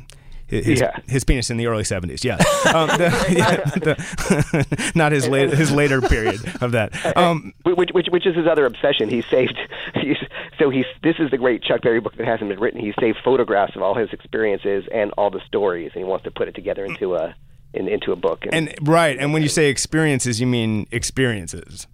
His, 0.46 0.80
Yeah. 0.80 0.96
his 1.08 1.24
penis 1.24 1.50
in 1.50 1.56
the 1.56 1.66
early 1.66 1.82
70s, 1.84 2.22
yeah. 2.22 2.36
Um, 2.74 2.88
the- 2.88 3.34
yeah, 3.36 3.56
the- 3.80 4.92
not 4.94 5.12
his, 5.12 5.26
la- 5.28 5.48
his 5.48 5.70
later 5.72 6.00
period 6.00 6.40
of 6.60 6.72
that. 6.72 7.16
Um, 7.16 7.52
which, 7.64 7.90
which 7.92 8.06
which 8.10 8.26
is 8.26 8.34
his 8.36 8.46
other 8.46 8.66
obsession. 8.66 9.08
He 9.08 9.22
saved. 9.22 9.56
He's, 9.94 10.16
so 10.58 10.70
he's 10.70 10.84
this 11.02 11.16
is 11.18 11.30
the 11.30 11.38
great 11.38 11.62
Chuck 11.62 11.82
Berry 11.82 12.00
book 12.00 12.16
that 12.16 12.26
hasn't 12.26 12.48
been 12.50 12.60
written. 12.60 12.80
He 12.80 12.92
saved 13.00 13.18
photographs 13.24 13.74
of 13.76 13.82
all 13.82 13.94
his 13.94 14.10
experiences 14.12 14.84
and 14.92 15.12
all 15.18 15.30
the 15.30 15.40
stories, 15.46 15.90
and 15.94 16.00
he 16.02 16.04
wants 16.04 16.24
to 16.24 16.30
put 16.30 16.46
it 16.48 16.54
together 16.54 16.84
into 16.84 17.14
a 17.16 17.34
in, 17.72 17.88
into 17.88 18.12
a 18.12 18.16
book. 18.16 18.44
and 18.52 18.72
right, 18.82 19.16
and 19.18 19.32
when 19.32 19.42
you 19.42 19.48
say 19.48 19.68
experiences, 19.68 20.40
you 20.40 20.46
mean 20.46 20.86
experiences. 20.92 21.86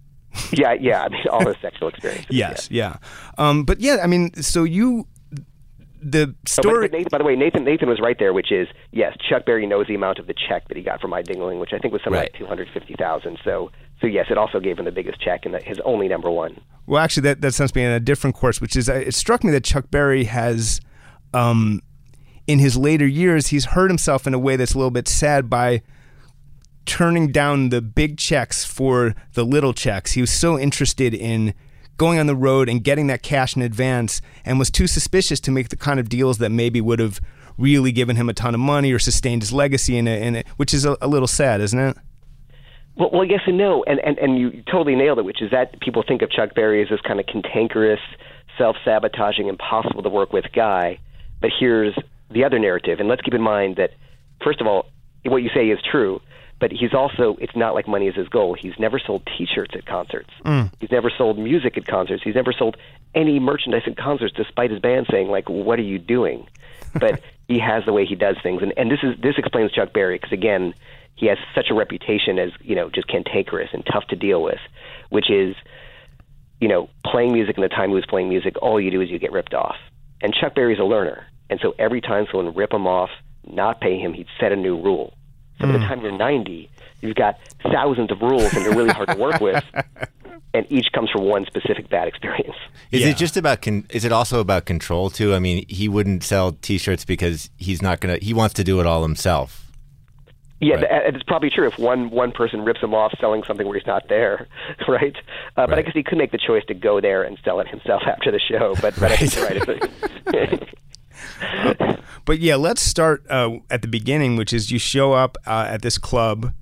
yeah, 0.53 0.73
yeah, 0.75 1.03
I 1.05 1.09
mean 1.09 1.23
all 1.31 1.47
his 1.47 1.57
sexual 1.63 1.89
experiences. 1.89 2.27
Yes, 2.31 2.69
yeah. 2.71 2.97
Um, 3.39 3.65
but 3.65 3.81
yeah, 3.81 3.99
I 4.03 4.07
mean, 4.07 4.33
so 4.43 4.65
you, 4.65 5.07
the 6.03 6.23
Oh, 6.31 6.35
but- 6.43 6.49
story. 6.51 6.89
but 6.89 6.93
Nathan, 6.97 7.09
by 7.11 7.19
the 7.19 7.25
way, 7.25 7.37
Nathan 7.37 7.65
Nathan 7.65 7.89
was 7.89 8.01
right 8.01 8.17
there, 8.19 8.33
which 8.33 8.51
is 8.53 8.69
yes, 8.93 9.17
Chuck 9.29 9.45
Berry 9.47 9.67
knows 9.67 9.87
the 9.87 9.95
amount 9.95 10.19
of 10.19 10.27
the 10.27 10.35
check 10.35 10.67
that 10.69 10.77
he 10.77 10.83
got 10.83 11.01
from 11.01 11.11
my 11.11 11.23
dingling, 11.23 11.59
which 11.61 11.73
I 11.73 11.79
think 11.79 11.93
was 11.93 12.03
something 12.03 12.21
like 12.21 12.35
two 12.39 12.47
hundred 12.47 12.69
fifty 12.73 12.95
thousand. 12.95 13.39
So 13.45 13.71
so 14.01 14.07
yes, 14.07 14.27
it 14.31 14.39
also 14.39 14.61
gave 14.61 14.79
him 14.79 14.87
the 14.87 14.93
biggest 14.93 15.21
check 15.21 15.45
and 15.45 15.55
the, 15.55 15.61
his 15.61 15.79
only 15.85 16.09
number 16.09 16.31
one. 16.31 16.59
Well, 16.87 17.03
actually, 17.03 17.23
that 17.25 17.41
that 17.43 17.53
sends 17.55 17.75
me 17.75 17.85
in 17.85 17.91
a 17.91 18.01
different 18.01 18.35
course, 18.37 18.61
which 18.61 18.77
is 18.77 18.89
uh, 18.89 18.95
it 18.95 19.15
struck 19.15 19.45
me 19.45 19.51
that 19.53 19.63
Chuck 19.65 19.91
Berry 19.91 20.25
has, 20.25 20.81
um, 21.35 21.83
in 22.47 22.59
his 22.59 22.77
later 22.77 23.07
years, 23.07 23.49
he's 23.49 23.67
hurt 23.67 23.91
himself 23.91 24.27
in 24.27 24.35
a 24.35 24.39
way 24.39 24.57
that's 24.57 24.75
a 24.75 24.79
little 24.79 24.91
bit 24.91 25.07
sad 25.07 25.49
by 25.51 25.83
turning 26.87 27.31
down 27.31 27.69
the 27.69 27.81
big 27.81 28.17
checks 28.17 28.65
for 28.65 29.15
the 29.35 29.45
little 29.45 29.73
checks. 29.73 30.13
He 30.13 30.21
was 30.21 30.31
so 30.31 30.59
interested 30.59 31.15
in 31.15 31.55
going 32.01 32.19
on 32.19 32.27
the 32.27 32.35
road 32.35 32.67
and 32.67 32.83
getting 32.83 33.09
that 33.09 33.23
cash 33.23 33.55
in 33.55 33.61
advance, 33.61 34.23
and 34.43 34.59
was 34.59 34.71
too 34.71 34.87
suspicious 34.87 35.39
to 35.39 35.51
make 35.51 35.69
the 35.69 35.77
kind 35.77 36.01
of 36.01 36.09
deals 36.09 36.39
that 36.39 36.49
maybe 36.49 36.81
would 36.81 36.99
have 36.99 37.21
really 37.59 37.93
given 37.93 38.17
him 38.17 38.27
a 38.31 38.33
ton 38.33 38.55
of 38.55 38.61
money 38.61 38.91
or 38.91 38.99
sustained 38.99 39.43
his 39.43 39.53
legacy 39.53 39.99
in 39.99 40.09
it, 40.09 40.23
in 40.23 40.35
it 40.35 40.47
which 40.57 40.73
is 40.73 40.87
a, 40.87 40.97
a 41.03 41.07
little 41.07 41.29
sad, 41.29 41.61
isn't 41.61 41.79
it? 41.79 41.99
Well, 42.97 43.11
well, 43.13 43.25
yes 43.25 43.43
and 43.47 43.59
no, 43.59 43.85
and, 43.85 44.01
and 44.01 44.17
and 44.19 44.39
you 44.39 44.63
totally 44.63 44.97
nailed 44.97 45.19
it, 45.19 45.27
which 45.27 45.43
is 45.43 45.51
that 45.51 45.79
people 45.81 46.03
think 46.03 46.23
of 46.23 46.31
Chuck 46.31 46.55
Berry 46.55 46.83
as 46.83 46.89
this 46.89 47.03
kind 47.03 47.21
of 47.21 47.27
cantankerous, 47.27 48.01
self-sabotaging, 48.57 49.49
impossible 49.49 50.03
to 50.03 50.09
work 50.09 50.33
with 50.33 50.47
guy. 50.55 50.99
But 51.43 51.51
here's 51.61 51.95
the 52.31 52.45
other 52.45 52.59
narrative, 52.59 52.99
and 52.99 53.11
let's 53.11 53.21
keep 53.21 53.35
in 53.35 53.43
mind 53.43 53.77
that 53.77 53.91
first 54.43 54.63
of 54.63 54.67
all, 54.67 54.87
what 55.27 55.43
you 55.43 55.51
say 55.55 55.69
is 55.69 55.79
true, 55.83 56.23
but 56.61 56.71
he's 56.71 56.93
also 56.95 57.37
it's 57.41 57.57
not 57.57 57.75
like 57.75 57.89
money 57.89 58.07
is 58.07 58.15
his 58.15 58.29
goal. 58.29 58.55
He's 58.55 58.79
never 58.79 59.01
sold 59.01 59.27
T-shirts 59.37 59.75
at 59.75 59.87
concerts. 59.87 60.31
Mm. 60.45 60.71
He's 60.79 60.91
never 60.91 61.11
sold 61.11 61.39
music 61.39 61.77
at 61.77 61.87
concerts. 61.87 62.23
He's 62.23 62.35
never 62.35 62.53
sold 62.53 62.77
any 63.15 63.41
merchandise 63.41 63.83
at 63.87 63.97
concerts, 63.97 64.35
despite 64.37 64.71
his 64.71 64.79
band 64.79 65.07
saying 65.11 65.29
like, 65.29 65.49
"What 65.49 65.79
are 65.79 65.83
you 65.83 65.99
doing?" 65.99 66.47
But 66.93 67.21
he 67.47 67.61
has 67.61 67.85
the 67.85 67.93
way 67.93 68.05
he 68.05 68.17
does 68.17 68.37
things, 68.43 68.63
and 68.63 68.73
and 68.77 68.91
this 68.91 68.99
is 69.03 69.19
this 69.21 69.37
explains 69.39 69.73
Chuck 69.73 69.93
Berry 69.93 70.17
because 70.17 70.33
again, 70.33 70.75
he 71.15 71.27
has 71.27 71.39
such 71.55 71.71
a 71.71 71.75
reputation 71.75 72.39
as 72.39 72.51
you 72.61 72.75
know 72.75 72.91
just 72.91 73.07
cantankerous 73.09 73.71
and 73.73 73.87
tough 73.87 74.07
to 74.09 74.17
deal 74.17 74.43
with, 74.43 74.59
which 75.09 75.31
is 75.31 75.55
you 76.61 76.67
know 76.67 76.91
playing 77.05 77.33
music 77.33 77.57
in 77.57 77.63
the 77.63 77.69
time 77.69 77.91
he 77.91 77.95
was 77.95 78.07
playing 78.07 78.29
music. 78.29 78.57
All 78.61 78.81
you 78.81 78.91
do 78.91 79.01
is 79.01 79.09
you 79.09 79.21
get 79.21 79.31
ripped 79.31 79.55
off, 79.55 79.77
and 80.21 80.35
Chuck 80.35 80.57
Berry's 80.57 80.81
a 80.81 80.85
learner, 80.85 81.27
and 81.49 81.61
so 81.63 81.75
every 81.79 82.01
time 82.01 82.27
someone 82.31 82.55
rip 82.57 82.73
him 82.73 82.89
off, 82.89 83.11
not 83.47 83.81
pay 83.81 83.99
him, 83.99 84.13
he'd 84.13 84.27
set 84.41 84.51
a 84.51 84.57
new 84.57 84.81
rule. 84.81 85.15
So 85.61 85.67
by 85.67 85.73
the 85.73 85.79
time 85.79 86.01
you're 86.01 86.13
90, 86.17 86.71
you've 87.03 87.17
got 87.17 87.39
thousands 87.63 88.11
of 88.11 88.21
rules 88.21 88.53
and 88.55 88.65
they're 88.65 88.75
really 88.77 88.91
hard 88.91 89.09
to 89.11 89.17
work 89.17 89.41
with, 89.41 89.63
and 90.55 90.67
each 90.71 90.91
comes 90.93 91.11
from 91.11 91.25
one 91.25 91.45
specific 91.47 91.89
bad 91.89 92.09
experience. 92.09 92.57
Is 92.91 93.05
it 93.05 93.17
just 93.17 93.37
about? 93.37 93.63
Con- 93.63 93.87
is 93.91 94.05
it 94.05 94.13
also 94.13 94.41
about 94.41 94.65
control 94.65 95.11
too? 95.11 95.35
I 95.35 95.39
mean, 95.39 95.65
he 95.69 95.89
wouldn't 95.89 96.25
sell 96.25 96.53
T-shirts 96.53 97.05
because 97.05 97.51
he's 97.57 97.83
not 97.83 98.01
gonna. 98.01 98.19
He 98.21 98.33
wants 98.35 98.55
to 98.55 98.65
do 98.65 98.81
it 98.81 98.87
all 98.87 99.03
himself. 99.03 99.67
Yeah, 100.63 100.77
th- 100.77 101.15
it's 101.15 101.23
probably 101.23 101.49
true 101.49 101.67
if 101.69 101.79
one 101.79 102.11
one 102.11 102.33
person 102.33 102.65
rips 102.65 102.81
him 102.83 102.93
off 102.95 103.13
selling 103.21 103.43
something 103.47 103.67
where 103.67 103.79
he's 103.79 103.87
not 103.87 104.09
there, 104.09 104.47
right? 104.89 105.17
Uh, 105.57 105.67
But 105.67 105.79
I 105.79 105.83
guess 105.83 105.95
he 105.95 106.03
could 106.03 106.19
make 106.19 106.33
the 106.33 106.39
choice 106.39 106.65
to 106.67 106.75
go 106.75 107.01
there 107.01 107.23
and 107.23 107.39
sell 107.45 107.61
it 107.61 107.69
himself 107.69 108.03
after 108.07 108.31
the 108.31 108.41
show. 108.41 108.75
But, 108.81 108.95
but 109.01 109.11
I 109.13 109.17
think 109.17 109.35
you're 109.37 109.47
right. 109.47 110.69
But 112.25 112.39
yeah, 112.41 112.57
let's 112.57 112.83
start 112.83 113.25
uh, 113.31 113.59
at 113.71 113.83
the 113.83 113.89
beginning, 113.89 114.37
which 114.37 114.53
is 114.53 114.71
you 114.71 114.79
show 114.79 115.13
up 115.13 115.37
uh, 115.47 115.67
at 115.69 115.83
this 115.83 115.99
club, 115.99 116.53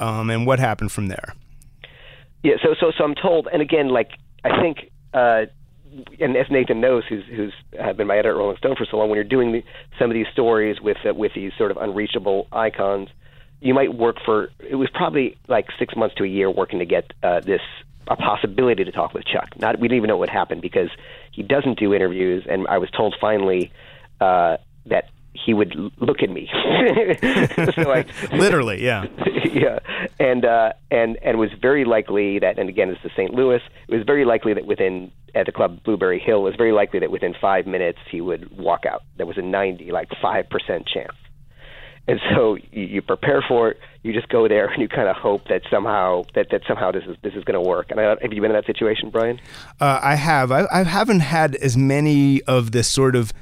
um, 0.00 0.30
and 0.30 0.46
what 0.46 0.58
happened 0.58 0.92
from 0.92 1.08
there? 1.08 1.34
Yeah, 2.42 2.54
so 2.62 2.74
so 2.78 2.92
so 2.96 3.04
I'm 3.04 3.14
told, 3.14 3.48
and 3.52 3.62
again, 3.62 3.88
like 3.88 4.10
I 4.44 4.60
think 4.60 4.90
uh, 5.14 5.46
and 6.20 6.36
as 6.36 6.46
Nathan 6.50 6.80
knows, 6.80 7.04
who's 7.08 7.24
who's 7.26 7.54
uh, 7.80 7.92
been 7.92 8.06
my 8.06 8.14
editor 8.14 8.30
at 8.30 8.36
Rolling 8.36 8.56
Stone 8.56 8.76
for 8.76 8.84
so 8.84 8.96
long, 8.96 9.08
when 9.08 9.16
you're 9.16 9.24
doing 9.24 9.52
the, 9.52 9.64
some 9.98 10.10
of 10.10 10.14
these 10.14 10.26
stories 10.32 10.80
with 10.80 10.96
uh, 11.08 11.14
with 11.14 11.32
these 11.34 11.52
sort 11.56 11.70
of 11.70 11.76
unreachable 11.76 12.48
icons, 12.52 13.08
you 13.60 13.74
might 13.74 13.94
work 13.94 14.16
for. 14.24 14.50
It 14.60 14.76
was 14.76 14.90
probably 14.92 15.36
like 15.48 15.66
six 15.78 15.94
months 15.96 16.14
to 16.16 16.24
a 16.24 16.26
year 16.26 16.50
working 16.50 16.80
to 16.80 16.84
get 16.84 17.12
uh, 17.22 17.40
this 17.40 17.60
a 18.08 18.16
possibility 18.16 18.84
to 18.84 18.92
talk 18.92 19.14
with 19.14 19.24
Chuck. 19.24 19.58
Not 19.58 19.78
we 19.78 19.88
didn't 19.88 19.98
even 19.98 20.08
know 20.08 20.16
what 20.16 20.28
happened 20.28 20.62
because 20.62 20.90
he 21.32 21.42
doesn't 21.42 21.78
do 21.78 21.94
interviews, 21.94 22.44
and 22.48 22.66
I 22.66 22.78
was 22.78 22.90
told 22.90 23.14
finally 23.20 23.72
uh, 24.20 24.56
that 24.86 25.10
he 25.34 25.52
would 25.52 25.74
look 25.98 26.22
at 26.22 26.30
me. 26.30 26.48
so 27.74 27.92
I, 27.92 28.04
Literally, 28.32 28.82
yeah. 28.82 29.06
yeah, 29.52 29.80
and 30.18 30.44
uh, 30.44 30.72
and 30.90 31.18
and 31.22 31.38
was 31.38 31.50
very 31.60 31.84
likely 31.84 32.38
that, 32.38 32.58
and 32.58 32.68
again, 32.68 32.88
it's 32.90 33.02
the 33.02 33.10
St. 33.10 33.34
Louis. 33.34 33.60
It 33.88 33.94
was 33.94 34.04
very 34.06 34.24
likely 34.24 34.54
that 34.54 34.66
within 34.66 35.10
at 35.34 35.46
the 35.46 35.52
club 35.52 35.82
Blueberry 35.82 36.20
Hill, 36.20 36.38
it 36.38 36.50
was 36.50 36.56
very 36.56 36.72
likely 36.72 37.00
that 37.00 37.10
within 37.10 37.34
five 37.40 37.66
minutes 37.66 37.98
he 38.10 38.20
would 38.20 38.56
walk 38.56 38.86
out. 38.86 39.02
There 39.16 39.26
was 39.26 39.36
a 39.36 39.42
ninety, 39.42 39.90
like 39.90 40.08
five 40.22 40.48
percent 40.48 40.86
chance. 40.86 41.16
And 42.06 42.20
so 42.34 42.58
you, 42.70 42.84
you 42.84 43.02
prepare 43.02 43.42
for 43.46 43.70
it. 43.70 43.78
You 44.02 44.12
just 44.12 44.28
go 44.28 44.46
there 44.46 44.66
and 44.66 44.82
you 44.82 44.88
kind 44.88 45.08
of 45.08 45.16
hope 45.16 45.48
that 45.48 45.62
somehow 45.70 46.24
that, 46.34 46.48
that 46.50 46.60
somehow 46.68 46.92
this 46.92 47.04
is 47.08 47.16
this 47.22 47.32
is 47.34 47.44
going 47.44 47.54
to 47.54 47.66
work. 47.66 47.90
And 47.90 47.98
I, 47.98 48.16
have 48.20 48.32
you 48.32 48.40
been 48.40 48.50
in 48.50 48.56
that 48.56 48.66
situation, 48.66 49.10
Brian? 49.10 49.40
Uh, 49.80 50.00
I 50.02 50.14
have. 50.14 50.52
I, 50.52 50.66
I 50.70 50.84
haven't 50.84 51.20
had 51.20 51.56
as 51.56 51.76
many 51.76 52.42
of 52.42 52.72
this 52.72 52.90
sort 52.90 53.16
of 53.16 53.32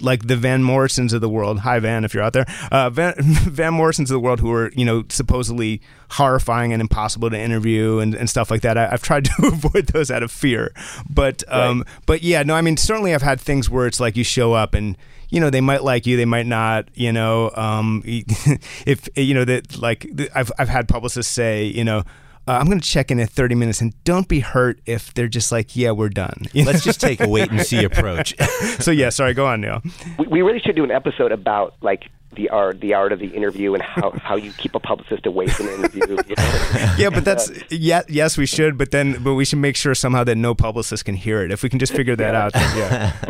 like 0.00 0.26
the 0.26 0.36
Van 0.36 0.62
Morrisons 0.62 1.12
of 1.12 1.20
the 1.20 1.28
world. 1.28 1.60
Hi, 1.60 1.78
Van, 1.78 2.04
if 2.04 2.14
you're 2.14 2.22
out 2.22 2.32
there. 2.32 2.46
Uh, 2.70 2.90
Van, 2.90 3.14
Van 3.18 3.74
Morrisons 3.74 4.10
of 4.10 4.14
the 4.14 4.20
world 4.20 4.40
who 4.40 4.52
are, 4.52 4.70
you 4.72 4.84
know, 4.84 5.04
supposedly 5.08 5.80
horrifying 6.10 6.72
and 6.72 6.80
impossible 6.80 7.30
to 7.30 7.38
interview 7.38 7.98
and, 7.98 8.14
and 8.14 8.28
stuff 8.28 8.50
like 8.50 8.62
that. 8.62 8.78
I, 8.78 8.90
I've 8.92 9.02
tried 9.02 9.24
to 9.36 9.46
avoid 9.46 9.88
those 9.88 10.10
out 10.10 10.22
of 10.22 10.30
fear. 10.30 10.72
But, 11.08 11.44
um, 11.48 11.84
but 12.06 12.22
yeah, 12.22 12.42
no, 12.42 12.54
I 12.54 12.62
mean, 12.62 12.76
certainly 12.76 13.14
I've 13.14 13.22
had 13.22 13.40
things 13.40 13.68
where 13.68 13.86
it's 13.86 14.00
like 14.00 14.16
you 14.16 14.24
show 14.24 14.52
up 14.52 14.74
and, 14.74 14.96
you 15.28 15.40
know, 15.40 15.50
they 15.50 15.60
might 15.60 15.82
like 15.82 16.06
you, 16.06 16.16
they 16.16 16.26
might 16.26 16.46
not, 16.46 16.88
you 16.94 17.12
know, 17.12 17.50
um, 17.54 18.02
if, 18.06 19.08
you 19.16 19.34
know, 19.34 19.44
that 19.44 19.78
like 19.78 20.06
I've, 20.34 20.52
I've 20.58 20.68
had 20.68 20.88
publicists 20.88 21.32
say, 21.32 21.64
you 21.64 21.84
know, 21.84 22.04
uh, 22.48 22.52
I'm 22.52 22.66
going 22.66 22.80
to 22.80 22.88
check 22.88 23.10
in 23.10 23.20
at 23.20 23.30
30 23.30 23.54
minutes 23.54 23.80
and 23.80 23.92
don't 24.04 24.26
be 24.28 24.40
hurt 24.40 24.80
if 24.86 25.14
they're 25.14 25.28
just 25.28 25.52
like, 25.52 25.76
yeah, 25.76 25.90
we're 25.92 26.08
done. 26.08 26.42
You 26.52 26.64
Let's 26.64 26.84
just 26.84 27.00
take 27.00 27.20
a 27.20 27.28
wait 27.28 27.50
and 27.50 27.60
see 27.60 27.84
approach. 27.90 28.34
so 28.80 28.90
yeah, 28.90 29.08
sorry, 29.10 29.34
go 29.34 29.46
on, 29.46 29.60
Neil. 29.60 29.82
We, 30.18 30.26
we 30.26 30.42
really 30.42 30.60
should 30.60 30.76
do 30.76 30.84
an 30.84 30.90
episode 30.90 31.32
about 31.32 31.74
like 31.82 32.04
the 32.34 32.48
art 32.48 32.80
the 32.80 32.94
art 32.94 33.12
of 33.12 33.18
the 33.18 33.26
interview 33.26 33.74
and 33.74 33.82
how, 33.82 34.10
how 34.12 34.36
you 34.36 34.52
keep 34.54 34.74
a 34.74 34.80
publicist 34.80 35.26
away 35.26 35.46
from 35.48 35.68
an 35.68 35.74
interview. 35.74 36.06
You 36.08 36.16
know? 36.16 36.94
Yeah, 36.98 37.10
but 37.10 37.24
that's 37.26 37.50
yeah, 37.70 38.02
yes, 38.08 38.38
we 38.38 38.46
should, 38.46 38.78
but 38.78 38.90
then 38.90 39.22
but 39.22 39.34
we 39.34 39.44
should 39.44 39.58
make 39.58 39.76
sure 39.76 39.94
somehow 39.94 40.24
that 40.24 40.36
no 40.36 40.54
publicist 40.54 41.04
can 41.04 41.14
hear 41.14 41.42
it. 41.42 41.50
If 41.52 41.62
we 41.62 41.68
can 41.68 41.78
just 41.78 41.92
figure 41.94 42.16
that 42.16 42.34
out, 42.34 42.52
then 42.54 42.76
yeah. 42.78 43.12
I 43.22 43.26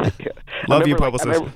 Love 0.69 0.87
you, 0.87 0.95
remember, 0.95 0.95
like, 0.95 0.95
I 0.95 0.97
publicist. 0.99 1.27
remember- 1.27 1.53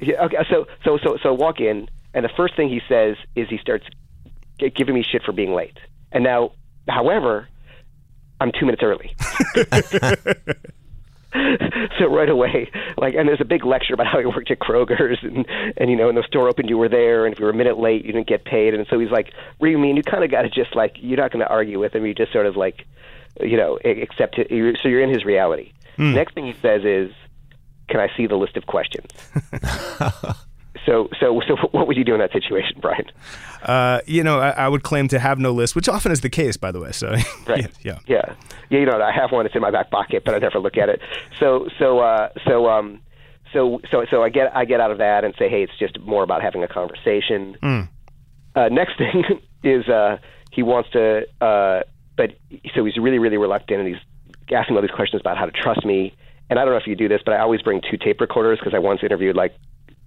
yeah, 0.00 0.24
okay, 0.24 0.36
so 0.50 0.66
so 0.84 0.98
so 1.02 1.16
so 1.22 1.32
walk 1.34 1.60
in, 1.60 1.88
and 2.14 2.24
the 2.24 2.30
first 2.36 2.54
thing 2.56 2.68
he 2.68 2.80
says 2.88 3.16
is 3.34 3.48
he 3.48 3.56
starts 3.58 3.86
giving 4.76 4.94
me 4.94 5.02
shit 5.02 5.22
for 5.22 5.32
being 5.32 5.52
late. 5.54 5.78
And 6.12 6.22
now, 6.24 6.52
however, 6.90 7.48
I'm 8.40 8.52
two 8.58 8.66
minutes 8.66 8.82
early. 8.82 9.14
so 11.98 12.06
right 12.06 12.28
away, 12.28 12.70
like, 12.98 13.14
and 13.14 13.28
there's 13.28 13.40
a 13.40 13.44
big 13.44 13.64
lecture 13.64 13.94
about 13.94 14.06
how 14.08 14.18
he 14.18 14.26
worked 14.26 14.50
at 14.50 14.58
Kroger's, 14.58 15.18
and 15.22 15.46
and 15.76 15.88
you 15.90 15.96
know, 15.96 16.06
when 16.06 16.16
the 16.16 16.24
store 16.24 16.48
opened, 16.48 16.68
you 16.68 16.76
were 16.78 16.88
there, 16.88 17.24
and 17.24 17.32
if 17.32 17.38
you 17.38 17.44
were 17.44 17.52
a 17.52 17.54
minute 17.54 17.78
late, 17.78 18.04
you 18.04 18.12
didn't 18.12 18.26
get 18.26 18.44
paid, 18.44 18.74
and 18.74 18.86
so 18.88 18.98
he's 18.98 19.10
like, 19.10 19.32
"What 19.58 19.68
do 19.68 19.70
you 19.70 19.78
mean?" 19.78 19.96
You 19.96 20.02
kind 20.02 20.24
of 20.24 20.30
got 20.30 20.42
to 20.42 20.48
just 20.50 20.74
like, 20.74 20.96
you're 21.00 21.18
not 21.18 21.30
going 21.30 21.44
to 21.44 21.48
argue 21.48 21.78
with 21.78 21.94
him. 21.94 22.04
You 22.04 22.14
just 22.14 22.32
sort 22.32 22.46
of 22.46 22.56
like, 22.56 22.84
you 23.40 23.56
know, 23.56 23.78
accept 23.84 24.38
it. 24.38 24.50
You- 24.50 24.74
So 24.82 24.88
you're 24.88 25.02
in 25.02 25.10
his 25.10 25.24
reality. 25.24 25.72
Hmm. 25.96 26.14
Next 26.14 26.34
thing 26.34 26.46
he 26.46 26.54
says 26.54 26.84
is, 26.84 27.12
"Can 27.88 28.00
I 28.00 28.08
see 28.16 28.26
the 28.26 28.36
list 28.36 28.56
of 28.56 28.66
questions?" 28.66 29.06
so 30.86 31.08
so 31.18 31.40
so 31.46 31.56
what 31.72 31.86
would 31.86 31.96
you 31.96 32.04
do 32.04 32.14
in 32.14 32.20
that 32.20 32.32
situation, 32.32 32.78
Brian? 32.82 33.04
Uh, 33.62 34.00
you 34.06 34.22
know, 34.22 34.38
I, 34.40 34.50
I 34.50 34.68
would 34.68 34.82
claim 34.82 35.08
to 35.08 35.18
have 35.18 35.38
no 35.38 35.52
list, 35.52 35.76
which 35.76 35.88
often 35.88 36.12
is 36.12 36.20
the 36.22 36.30
case, 36.30 36.56
by 36.56 36.72
the 36.72 36.80
way. 36.80 36.92
So 36.92 37.08
Right. 37.46 37.70
yeah, 37.82 37.98
Yeah. 38.06 38.34
Yeah, 38.70 38.78
you 38.78 38.86
know, 38.86 39.00
I 39.02 39.12
have 39.12 39.32
one 39.32 39.46
it's 39.46 39.54
in 39.54 39.60
my 39.60 39.70
back 39.70 39.90
pocket, 39.90 40.24
but 40.24 40.34
I 40.34 40.38
never 40.38 40.58
look 40.60 40.76
at 40.76 40.88
it. 40.88 41.00
So 41.38 41.68
so 41.78 41.98
uh 41.98 42.28
so 42.46 42.68
um 42.68 43.00
so 43.52 43.80
so 43.90 44.04
so 44.10 44.22
I 44.22 44.28
get 44.28 44.54
I 44.56 44.64
get 44.64 44.80
out 44.80 44.90
of 44.90 44.98
that 44.98 45.24
and 45.24 45.34
say, 45.38 45.48
hey, 45.48 45.62
it's 45.62 45.76
just 45.78 45.98
more 46.00 46.22
about 46.22 46.40
having 46.42 46.62
a 46.62 46.68
conversation. 46.68 47.56
Mm. 47.62 47.88
Uh 48.54 48.68
next 48.68 48.96
thing 48.98 49.24
is 49.64 49.88
uh 49.88 50.18
he 50.52 50.62
wants 50.62 50.90
to 50.90 51.26
uh 51.40 51.82
but 52.16 52.30
so 52.74 52.84
he's 52.84 52.96
really, 52.98 53.18
really 53.18 53.38
reluctant 53.38 53.80
and 53.80 53.88
he's 53.88 54.02
asking 54.54 54.76
all 54.76 54.82
these 54.82 54.90
questions 54.90 55.20
about 55.20 55.36
how 55.38 55.46
to 55.46 55.52
trust 55.52 55.84
me. 55.84 56.14
And 56.50 56.58
I 56.58 56.64
don't 56.64 56.74
know 56.74 56.78
if 56.78 56.86
you 56.86 56.96
do 56.96 57.08
this, 57.08 57.22
but 57.24 57.32
I 57.34 57.38
always 57.38 57.62
bring 57.62 57.80
two 57.88 57.96
tape 57.96 58.20
recorders 58.20 58.58
because 58.58 58.74
I 58.74 58.78
once 58.78 59.00
interviewed 59.02 59.36
like 59.36 59.54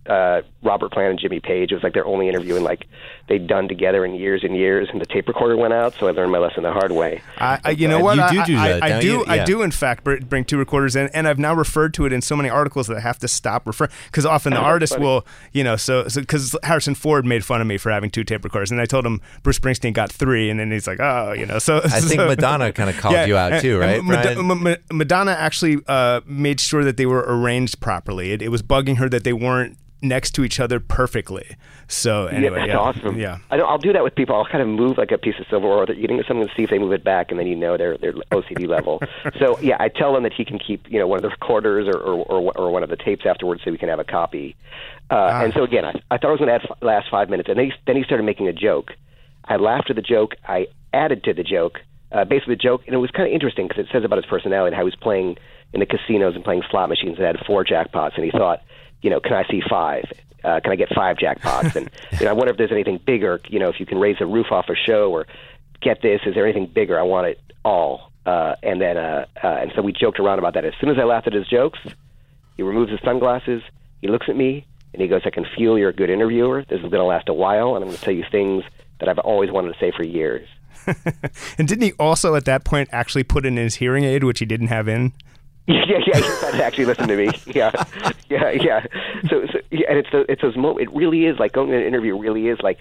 uh, 0.05 0.41
Robert 0.63 0.91
Plant 0.91 1.11
and 1.11 1.19
Jimmy 1.19 1.39
Page. 1.39 1.71
It 1.71 1.75
was 1.75 1.83
like 1.83 1.93
their 1.93 2.05
only 2.05 2.27
interview, 2.27 2.55
and 2.55 2.63
like 2.63 2.85
they'd 3.29 3.47
done 3.47 3.67
together 3.69 4.03
in 4.03 4.13
years 4.15 4.43
and 4.43 4.55
years, 4.55 4.89
and 4.91 4.99
the 4.99 5.05
tape 5.05 5.27
recorder 5.27 5.55
went 5.55 5.73
out, 5.73 5.93
so 5.97 6.07
I 6.07 6.11
learned 6.11 6.31
my 6.31 6.39
lesson 6.39 6.63
the 6.63 6.73
hard 6.73 6.91
way. 6.91 7.21
I, 7.37 7.59
I, 7.63 7.69
you 7.71 7.87
know 7.87 7.99
Uh, 7.99 8.03
what? 8.03 8.15
you 8.17 8.21
I- 8.23 8.45
do 8.45 8.53
do 8.53 8.57
I, 8.57 8.67
that, 8.69 8.83
I, 8.83 8.89
don't 8.89 9.01
do. 9.01 9.07
you? 9.07 9.25
I 9.25 9.35
Yeah. 9.35 9.45
do. 9.45 9.61
In 9.61 9.71
fact, 9.71 10.03
bring 10.03 10.43
two 10.43 10.57
recorders, 10.57 10.95
in, 10.97 11.07
and 11.13 11.27
I've 11.27 11.39
now 11.39 11.53
referred 11.53 11.93
to 11.95 12.05
it 12.05 12.11
in 12.13 12.21
so 12.21 12.35
many 12.35 12.49
articles 12.49 12.87
that 12.87 12.97
I 12.97 12.99
have 12.99 13.17
to 13.19 13.27
stop 13.29 13.65
referring 13.65 13.91
because 14.07 14.25
often 14.25 14.53
the 14.53 14.59
artist 14.73 14.93
funny. 14.93 15.05
will, 15.05 15.25
you 15.53 15.63
know, 15.63 15.75
so 15.77 16.03
because 16.15 16.55
Harrison 16.63 16.95
Ford 16.95 17.25
made 17.25 17.45
fun 17.45 17.61
of 17.61 17.67
me 17.67 17.77
for 17.77 17.91
having 17.91 18.09
two 18.09 18.23
tape 18.25 18.43
recorders, 18.43 18.71
and 18.71 18.81
I 18.81 18.85
told 18.85 19.05
him 19.05 19.21
Bruce 19.41 19.59
Springsteen 19.59 19.93
got 19.93 20.11
three, 20.11 20.49
and 20.49 20.59
then 20.59 20.69
he's 20.71 20.85
like, 20.87 20.99
oh, 20.99 21.31
you 21.31 21.45
know, 21.45 21.59
so 21.59 21.77
I 21.83 21.99
think 22.01 22.19
Madonna 22.19 22.73
kind 22.73 22.89
of 22.89 22.97
called 22.99 23.27
you 23.27 23.37
out 23.37 23.53
and- 23.53 23.61
too, 23.61 23.79
right? 23.79 23.99
and 23.99 24.07
Mad- 24.07 24.35
Brian? 24.35 24.51
M- 24.51 24.67
M- 24.67 24.77
Madonna 24.91 25.31
actually 25.31 25.77
uh, 25.87 26.19
made 26.25 26.59
sure 26.59 26.83
that 26.83 26.97
they 26.97 27.05
were 27.05 27.23
arranged 27.25 27.79
properly. 27.79 28.31
It, 28.33 28.41
it 28.41 28.49
was 28.49 28.61
bugging 28.61 28.97
her 28.97 29.07
that 29.09 29.23
they 29.23 29.33
weren't 29.33 29.77
next 30.03 30.31
to 30.31 30.43
each 30.43 30.59
other 30.59 30.79
perfectly. 30.79 31.55
So 31.87 32.27
anyway, 32.27 32.59
yeah, 32.59 32.65
yeah, 32.65 32.73
that's 32.73 32.97
awesome. 32.97 33.17
Yeah. 33.19 33.37
I 33.49 33.57
don't, 33.57 33.69
I'll 33.69 33.77
do 33.77 33.93
that 33.93 34.03
with 34.03 34.15
people. 34.15 34.35
I'll 34.35 34.45
kind 34.45 34.61
of 34.61 34.67
move 34.67 34.97
like 34.97 35.11
a 35.11 35.17
piece 35.17 35.35
of 35.39 35.45
silverware 35.49 35.77
or 35.77 35.85
they're 35.85 35.95
eating 35.95 36.21
something 36.27 36.47
to 36.47 36.53
see 36.55 36.63
if 36.63 36.69
they 36.69 36.77
move 36.79 36.91
it 36.91 37.03
back, 37.03 37.31
and 37.31 37.39
then 37.39 37.47
you 37.47 37.55
know 37.55 37.77
their 37.77 37.97
their 37.97 38.13
OCD 38.31 38.67
level. 38.77 39.01
so 39.39 39.57
yeah, 39.59 39.77
I 39.79 39.89
tell 39.89 40.13
them 40.13 40.23
that 40.23 40.33
he 40.33 40.45
can 40.45 40.59
keep 40.59 40.85
you 40.89 40.99
know 40.99 41.07
one 41.07 41.17
of 41.17 41.23
the 41.23 41.29
recorders 41.29 41.87
or 41.87 41.97
or, 41.99 42.25
or, 42.25 42.57
or 42.57 42.71
one 42.71 42.83
of 42.83 42.89
the 42.89 42.97
tapes 42.97 43.25
afterwards, 43.25 43.61
so 43.63 43.71
we 43.71 43.77
can 43.77 43.89
have 43.89 43.99
a 43.99 44.03
copy. 44.03 44.55
Uh, 45.09 45.41
And 45.45 45.53
so 45.53 45.63
again, 45.63 45.85
I, 45.85 45.93
I 46.11 46.17
thought 46.17 46.27
I 46.27 46.31
was 46.31 46.39
going 46.39 46.47
to 46.49 46.55
add 46.55 46.67
last 46.81 47.09
five 47.09 47.29
minutes, 47.29 47.49
and 47.49 47.57
then 47.57 47.65
he, 47.65 47.73
then 47.87 47.95
he 47.95 48.03
started 48.03 48.23
making 48.23 48.47
a 48.47 48.53
joke. 48.53 48.91
I 49.45 49.57
laughed 49.57 49.89
at 49.89 49.95
the 49.95 50.01
joke. 50.01 50.35
I 50.47 50.67
added 50.93 51.23
to 51.25 51.33
the 51.33 51.43
joke, 51.43 51.79
uh, 52.11 52.23
basically 52.25 52.55
the 52.55 52.61
joke, 52.61 52.81
and 52.85 52.93
it 52.95 52.99
was 52.99 53.11
kind 53.11 53.27
of 53.27 53.33
interesting 53.33 53.67
because 53.67 53.85
it 53.85 53.91
says 53.91 54.03
about 54.03 54.17
his 54.17 54.25
personality 54.25 54.67
and 54.67 54.75
how 54.75 54.81
he 54.81 54.85
was 54.85 54.95
playing 54.95 55.37
in 55.73 55.79
the 55.79 55.85
casinos 55.85 56.35
and 56.35 56.43
playing 56.43 56.63
slot 56.71 56.87
machines 56.89 57.17
that 57.17 57.35
had 57.35 57.45
four 57.45 57.65
jackpots, 57.65 58.15
and 58.15 58.23
he 58.23 58.31
thought, 58.31 58.61
you 59.03 59.09
know, 59.09 59.19
can 59.19 59.33
I 59.33 59.43
see 59.51 59.61
five? 59.69 60.05
Uh, 60.43 60.59
can 60.61 60.71
I 60.71 60.75
get 60.75 60.89
five 60.93 61.17
jackpots? 61.17 61.75
And 61.75 61.91
you 62.19 62.25
know, 62.25 62.31
I 62.31 62.33
wonder 62.33 62.51
if 62.51 62.57
there's 62.57 62.71
anything 62.71 62.99
bigger. 63.05 63.39
You 63.47 63.59
know, 63.59 63.69
if 63.69 63.79
you 63.79 63.85
can 63.85 63.99
raise 63.99 64.17
the 64.17 64.25
roof 64.25 64.47
off 64.51 64.69
a 64.69 64.75
show 64.75 65.11
or 65.11 65.27
get 65.81 66.01
this, 66.01 66.21
is 66.25 66.33
there 66.33 66.45
anything 66.45 66.65
bigger? 66.65 66.99
I 66.99 67.03
want 67.03 67.27
it 67.27 67.39
all. 67.63 68.11
Uh, 68.25 68.55
and 68.63 68.81
then, 68.81 68.97
uh, 68.97 69.25
uh, 69.43 69.47
and 69.47 69.71
so 69.75 69.81
we 69.81 69.91
joked 69.91 70.19
around 70.19 70.39
about 70.39 70.53
that. 70.53 70.65
As 70.65 70.73
soon 70.79 70.89
as 70.89 70.97
I 70.97 71.03
laughed 71.03 71.27
at 71.27 71.33
his 71.33 71.47
jokes, 71.47 71.79
he 72.55 72.63
removes 72.63 72.89
his 72.89 73.01
sunglasses. 73.03 73.61
He 74.01 74.07
looks 74.07 74.27
at 74.29 74.35
me 74.35 74.65
and 74.93 75.01
he 75.01 75.07
goes, 75.07 75.21
"I 75.25 75.29
can 75.29 75.45
feel 75.57 75.77
you're 75.77 75.89
a 75.89 75.93
good 75.93 76.09
interviewer. 76.09 76.63
This 76.69 76.77
is 76.77 76.83
going 76.83 76.93
to 76.93 77.03
last 77.03 77.27
a 77.27 77.33
while, 77.33 77.75
and 77.75 77.83
I'm 77.83 77.89
going 77.89 77.97
to 77.97 78.03
tell 78.03 78.13
you 78.13 78.23
things 78.31 78.63
that 78.99 79.09
I've 79.09 79.19
always 79.19 79.51
wanted 79.51 79.73
to 79.73 79.79
say 79.79 79.91
for 79.95 80.03
years." 80.03 80.47
And 81.57 81.67
didn't 81.67 81.83
he 81.83 81.93
also 81.93 82.35
at 82.35 82.45
that 82.45 82.65
point 82.65 82.89
actually 82.91 83.23
put 83.23 83.45
in 83.45 83.55
his 83.55 83.75
hearing 83.75 84.03
aid, 84.03 84.23
which 84.23 84.39
he 84.39 84.45
didn't 84.45 84.67
have 84.67 84.87
in? 84.87 85.13
yeah, 85.67 85.85
yeah, 85.87 86.15
he 86.15 86.21
decided 86.21 86.57
to 86.57 86.63
actually 86.65 86.85
listen 86.85 87.07
to 87.07 87.15
me. 87.15 87.29
Yeah, 87.53 87.71
yeah, 88.29 88.49
yeah. 88.49 88.85
So, 89.29 89.45
so 89.45 89.59
yeah, 89.71 89.87
and 89.89 89.99
it's 89.99 90.09
the, 90.11 90.25
it's 90.29 90.41
those 90.41 90.57
moments. 90.57 90.91
It 90.91 90.95
really 90.95 91.25
is 91.25 91.39
like 91.39 91.53
going 91.53 91.69
to 91.69 91.77
an 91.77 91.83
interview. 91.83 92.17
Really 92.17 92.47
is 92.47 92.59
like 92.61 92.79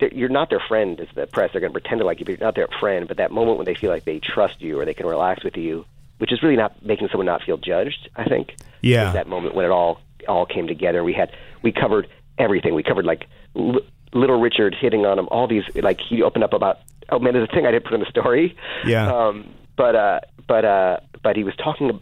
you're 0.00 0.28
not 0.28 0.50
their 0.50 0.62
friend 0.66 0.98
as 0.98 1.08
the 1.14 1.26
press. 1.26 1.50
They're 1.52 1.60
going 1.60 1.72
to 1.72 1.78
pretend 1.78 2.00
to 2.00 2.04
like 2.04 2.18
you, 2.18 2.24
but 2.24 2.32
you're 2.38 2.46
not 2.46 2.56
their 2.56 2.68
friend. 2.80 3.06
But 3.06 3.18
that 3.18 3.30
moment 3.30 3.58
when 3.58 3.66
they 3.66 3.74
feel 3.74 3.90
like 3.90 4.04
they 4.04 4.18
trust 4.18 4.60
you 4.60 4.80
or 4.80 4.84
they 4.84 4.94
can 4.94 5.06
relax 5.06 5.44
with 5.44 5.56
you, 5.56 5.84
which 6.18 6.32
is 6.32 6.42
really 6.42 6.56
not 6.56 6.84
making 6.84 7.08
someone 7.08 7.26
not 7.26 7.42
feel 7.42 7.56
judged. 7.56 8.08
I 8.16 8.24
think. 8.24 8.56
Yeah. 8.80 9.12
That 9.12 9.28
moment 9.28 9.54
when 9.54 9.64
it 9.64 9.70
all 9.70 10.00
all 10.26 10.46
came 10.46 10.66
together. 10.66 11.04
We 11.04 11.12
had 11.12 11.30
we 11.62 11.70
covered 11.70 12.08
everything. 12.38 12.74
We 12.74 12.82
covered 12.82 13.04
like 13.04 13.26
L- 13.56 13.80
Little 14.12 14.40
Richard 14.40 14.74
hitting 14.74 15.06
on 15.06 15.18
him. 15.18 15.28
All 15.30 15.46
these 15.46 15.64
like 15.74 16.00
he 16.00 16.22
opened 16.22 16.44
up 16.44 16.52
about. 16.52 16.80
Oh 17.10 17.18
man, 17.18 17.34
there's 17.34 17.48
a 17.48 17.52
thing 17.52 17.66
I 17.66 17.70
didn't 17.70 17.84
put 17.84 17.94
in 17.94 18.00
the 18.00 18.10
story. 18.10 18.56
Yeah. 18.86 19.12
Um, 19.12 19.50
but 19.76 19.94
uh, 19.94 20.20
but 20.48 20.64
uh, 20.64 21.00
but 21.22 21.36
he 21.36 21.44
was 21.44 21.54
talking 21.56 22.00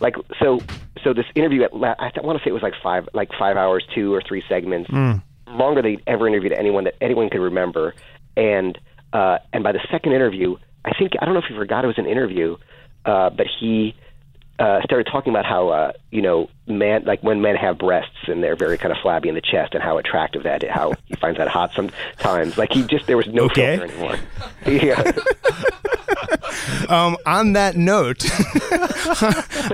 like 0.00 0.16
so. 0.40 0.60
So 1.02 1.12
this 1.12 1.26
interview 1.34 1.62
at 1.62 1.74
la- 1.74 1.94
I 1.98 2.10
want 2.22 2.38
to 2.38 2.44
say 2.44 2.50
it 2.50 2.52
was 2.52 2.62
like 2.62 2.74
five 2.82 3.08
like 3.12 3.30
five 3.38 3.56
hours, 3.56 3.84
two 3.94 4.14
or 4.14 4.22
three 4.26 4.42
segments, 4.48 4.90
mm. 4.90 5.22
longer 5.48 5.82
than 5.82 5.98
ever 6.06 6.28
interviewed 6.28 6.52
anyone 6.52 6.84
that 6.84 6.94
anyone 7.00 7.30
could 7.30 7.40
remember. 7.40 7.94
And 8.36 8.78
uh, 9.12 9.38
and 9.52 9.62
by 9.62 9.72
the 9.72 9.80
second 9.90 10.12
interview, 10.12 10.56
I 10.84 10.92
think 10.98 11.12
I 11.20 11.24
don't 11.24 11.34
know 11.34 11.40
if 11.40 11.46
he 11.48 11.54
forgot 11.54 11.84
it 11.84 11.88
was 11.88 11.98
an 11.98 12.06
interview, 12.06 12.56
uh, 13.04 13.30
but 13.30 13.46
he 13.60 13.94
uh, 14.58 14.80
started 14.82 15.06
talking 15.10 15.32
about 15.32 15.44
how 15.46 15.68
uh, 15.70 15.92
you 16.10 16.22
know 16.22 16.48
man 16.66 17.02
like 17.04 17.22
when 17.22 17.40
men 17.40 17.56
have 17.56 17.78
breasts 17.78 18.14
and 18.28 18.42
they're 18.42 18.54
very 18.56 18.78
kind 18.78 18.92
of 18.92 18.98
flabby 18.98 19.28
in 19.28 19.34
the 19.34 19.40
chest 19.40 19.74
and 19.74 19.82
how 19.82 19.98
attractive 19.98 20.42
that 20.44 20.62
how 20.68 20.92
he 21.06 21.14
finds 21.16 21.38
that 21.38 21.48
hot 21.48 21.72
sometimes. 21.74 22.56
Like 22.58 22.72
he 22.72 22.82
just 22.84 23.06
there 23.06 23.16
was 23.16 23.26
no 23.28 23.44
Okay. 23.44 23.76
filter 23.78 23.92
anymore. 23.92 24.18
Yeah. 24.66 25.00
um, 26.88 27.16
on 27.26 27.54
that 27.54 27.76
note, 27.76 28.24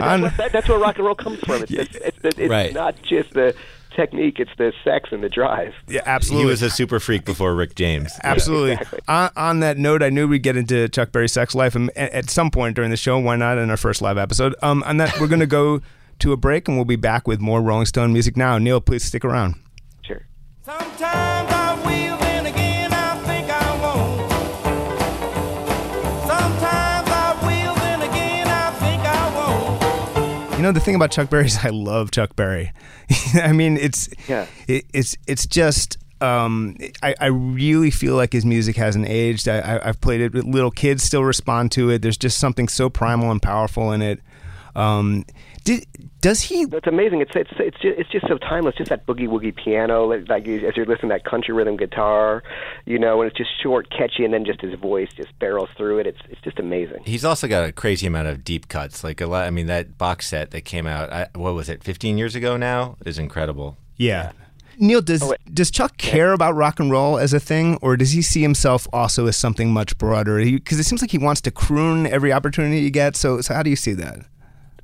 on- 0.00 0.22
But 0.22 0.36
that, 0.36 0.50
that's 0.52 0.68
where 0.68 0.78
rock 0.78 0.96
and 0.96 1.04
roll 1.06 1.14
comes 1.14 1.40
from. 1.40 1.62
It's, 1.62 1.72
it's, 1.72 1.94
it's, 1.96 2.18
it's, 2.24 2.38
it's 2.38 2.50
Right. 2.50 2.72
not 2.72 3.00
just 3.02 3.32
the 3.34 3.54
technique; 3.98 4.38
it's 4.38 4.50
the 4.58 4.72
sex 4.84 5.10
and 5.12 5.22
the 5.22 5.28
drive. 5.28 5.72
yeah, 5.88 6.02
absolutely. 6.06 6.44
He 6.44 6.50
was 6.50 6.62
a 6.62 6.70
super 6.70 7.00
freak 7.00 7.24
before 7.24 7.54
Rick 7.54 7.74
James. 7.74 8.12
Absolutely. 8.22 8.78
on, 9.08 9.30
on 9.36 9.60
that 9.60 9.78
note, 9.78 10.02
I 10.02 10.10
knew 10.10 10.28
we'd 10.28 10.42
get 10.42 10.56
into 10.56 10.88
Chuck 10.88 11.12
Berry's 11.12 11.32
sex 11.32 11.54
life 11.54 11.74
and 11.74 11.90
at 11.96 12.30
some 12.30 12.50
point 12.50 12.76
during 12.76 12.90
the 12.90 12.96
show. 12.96 13.18
Why 13.18 13.36
not 13.36 13.58
in 13.58 13.70
our 13.70 13.76
first 13.76 14.00
live 14.02 14.18
episode? 14.18 14.54
Um, 14.62 14.82
on 14.84 14.98
that, 14.98 15.18
we're 15.20 15.26
going 15.28 15.40
to 15.40 15.46
go 15.46 15.80
to 16.20 16.32
a 16.32 16.36
break 16.36 16.68
and 16.68 16.76
we'll 16.76 16.84
be 16.84 16.96
back 16.96 17.26
with 17.26 17.40
more 17.40 17.60
Rolling 17.62 17.86
Stone 17.86 18.12
music 18.12 18.36
now. 18.36 18.58
Neil, 18.58 18.80
please 18.80 19.04
stick 19.04 19.24
around. 19.24 19.54
Sure. 20.02 20.22
Sometimes 20.62 21.00
I 21.02 21.67
You 30.58 30.64
know 30.64 30.72
the 30.72 30.80
thing 30.80 30.96
about 30.96 31.12
Chuck 31.12 31.30
Berry 31.30 31.46
is 31.46 31.56
I 31.64 31.68
love 31.70 32.10
Chuck 32.10 32.34
Berry. 32.34 32.72
I 33.34 33.52
mean, 33.52 33.76
it's 33.76 34.08
Yeah. 34.28 34.46
it, 34.66 34.84
it's 34.92 35.16
it's 35.26 35.46
just. 35.46 35.98
Um, 36.20 36.76
I, 37.00 37.14
I 37.20 37.26
really 37.26 37.92
feel 37.92 38.16
like 38.16 38.32
his 38.32 38.44
music 38.44 38.74
hasn't 38.74 39.06
aged. 39.08 39.46
I, 39.46 39.58
I, 39.60 39.88
I've 39.88 40.00
played 40.00 40.20
it. 40.20 40.32
with 40.32 40.46
Little 40.46 40.72
kids 40.72 41.04
still 41.04 41.22
respond 41.22 41.70
to 41.72 41.90
it. 41.90 42.02
There's 42.02 42.16
just 42.16 42.40
something 42.40 42.66
so 42.66 42.90
primal 42.90 43.30
and 43.30 43.40
powerful 43.40 43.92
in 43.92 44.02
it. 44.02 44.20
Um, 44.74 45.24
did 45.68 45.86
does 46.22 46.40
he? 46.40 46.62
It's 46.62 46.86
amazing. 46.86 47.20
It's 47.20 47.30
it's 47.34 47.50
it's 47.58 47.78
just, 47.78 47.98
it's 47.98 48.10
just 48.10 48.26
so 48.26 48.38
timeless. 48.38 48.74
Just 48.76 48.88
that 48.88 49.06
boogie 49.06 49.28
woogie 49.28 49.54
piano, 49.54 50.06
like, 50.06 50.26
like 50.28 50.48
as 50.48 50.76
you're 50.76 50.86
listening 50.86 51.10
to 51.10 51.16
that 51.16 51.24
country 51.24 51.52
rhythm 51.54 51.76
guitar, 51.76 52.42
you 52.86 52.98
know, 52.98 53.20
and 53.20 53.30
it's 53.30 53.36
just 53.36 53.50
short, 53.62 53.90
catchy, 53.90 54.24
and 54.24 54.32
then 54.32 54.46
just 54.46 54.62
his 54.62 54.74
voice 54.80 55.10
just 55.14 55.38
barrels 55.38 55.68
through 55.76 55.98
it. 55.98 56.06
It's 56.06 56.20
it's 56.30 56.40
just 56.40 56.58
amazing. 56.58 57.02
He's 57.04 57.24
also 57.24 57.46
got 57.46 57.68
a 57.68 57.72
crazy 57.72 58.06
amount 58.06 58.28
of 58.28 58.44
deep 58.44 58.68
cuts. 58.68 59.04
Like 59.04 59.20
a 59.20 59.26
lot. 59.26 59.46
I 59.46 59.50
mean, 59.50 59.66
that 59.66 59.98
box 59.98 60.26
set 60.26 60.52
that 60.52 60.62
came 60.62 60.86
out. 60.86 61.12
I, 61.12 61.28
what 61.34 61.54
was 61.54 61.68
it? 61.68 61.84
15 61.84 62.16
years 62.16 62.34
ago 62.34 62.56
now 62.56 62.96
is 63.04 63.18
incredible. 63.18 63.76
Yeah. 63.96 64.32
Neil, 64.80 65.02
does 65.02 65.22
Oh, 65.22 65.34
does 65.52 65.70
Chuck 65.70 65.98
care 65.98 66.32
about 66.32 66.54
rock 66.54 66.80
and 66.80 66.90
roll 66.90 67.18
as 67.18 67.34
a 67.34 67.40
thing, 67.40 67.76
or 67.82 67.96
does 67.96 68.12
he 68.12 68.22
see 68.22 68.40
himself 68.40 68.86
also 68.92 69.26
as 69.26 69.36
something 69.36 69.70
much 69.70 69.98
broader? 69.98 70.42
Because 70.42 70.78
it 70.78 70.84
seems 70.84 71.02
like 71.02 71.10
he 71.10 71.18
wants 71.18 71.40
to 71.42 71.50
croon 71.50 72.06
every 72.06 72.32
opportunity 72.32 72.82
he 72.82 72.90
gets. 72.90 73.18
So, 73.18 73.40
so 73.40 73.54
how 73.54 73.62
do 73.62 73.70
you 73.70 73.76
see 73.76 73.92
that? 73.94 74.24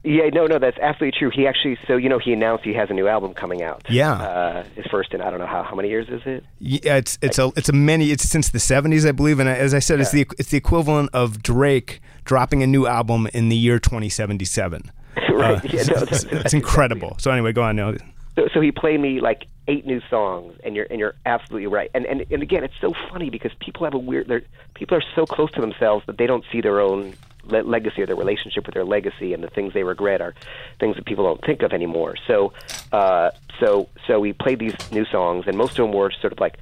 Yeah, 0.05 0.29
no, 0.35 0.47
no, 0.47 0.59
that's 0.59 0.77
absolutely 0.79 1.19
true. 1.19 1.31
He 1.35 1.47
actually, 1.47 1.79
so 1.87 1.97
you 1.97 2.11
know, 2.11 2.19
he 2.19 2.35
announced 2.35 2.63
he 2.63 2.75
has 2.75 2.91
a 2.91 2.93
new 2.93 3.09
album 3.09 3.33
coming 3.33 3.63
out. 3.63 3.87
Yeah. 3.89 4.13
uh, 4.13 4.65
his 4.77 4.85
first 4.91 5.15
in 5.15 5.23
I 5.23 5.31
don't 5.31 5.39
know 5.39 5.47
how 5.47 5.63
how 5.63 5.75
many 5.75 5.89
years 5.89 6.09
is 6.11 6.21
it? 6.27 6.45
Yeah, 6.59 6.97
it's 6.97 7.19
it's 7.23 7.39
a 7.39 7.51
it's 7.57 7.71
a 7.71 7.73
many. 7.73 8.11
It's 8.11 8.29
since 8.29 8.51
the 8.51 8.61
seventies, 8.61 9.07
I 9.07 9.13
believe, 9.13 9.41
and 9.41 9.49
as 9.49 9.73
I 9.73 9.79
said, 9.79 10.01
it's 10.01 10.11
the 10.11 10.27
it's 10.39 10.51
the 10.51 10.59
equivalent 10.59 11.09
of 11.15 11.43
Drake 11.43 12.03
dropping 12.25 12.63
a 12.63 12.67
new 12.67 12.87
album 12.87 13.29
in 13.33 13.49
the 13.49 13.57
year 13.57 13.79
twenty 13.79 14.11
seventy 14.11 14.45
seven. 14.45 14.93
right. 15.33 15.65
yeah, 15.73 15.85
no, 15.85 16.01
that's, 16.05 16.25
It's 16.25 16.55
incredible. 16.55 17.17
So 17.19 17.31
anyway, 17.31 17.53
go 17.53 17.63
on, 17.63 17.77
Neil. 17.77 17.95
So, 18.37 18.49
so 18.53 18.61
he 18.61 18.73
played 18.73 19.01
me 19.01 19.21
like 19.21 19.47
eight 19.69 19.87
new 19.87 20.03
songs, 20.11 20.55
and 20.65 20.77
you're 20.77 20.87
and 20.91 20.99
you're 20.99 21.15
absolutely 21.25 21.69
right. 21.69 21.91
And 21.95 22.05
and 22.05 22.27
and 22.31 22.43
again, 22.43 22.63
it's 22.63 22.75
so 22.79 22.93
funny 23.11 23.31
because 23.31 23.53
people 23.59 23.85
have 23.85 23.95
a 23.95 23.99
weird. 23.99 24.29
They're, 24.29 24.43
people 24.75 24.99
are 24.99 25.05
so 25.15 25.25
close 25.25 25.51
to 25.53 25.63
themselves 25.63 26.05
that 26.07 26.19
they 26.19 26.27
don't 26.27 26.45
see 26.53 26.61
their 26.61 26.81
own 26.81 27.15
le- 27.47 27.63
legacy 27.63 28.03
or 28.03 28.07
their 28.07 28.17
relationship 28.17 28.67
with 28.67 28.75
their 28.75 28.85
legacy, 28.85 29.33
and 29.33 29.43
the 29.43 29.49
things 29.49 29.73
they 29.75 29.85
regret 29.85 30.21
are 30.21 30.35
things 30.81 30.97
that 30.97 31.07
people 31.07 31.25
don't 31.25 31.45
think 31.45 31.63
of 31.63 31.73
anymore. 31.73 32.15
So, 32.27 32.53
uh, 32.93 33.31
so 33.61 33.89
so 34.07 34.21
we 34.21 34.33
played 34.33 34.59
these 34.59 34.75
new 34.91 35.05
songs, 35.05 35.47
and 35.47 35.57
most 35.57 35.79
of 35.79 35.87
them 35.87 35.93
were 35.93 36.11
sort 36.21 36.33
of 36.33 36.41
like 36.41 36.59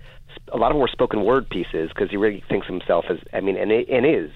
a 0.53 0.57
lot 0.57 0.71
of 0.71 0.75
them 0.75 0.81
were 0.81 0.89
spoken 0.89 1.25
word 1.25 1.49
pieces 1.49 1.91
because 1.91 2.11
he 2.11 2.17
really 2.17 2.43
thinks 2.49 2.67
himself 2.67 3.07
as 3.09 3.19
I 3.33 3.41
mean, 3.41 3.57
and 3.57 3.71
and 3.73 4.07
is. 4.07 4.31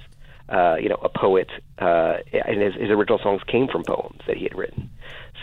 Uh, 0.48 0.76
you 0.80 0.88
know, 0.88 1.00
a 1.02 1.08
poet, 1.08 1.50
uh, 1.80 2.18
and 2.32 2.62
his, 2.62 2.72
his 2.74 2.88
original 2.88 3.18
songs 3.18 3.42
came 3.48 3.66
from 3.66 3.82
poems 3.82 4.20
that 4.28 4.36
he 4.36 4.44
had 4.44 4.56
written. 4.56 4.88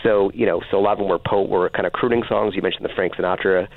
So 0.02 0.30
you 0.34 0.46
know, 0.46 0.62
so 0.70 0.78
a 0.78 0.80
lot 0.80 0.92
of 0.92 0.98
them 0.98 1.08
were 1.08 1.18
po- 1.18 1.44
were 1.44 1.70
kind 1.70 1.86
of 1.86 1.92
crooning 1.92 2.24
songs. 2.28 2.54
You 2.54 2.62
mentioned 2.62 2.84
the 2.84 2.92
Frank 2.94 3.14
Sinatra 3.14 3.68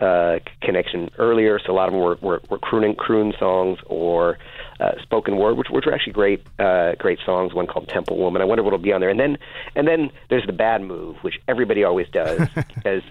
uh, 0.00 0.38
connection 0.60 1.10
earlier. 1.18 1.58
So 1.58 1.72
a 1.72 1.74
lot 1.74 1.88
of 1.88 1.94
them 1.94 2.02
were 2.02 2.18
were, 2.20 2.42
were 2.48 2.58
crooning 2.58 2.94
croon 2.94 3.32
songs 3.38 3.78
or 3.86 4.38
uh, 4.80 4.92
spoken 5.02 5.36
word, 5.36 5.56
which 5.56 5.68
which 5.70 5.86
were 5.86 5.94
actually 5.94 6.12
great 6.12 6.42
uh, 6.58 6.94
great 6.98 7.18
songs. 7.24 7.54
One 7.54 7.66
called 7.66 7.88
Temple 7.88 8.16
Woman. 8.18 8.42
I 8.42 8.44
wonder 8.44 8.62
what'll 8.62 8.78
be 8.78 8.92
on 8.92 9.00
there. 9.00 9.10
And 9.10 9.20
then 9.20 9.38
and 9.74 9.86
then 9.86 10.10
there's 10.28 10.46
the 10.46 10.52
bad 10.52 10.82
move, 10.82 11.16
which 11.22 11.40
everybody 11.48 11.84
always 11.84 12.08
does 12.08 12.48
because 12.74 13.02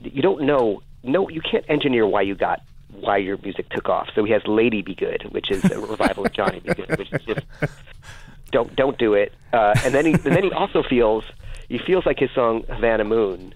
you 0.00 0.22
don't 0.22 0.42
know. 0.42 0.82
No, 1.04 1.28
you 1.28 1.40
can't 1.40 1.64
engineer 1.68 2.06
why 2.06 2.22
you 2.22 2.34
got 2.34 2.62
why 3.00 3.16
your 3.16 3.36
music 3.38 3.68
took 3.70 3.88
off. 3.88 4.08
So 4.14 4.24
he 4.24 4.32
has 4.32 4.42
Lady 4.46 4.82
B. 4.82 4.94
Goode, 4.94 5.24
which 5.30 5.50
is 5.50 5.64
a 5.64 5.80
revival 5.80 6.26
of 6.26 6.32
Johnny 6.32 6.60
B. 6.60 6.72
Goode, 6.74 6.98
which 6.98 7.12
is 7.12 7.22
just 7.22 7.46
don't 8.50 8.74
don't 8.76 8.98
do 8.98 9.14
it. 9.14 9.32
Uh, 9.52 9.74
and 9.84 9.94
then 9.94 10.06
he 10.06 10.12
and 10.12 10.22
then 10.22 10.44
he 10.44 10.52
also 10.52 10.82
feels 10.82 11.24
he 11.68 11.78
feels 11.78 12.06
like 12.06 12.18
his 12.18 12.30
song 12.34 12.64
Havana 12.68 13.04
Moon, 13.04 13.54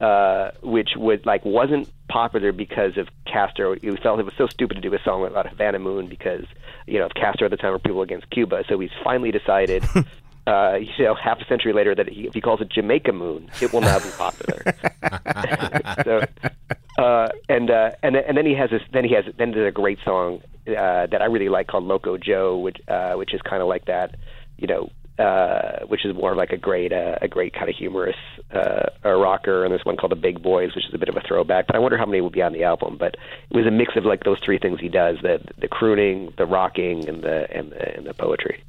uh, 0.00 0.50
which 0.62 0.90
would 0.96 1.24
like 1.26 1.44
wasn't 1.44 1.90
popular 2.08 2.52
because 2.52 2.96
of 2.96 3.08
Castro. 3.26 3.74
He 3.74 3.94
felt 3.96 4.20
it 4.20 4.24
was 4.24 4.34
so 4.36 4.46
stupid 4.46 4.74
to 4.74 4.80
do 4.80 4.94
a 4.94 5.02
song 5.02 5.26
about 5.26 5.48
Havana 5.48 5.78
Moon 5.78 6.06
because 6.08 6.44
you 6.86 6.98
know 6.98 7.08
Castro 7.14 7.46
at 7.46 7.50
the 7.50 7.56
time 7.56 7.72
were 7.72 7.78
people 7.78 8.02
against 8.02 8.30
Cuba. 8.30 8.64
So 8.68 8.78
he's 8.78 8.90
finally 9.02 9.30
decided. 9.30 9.84
Uh, 10.46 10.78
you 10.96 11.04
know, 11.04 11.12
half 11.12 11.40
a 11.40 11.44
century 11.46 11.72
later, 11.72 11.92
that 11.92 12.08
he, 12.08 12.28
if 12.28 12.32
he 12.32 12.40
calls 12.40 12.60
it 12.60 12.68
Jamaica 12.68 13.12
Moon, 13.12 13.50
it 13.60 13.72
will 13.72 13.80
not 13.80 14.00
be 14.00 14.10
popular. 14.10 14.62
so, 16.04 17.02
uh, 17.02 17.28
and 17.48 17.68
uh, 17.68 17.90
and 18.04 18.14
and 18.14 18.36
then 18.36 18.46
he 18.46 18.54
has 18.54 18.70
this. 18.70 18.82
Then 18.92 19.04
he 19.04 19.12
has 19.14 19.24
then 19.36 19.50
there's 19.50 19.66
a 19.66 19.72
great 19.72 19.98
song 20.04 20.40
uh, 20.68 21.06
that 21.06 21.20
I 21.20 21.24
really 21.24 21.48
like 21.48 21.66
called 21.66 21.84
Loco 21.84 22.16
Joe, 22.16 22.58
which 22.58 22.78
uh, 22.88 23.14
which 23.14 23.34
is 23.34 23.42
kind 23.42 23.62
of 23.62 23.68
like 23.68 23.86
that, 23.86 24.14
you 24.56 24.66
know, 24.66 24.90
uh, 25.18 25.86
which 25.86 26.04
is 26.04 26.14
more 26.14 26.32
of 26.32 26.36
like 26.36 26.50
a 26.50 26.56
great 26.56 26.92
uh, 26.92 27.16
a 27.22 27.28
great 27.28 27.54
kind 27.54 27.70
of 27.70 27.76
humorous 27.76 28.16
uh, 28.54 28.90
rocker. 29.04 29.64
And 29.64 29.72
there's 29.72 29.84
one 29.84 29.96
called 29.96 30.12
The 30.12 30.16
Big 30.16 30.42
Boys, 30.42 30.74
which 30.74 30.86
is 30.86 30.94
a 30.94 30.98
bit 30.98 31.08
of 31.08 31.16
a 31.16 31.22
throwback. 31.26 31.66
But 31.66 31.76
I 31.76 31.78
wonder 31.78 31.96
how 31.96 32.06
many 32.06 32.20
will 32.20 32.30
be 32.30 32.42
on 32.42 32.52
the 32.52 32.64
album. 32.64 32.96
But 32.98 33.16
it 33.50 33.56
was 33.56 33.66
a 33.66 33.70
mix 33.70 33.96
of 33.96 34.04
like 34.04 34.24
those 34.24 34.38
three 34.40 34.58
things 34.58 34.80
he 34.80 34.88
does: 34.88 35.16
the 35.22 35.40
the 35.58 35.68
crooning, 35.68 36.32
the 36.36 36.46
rocking, 36.46 37.08
and 37.08 37.22
the 37.22 37.50
and 37.50 37.72
the, 37.72 37.96
and 37.96 38.06
the 38.06 38.14
poetry. 38.14 38.62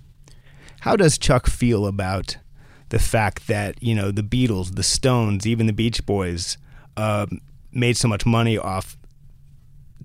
How 0.82 0.95
does 0.95 1.18
Chuck 1.18 1.48
feel 1.48 1.86
about 1.86 2.38
the 2.89 3.00
fact 3.00 3.48
that 3.48 3.82
you 3.84 3.93
know 3.93 4.12
the 4.12 4.24
Beatles, 4.24 4.76
the 4.76 4.84
Stones, 4.84 5.45
even 5.45 5.68
the 5.68 5.74
Beach 5.74 6.06
Boys 6.06 6.58
um, 6.95 7.41
made 7.72 7.98
so 7.98 8.08
much 8.08 8.26
money 8.26 8.58
off, 8.58 8.98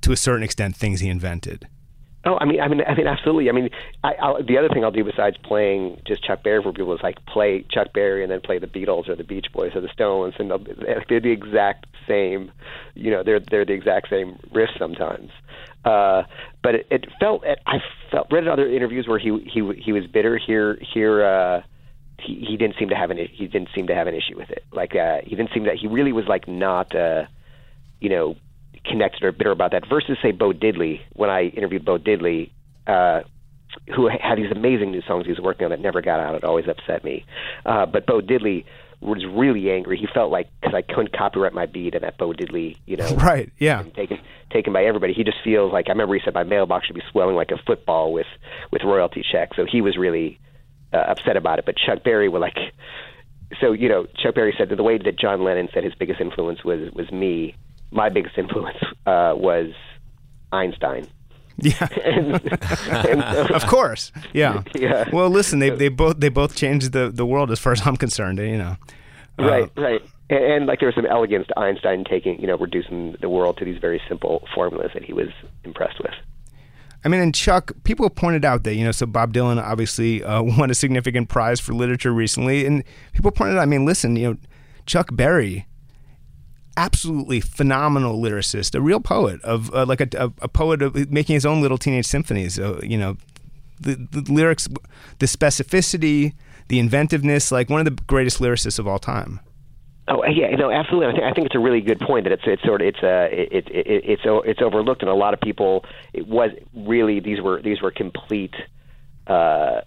to 0.00 0.10
a 0.10 0.16
certain 0.16 0.42
extent, 0.42 0.74
things 0.74 1.00
he 1.00 1.08
invented? 1.08 1.68
Oh, 2.24 2.38
I 2.40 2.44
mean, 2.44 2.60
I 2.60 2.68
mean, 2.68 2.82
I 2.86 2.94
mean, 2.94 3.08
absolutely. 3.08 3.48
I 3.48 3.52
mean, 3.52 3.68
I, 4.04 4.14
I'll, 4.14 4.42
the 4.42 4.56
other 4.56 4.68
thing 4.68 4.84
I'll 4.84 4.92
do 4.92 5.02
besides 5.02 5.36
playing 5.42 6.00
just 6.06 6.22
Chuck 6.22 6.44
Berry 6.44 6.62
for 6.62 6.72
people 6.72 6.94
is 6.94 7.00
like 7.02 7.24
play 7.26 7.64
Chuck 7.68 7.92
Berry 7.92 8.22
and 8.22 8.30
then 8.30 8.40
play 8.40 8.60
the 8.60 8.68
Beatles 8.68 9.08
or 9.08 9.16
the 9.16 9.24
Beach 9.24 9.46
Boys 9.52 9.72
or 9.74 9.80
the 9.80 9.88
Stones, 9.88 10.34
and 10.38 10.50
they're 10.50 11.20
the 11.20 11.32
exact 11.32 11.86
same. 12.06 12.52
You 12.94 13.10
know, 13.10 13.24
they're 13.24 13.40
they're 13.40 13.64
the 13.64 13.72
exact 13.72 14.08
same 14.08 14.38
riff 14.52 14.70
sometimes. 14.78 15.30
Uh, 15.84 16.22
but 16.62 16.76
it, 16.76 16.86
it 16.90 17.06
felt 17.18 17.44
I 17.66 17.78
felt 18.12 18.28
read 18.30 18.44
in 18.44 18.48
other 18.48 18.68
interviews 18.68 19.08
where 19.08 19.18
he 19.18 19.40
he 19.52 19.72
he 19.82 19.92
was 19.92 20.06
bitter. 20.06 20.38
Here 20.38 20.78
here. 20.80 21.24
Uh, 21.24 21.62
he, 22.20 22.44
he 22.48 22.56
didn't 22.56 22.76
seem 22.78 22.88
to 22.90 22.94
have 22.94 23.10
an 23.10 23.18
he 23.18 23.48
didn't 23.48 23.70
seem 23.74 23.88
to 23.88 23.94
have 23.94 24.06
an 24.06 24.14
issue 24.14 24.36
with 24.36 24.50
it. 24.50 24.64
Like 24.72 24.94
uh, 24.94 25.22
he 25.24 25.34
didn't 25.34 25.52
seem 25.52 25.64
that 25.64 25.76
he 25.76 25.88
really 25.88 26.12
was 26.12 26.26
like 26.26 26.46
not 26.46 26.94
uh, 26.94 27.24
you 28.00 28.10
know 28.10 28.36
connected 28.84 29.22
or 29.22 29.32
bitter 29.32 29.50
about 29.50 29.72
that. 29.72 29.88
Versus 29.88 30.18
say 30.22 30.32
Bo 30.32 30.52
Diddley 30.52 31.00
when 31.14 31.30
I 31.30 31.44
interviewed 31.44 31.84
Bo 31.84 31.98
Diddley, 31.98 32.50
uh, 32.86 33.20
who 33.94 34.08
had 34.08 34.36
these 34.36 34.50
amazing 34.50 34.90
new 34.90 35.02
songs 35.02 35.24
he 35.24 35.30
was 35.32 35.40
working 35.40 35.64
on 35.64 35.70
that 35.70 35.80
never 35.80 36.02
got 36.02 36.20
out. 36.20 36.34
It 36.34 36.44
always 36.44 36.66
upset 36.68 37.04
me. 37.04 37.24
Uh, 37.64 37.86
but 37.86 38.06
Bo 38.06 38.20
Diddley 38.20 38.64
was 39.00 39.24
really 39.26 39.70
angry. 39.70 39.98
He 39.98 40.06
felt 40.12 40.30
like 40.30 40.48
because 40.60 40.74
I 40.74 40.82
couldn't 40.82 41.12
copyright 41.16 41.52
my 41.52 41.66
beat 41.66 41.94
and 41.94 42.04
that 42.04 42.18
Bo 42.18 42.32
Diddley, 42.32 42.76
you 42.86 42.96
know, 42.96 43.08
Right. 43.16 43.50
Yeah. 43.58 43.82
taken 43.96 44.18
taken 44.50 44.72
by 44.72 44.84
everybody. 44.84 45.12
He 45.12 45.24
just 45.24 45.38
feels 45.42 45.72
like 45.72 45.86
I 45.88 45.92
remember 45.92 46.14
he 46.14 46.20
said 46.24 46.34
my 46.34 46.44
mailbox 46.44 46.86
should 46.86 46.94
be 46.94 47.02
swelling 47.10 47.34
like 47.34 47.50
a 47.50 47.56
football 47.66 48.12
with 48.12 48.26
with 48.70 48.82
royalty 48.84 49.24
checks. 49.30 49.56
So 49.56 49.64
he 49.64 49.80
was 49.80 49.96
really 49.96 50.38
uh, 50.92 50.98
upset 50.98 51.36
about 51.36 51.58
it. 51.58 51.64
But 51.66 51.76
Chuck 51.76 52.04
Berry 52.04 52.28
were 52.28 52.38
like, 52.38 52.56
so 53.60 53.72
you 53.72 53.88
know, 53.88 54.06
Chuck 54.22 54.34
Berry 54.34 54.54
said 54.56 54.68
that 54.68 54.76
the 54.76 54.82
way 54.82 54.98
that 54.98 55.18
John 55.18 55.42
Lennon 55.42 55.68
said 55.74 55.82
his 55.84 55.94
biggest 55.94 56.20
influence 56.20 56.62
was 56.64 56.90
was 56.92 57.10
me. 57.10 57.56
My 57.92 58.08
biggest 58.08 58.36
influence 58.36 58.78
uh, 59.06 59.34
was 59.36 59.70
Einstein. 60.50 61.06
Yeah. 61.58 61.86
and, 62.04 62.40
and 62.50 63.48
so- 63.48 63.54
of 63.54 63.66
course. 63.66 64.10
Yeah. 64.32 64.62
Yeah. 64.74 65.08
Well, 65.12 65.30
listen, 65.30 65.58
they 65.58 65.70
they 65.70 65.88
both 65.88 66.18
they 66.18 66.28
both 66.30 66.56
changed 66.56 66.92
the 66.92 67.10
the 67.10 67.26
world 67.26 67.50
as 67.50 67.58
far 67.60 67.72
as 67.72 67.86
I'm 67.86 67.96
concerned. 67.96 68.38
You 68.38 68.58
know. 68.58 68.76
Uh, 69.38 69.44
right, 69.44 69.70
right. 69.76 70.02
And, 70.30 70.44
and 70.44 70.66
like 70.66 70.80
there 70.80 70.88
was 70.88 70.94
some 70.94 71.06
elegance 71.06 71.46
to 71.48 71.58
Einstein 71.58 72.04
taking, 72.04 72.40
you 72.40 72.46
know, 72.46 72.56
reducing 72.56 73.16
the 73.20 73.28
world 73.28 73.58
to 73.58 73.64
these 73.64 73.78
very 73.78 74.00
simple 74.08 74.46
formulas 74.54 74.90
that 74.94 75.04
he 75.04 75.12
was 75.12 75.28
impressed 75.64 75.98
with. 76.00 76.14
I 77.04 77.08
mean, 77.08 77.20
and 77.20 77.34
Chuck, 77.34 77.72
people 77.82 78.08
pointed 78.10 78.44
out 78.44 78.62
that, 78.62 78.74
you 78.74 78.84
know, 78.84 78.92
so 78.92 79.06
Bob 79.06 79.32
Dylan 79.32 79.60
obviously 79.62 80.22
uh, 80.22 80.42
won 80.58 80.70
a 80.70 80.74
significant 80.74 81.28
prize 81.28 81.60
for 81.60 81.72
literature 81.74 82.12
recently. 82.12 82.64
And 82.64 82.84
people 83.12 83.30
pointed 83.30 83.56
out, 83.56 83.62
I 83.62 83.66
mean, 83.66 83.84
listen, 83.84 84.16
you 84.16 84.30
know, 84.30 84.36
Chuck 84.86 85.08
Berry, 85.12 85.66
absolutely 86.76 87.40
phenomenal 87.40 88.20
lyricist, 88.20 88.74
a 88.74 88.80
real 88.80 89.00
poet 89.00 89.42
of 89.42 89.72
uh, 89.74 89.84
like 89.86 90.00
a, 90.00 90.08
a, 90.16 90.32
a 90.42 90.48
poet 90.48 90.82
of 90.82 91.10
making 91.10 91.34
his 91.34 91.46
own 91.46 91.60
little 91.60 91.78
teenage 91.78 92.06
symphonies, 92.06 92.58
uh, 92.58 92.80
you 92.82 92.98
know, 92.98 93.16
the, 93.80 93.94
the 94.10 94.32
lyrics, 94.32 94.68
the 95.18 95.26
specificity, 95.26 96.34
the 96.68 96.78
inventiveness. 96.78 97.52
Like 97.52 97.68
one 97.68 97.80
of 97.80 97.84
the 97.84 98.02
greatest 98.06 98.38
lyricists 98.38 98.78
of 98.78 98.86
all 98.86 98.98
time. 98.98 99.40
Oh 100.08 100.24
yeah, 100.24 100.50
no, 100.56 100.70
absolutely. 100.70 101.08
I 101.08 101.12
think, 101.12 101.24
I 101.24 101.32
think 101.32 101.46
it's 101.46 101.54
a 101.54 101.60
really 101.60 101.80
good 101.80 102.00
point 102.00 102.24
that 102.24 102.32
it's 102.32 102.42
it's 102.44 102.62
sort 102.64 102.82
of 102.82 102.88
it's 102.88 103.02
uh, 103.02 103.28
it, 103.30 103.52
it, 103.52 103.68
it, 103.68 104.04
it's 104.04 104.22
it's 104.24 104.60
overlooked, 104.60 105.02
and 105.02 105.10
a 105.10 105.14
lot 105.14 105.32
of 105.32 105.40
people 105.40 105.84
it 106.12 106.26
was 106.26 106.50
really 106.74 107.20
these 107.20 107.40
were 107.40 107.62
these 107.62 107.80
were 107.80 107.92
complete, 107.92 108.54
uh, 109.28 109.82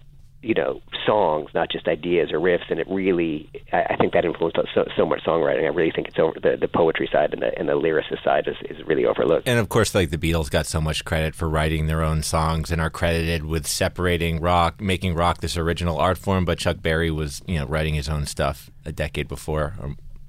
you 0.46 0.54
know, 0.54 0.80
songs, 1.04 1.50
not 1.54 1.70
just 1.70 1.88
ideas 1.88 2.30
or 2.32 2.38
riffs, 2.38 2.70
and 2.70 2.78
it 2.78 2.86
really 2.88 3.50
I, 3.72 3.82
I 3.90 3.96
think 3.96 4.12
that 4.12 4.24
influenced 4.24 4.58
so, 4.74 4.84
so 4.96 5.04
much 5.04 5.22
songwriting. 5.24 5.64
I 5.64 5.68
really 5.74 5.90
think 5.90 6.08
it's 6.08 6.18
over 6.18 6.38
the 6.40 6.56
the 6.58 6.68
poetry 6.68 7.08
side 7.12 7.32
and 7.32 7.42
the 7.42 7.56
and 7.58 7.68
the 7.68 7.72
lyricist 7.74 8.22
side 8.24 8.46
is, 8.48 8.56
is 8.70 8.86
really 8.86 9.04
overlooked. 9.04 9.48
And 9.48 9.58
of 9.58 9.68
course, 9.68 9.94
like 9.94 10.10
the 10.10 10.18
Beatles 10.18 10.50
got 10.50 10.66
so 10.66 10.80
much 10.80 11.04
credit 11.04 11.34
for 11.34 11.48
writing 11.48 11.86
their 11.86 12.02
own 12.02 12.22
songs 12.22 12.70
and 12.70 12.80
are 12.80 12.90
credited 12.90 13.44
with 13.44 13.66
separating 13.66 14.40
rock, 14.40 14.80
making 14.80 15.14
rock 15.14 15.40
this 15.40 15.56
original 15.56 15.98
art 15.98 16.18
form. 16.18 16.44
But 16.44 16.58
Chuck 16.58 16.78
Berry 16.80 17.10
was, 17.10 17.42
you 17.46 17.58
know, 17.58 17.66
writing 17.66 17.94
his 17.94 18.08
own 18.08 18.26
stuff 18.26 18.70
a 18.84 18.92
decade 18.92 19.28
before. 19.28 19.74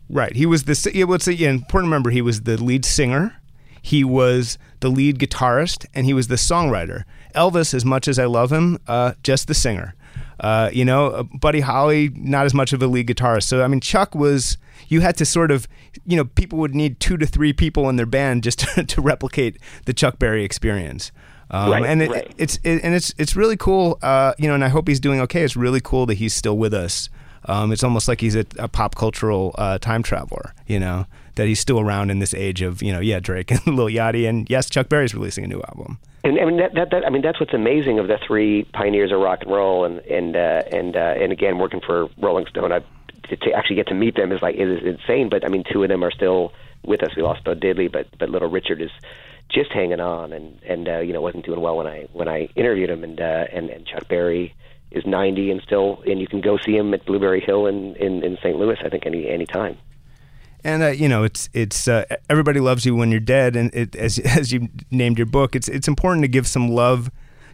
Right. 0.10 0.36
He 0.36 0.46
was 0.46 0.64
the. 0.64 0.76
si- 0.76 0.92
Yeah, 0.94 1.06
what's 1.06 1.28
yeah, 1.28 1.50
important 1.50 1.90
to 1.90 1.92
remember? 1.92 2.10
He 2.10 2.22
was 2.22 2.42
the 2.42 2.62
lead 2.62 2.86
singer. 2.86 3.36
He 3.82 4.04
was 4.04 4.58
the 4.82 4.90
lead 4.90 5.18
guitarist, 5.20 5.86
and 5.94 6.06
he 6.06 6.14
was 6.14 6.28
the 6.28 6.36
songwriter. 6.36 7.04
Elvis, 7.36 7.74
as 7.74 7.86
much 7.86 8.08
as 8.08 8.20
I 8.20 8.26
love 8.26 8.52
him, 8.52 8.80
uh, 8.88 9.14
just 9.24 9.48
the 9.48 9.54
singer. 9.54 9.96
Uh, 10.40 10.70
you 10.72 10.86
know, 10.86 11.08
uh, 11.08 11.24
Buddy 11.24 11.62
Holly, 11.62 12.12
not 12.14 12.46
as 12.46 12.54
much 12.54 12.74
of 12.74 12.82
a 12.82 12.88
lead 12.88 13.08
guitarist. 13.08 13.44
So 13.44 13.64
I 13.64 13.68
mean, 13.68 13.80
Chuck 13.80 14.16
was. 14.16 14.58
You 14.90 15.02
had 15.02 15.18
to 15.18 15.26
sort 15.26 15.52
of, 15.52 15.68
you 16.06 16.16
know, 16.16 16.24
people 16.24 16.60
would 16.60 16.74
need 16.74 17.00
two 17.02 17.18
to 17.18 17.26
three 17.26 17.52
people 17.52 17.90
in 17.90 17.98
their 17.98 18.06
band 18.06 18.44
just 18.44 18.60
to, 18.76 18.84
to 18.86 19.02
replicate 19.02 19.58
the 19.86 19.94
Chuck 19.94 20.18
Berry 20.20 20.46
experience. 20.46 21.12
Um, 21.50 21.72
Right, 21.72 21.86
and 21.86 22.02
it, 22.02 22.12
right. 22.12 22.34
it's 22.38 22.58
it, 22.64 22.84
and 22.84 22.94
it's 22.94 23.14
it's 23.18 23.36
really 23.36 23.58
cool. 23.58 23.98
Uh, 24.02 24.34
you 24.38 24.48
know, 24.48 24.54
and 24.54 24.64
I 24.64 24.70
hope 24.70 24.88
he's 24.88 25.00
doing 25.00 25.20
okay. 25.22 25.44
It's 25.44 25.56
really 25.56 25.82
cool 25.82 26.06
that 26.06 26.16
he's 26.16 26.34
still 26.34 26.58
with 26.58 26.74
us. 26.74 27.10
Um, 27.46 27.72
it's 27.72 27.84
almost 27.84 28.08
like 28.08 28.20
he's 28.22 28.36
a, 28.36 28.46
a 28.60 28.68
pop 28.68 28.96
cultural 28.96 29.56
uh, 29.58 29.78
time 29.78 30.04
traveler. 30.04 30.54
You 30.68 30.80
know, 30.80 31.06
that 31.36 31.48
he's 31.48 31.60
still 31.60 31.80
around 31.80 32.12
in 32.12 32.20
this 32.20 32.34
age 32.34 32.62
of 32.62 32.84
you 32.84 32.92
know, 32.92 33.00
yeah, 33.00 33.20
Drake 33.20 33.52
and 33.52 33.66
Lil 33.68 33.88
Yachty, 33.88 34.28
and 34.28 34.50
yes, 34.50 34.70
Chuck 34.70 34.90
Berry's 34.90 35.16
releasing 35.16 35.46
a 35.46 35.48
new 35.48 35.62
album. 35.70 36.00
And 36.24 36.40
I 36.40 36.46
mean 36.46 36.58
that, 36.58 36.74
that, 36.74 36.92
that 36.92 37.06
I 37.06 37.10
mean 37.10 37.22
that's 37.22 37.40
what's 37.40 37.54
amazing 37.54 38.00
of 38.00 38.08
the 38.08 38.18
three 38.26 38.64
pioneers 38.74 39.12
of 39.12 39.20
rock 39.20 39.44
and 39.44 39.52
roll, 39.52 39.86
and 39.86 40.00
and 40.00 40.36
uh, 40.36 40.64
and 40.72 40.96
uh, 40.96 41.14
and 41.18 41.32
again 41.32 41.58
working 41.58 41.80
for 41.80 42.10
Rolling 42.18 42.46
Stone, 42.48 42.72
I 42.72 42.80
to, 43.30 43.36
to 43.38 43.52
actually 43.54 43.76
get 43.78 43.88
to 43.88 43.94
meet 43.94 44.16
them 44.16 44.32
is 44.32 44.42
like 44.42 44.56
is 44.56 44.84
insane. 44.84 45.30
But 45.30 45.46
I 45.46 45.50
mean, 45.50 45.64
two 45.72 45.84
of 45.84 45.90
them 45.90 46.04
are 46.04 46.12
still 46.12 46.54
with 46.84 47.04
us. 47.04 47.16
We 47.16 47.22
lost 47.22 47.44
Bo 47.44 47.56
Diddley, 47.56 47.92
but 47.92 48.08
but 48.18 48.30
Little 48.30 48.50
Richard 48.50 48.82
is 48.82 48.92
just 49.50 49.72
hanging 49.72 50.00
on, 50.00 50.34
and 50.34 50.60
and 50.64 50.88
uh, 50.88 51.00
you 51.00 51.14
know 51.14 51.22
wasn't 51.22 51.46
doing 51.46 51.62
well 51.62 51.78
when 51.78 51.88
I 51.88 52.08
when 52.14 52.28
I 52.28 52.50
interviewed 52.56 52.90
him, 52.90 53.04
and 53.04 53.20
uh, 53.20 53.46
and 53.52 53.70
and 53.70 53.86
Chuck 53.86 54.08
Berry 54.08 54.54
is 54.90 55.06
90 55.06 55.52
and 55.52 55.62
still, 55.62 56.02
and 56.06 56.20
you 56.20 56.28
can 56.28 56.40
go 56.40 56.58
see 56.58 56.76
him 56.76 56.94
at 56.94 57.06
Blueberry 57.06 57.42
Hill 57.42 57.68
in 57.68 57.96
in, 57.96 58.24
in 58.24 58.38
St. 58.38 58.58
Louis. 58.58 58.78
I 58.84 58.90
think 58.90 59.06
any 59.06 59.28
any 59.30 59.46
time. 59.46 59.78
And 60.68 60.84
uh, 60.84 60.88
you 60.88 61.08
know, 61.08 61.24
it's 61.24 61.50
it's 61.54 61.88
uh, 61.88 62.04
everybody 62.30 62.60
loves 62.60 62.86
you 62.86 62.94
when 62.94 63.10
you're 63.10 63.22
dead, 63.22 63.56
and 63.56 63.74
it, 63.74 63.96
as 63.96 64.20
as 64.38 64.52
you 64.52 64.68
named 64.92 65.18
your 65.18 65.26
book, 65.26 65.56
it's 65.56 65.70
it's 65.70 65.88
important 65.88 66.26
to 66.26 66.28
give 66.28 66.46
some 66.46 66.68
love 66.68 67.10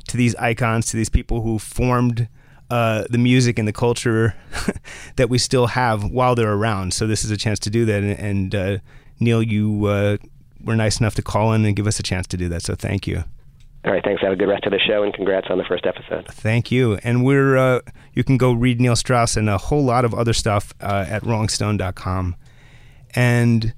to 0.08 0.18
these 0.18 0.36
icons, 0.38 0.88
to 0.88 0.98
these 0.98 1.10
people 1.10 1.42
who 1.42 1.60
formed 1.60 2.28
uh, 2.72 3.04
the 3.12 3.20
music 3.20 3.60
and 3.60 3.68
the 3.68 3.74
culture 3.74 4.36
that 5.16 5.30
we 5.30 5.38
still 5.38 5.68
have 5.68 6.04
while 6.04 6.34
they're 6.34 6.54
around. 6.54 6.96
So 6.96 7.06
this 7.06 7.24
is 7.24 7.30
a 7.30 7.38
chance 7.38 7.60
to 7.60 7.70
do 7.70 7.86
that. 7.86 8.02
And, 8.02 8.20
and 8.20 8.56
uh, 8.56 8.78
Neil, 9.20 9.44
you 9.44 9.86
uh, 9.86 10.18
were 10.64 10.76
nice 10.76 11.00
enough 11.00 11.14
to 11.16 11.22
call 11.22 11.54
in 11.54 11.64
and 11.66 11.76
give 11.76 11.86
us 11.86 12.00
a 12.00 12.04
chance 12.04 12.26
to 12.28 12.38
do 12.38 12.50
that. 12.50 12.64
So 12.64 12.74
thank 12.74 13.06
you. 13.06 13.24
All 13.86 13.92
right, 13.92 14.04
thanks. 14.04 14.24
Have 14.24 14.32
a 14.32 14.36
good 14.36 14.50
rest 14.50 14.66
of 14.66 14.72
the 14.72 14.80
show, 14.80 15.04
and 15.04 15.14
congrats 15.14 15.48
on 15.52 15.60
the 15.60 15.66
first 15.66 15.86
episode. 15.86 16.26
Thank 16.30 16.72
you. 16.72 16.96
And 17.04 17.24
we're 17.24 17.58
uh, 17.58 17.82
you 18.14 18.24
can 18.24 18.38
go 18.38 18.54
read 18.54 18.82
Neil 18.82 18.96
Strauss 18.96 19.38
and 19.38 19.50
a 19.50 19.60
whole 19.60 19.84
lot 19.84 20.04
of 20.04 20.16
other 20.16 20.34
stuff 20.34 20.74
uh, 20.82 21.06
at 21.08 21.22
rollingstone.com. 21.22 22.36
And 23.16 23.74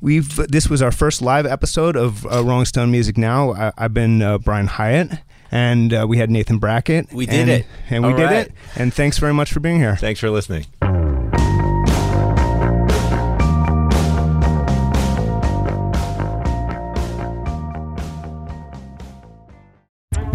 we've 0.00 0.34
this 0.48 0.68
was 0.68 0.82
our 0.82 0.92
first 0.92 1.22
live 1.22 1.46
episode 1.46 1.96
of 1.96 2.26
uh, 2.26 2.42
Rolling 2.42 2.66
Stone 2.66 2.90
Music 2.90 3.16
Now. 3.16 3.52
I, 3.52 3.72
I've 3.78 3.94
been 3.94 4.22
uh, 4.22 4.38
Brian 4.38 4.66
Hiatt, 4.66 5.20
and 5.50 5.92
uh, 5.92 6.06
we 6.08 6.18
had 6.18 6.30
Nathan 6.30 6.58
Brackett. 6.58 7.12
We 7.12 7.26
did 7.26 7.40
and, 7.40 7.50
it. 7.50 7.66
and 7.90 8.04
we 8.04 8.10
All 8.10 8.16
did 8.16 8.24
right. 8.24 8.46
it. 8.46 8.52
And 8.76 8.92
thanks 8.92 9.18
very 9.18 9.34
much 9.34 9.52
for 9.52 9.60
being 9.60 9.78
here. 9.78 9.96
Thanks 9.96 10.20
for 10.20 10.30
listening. 10.30 10.66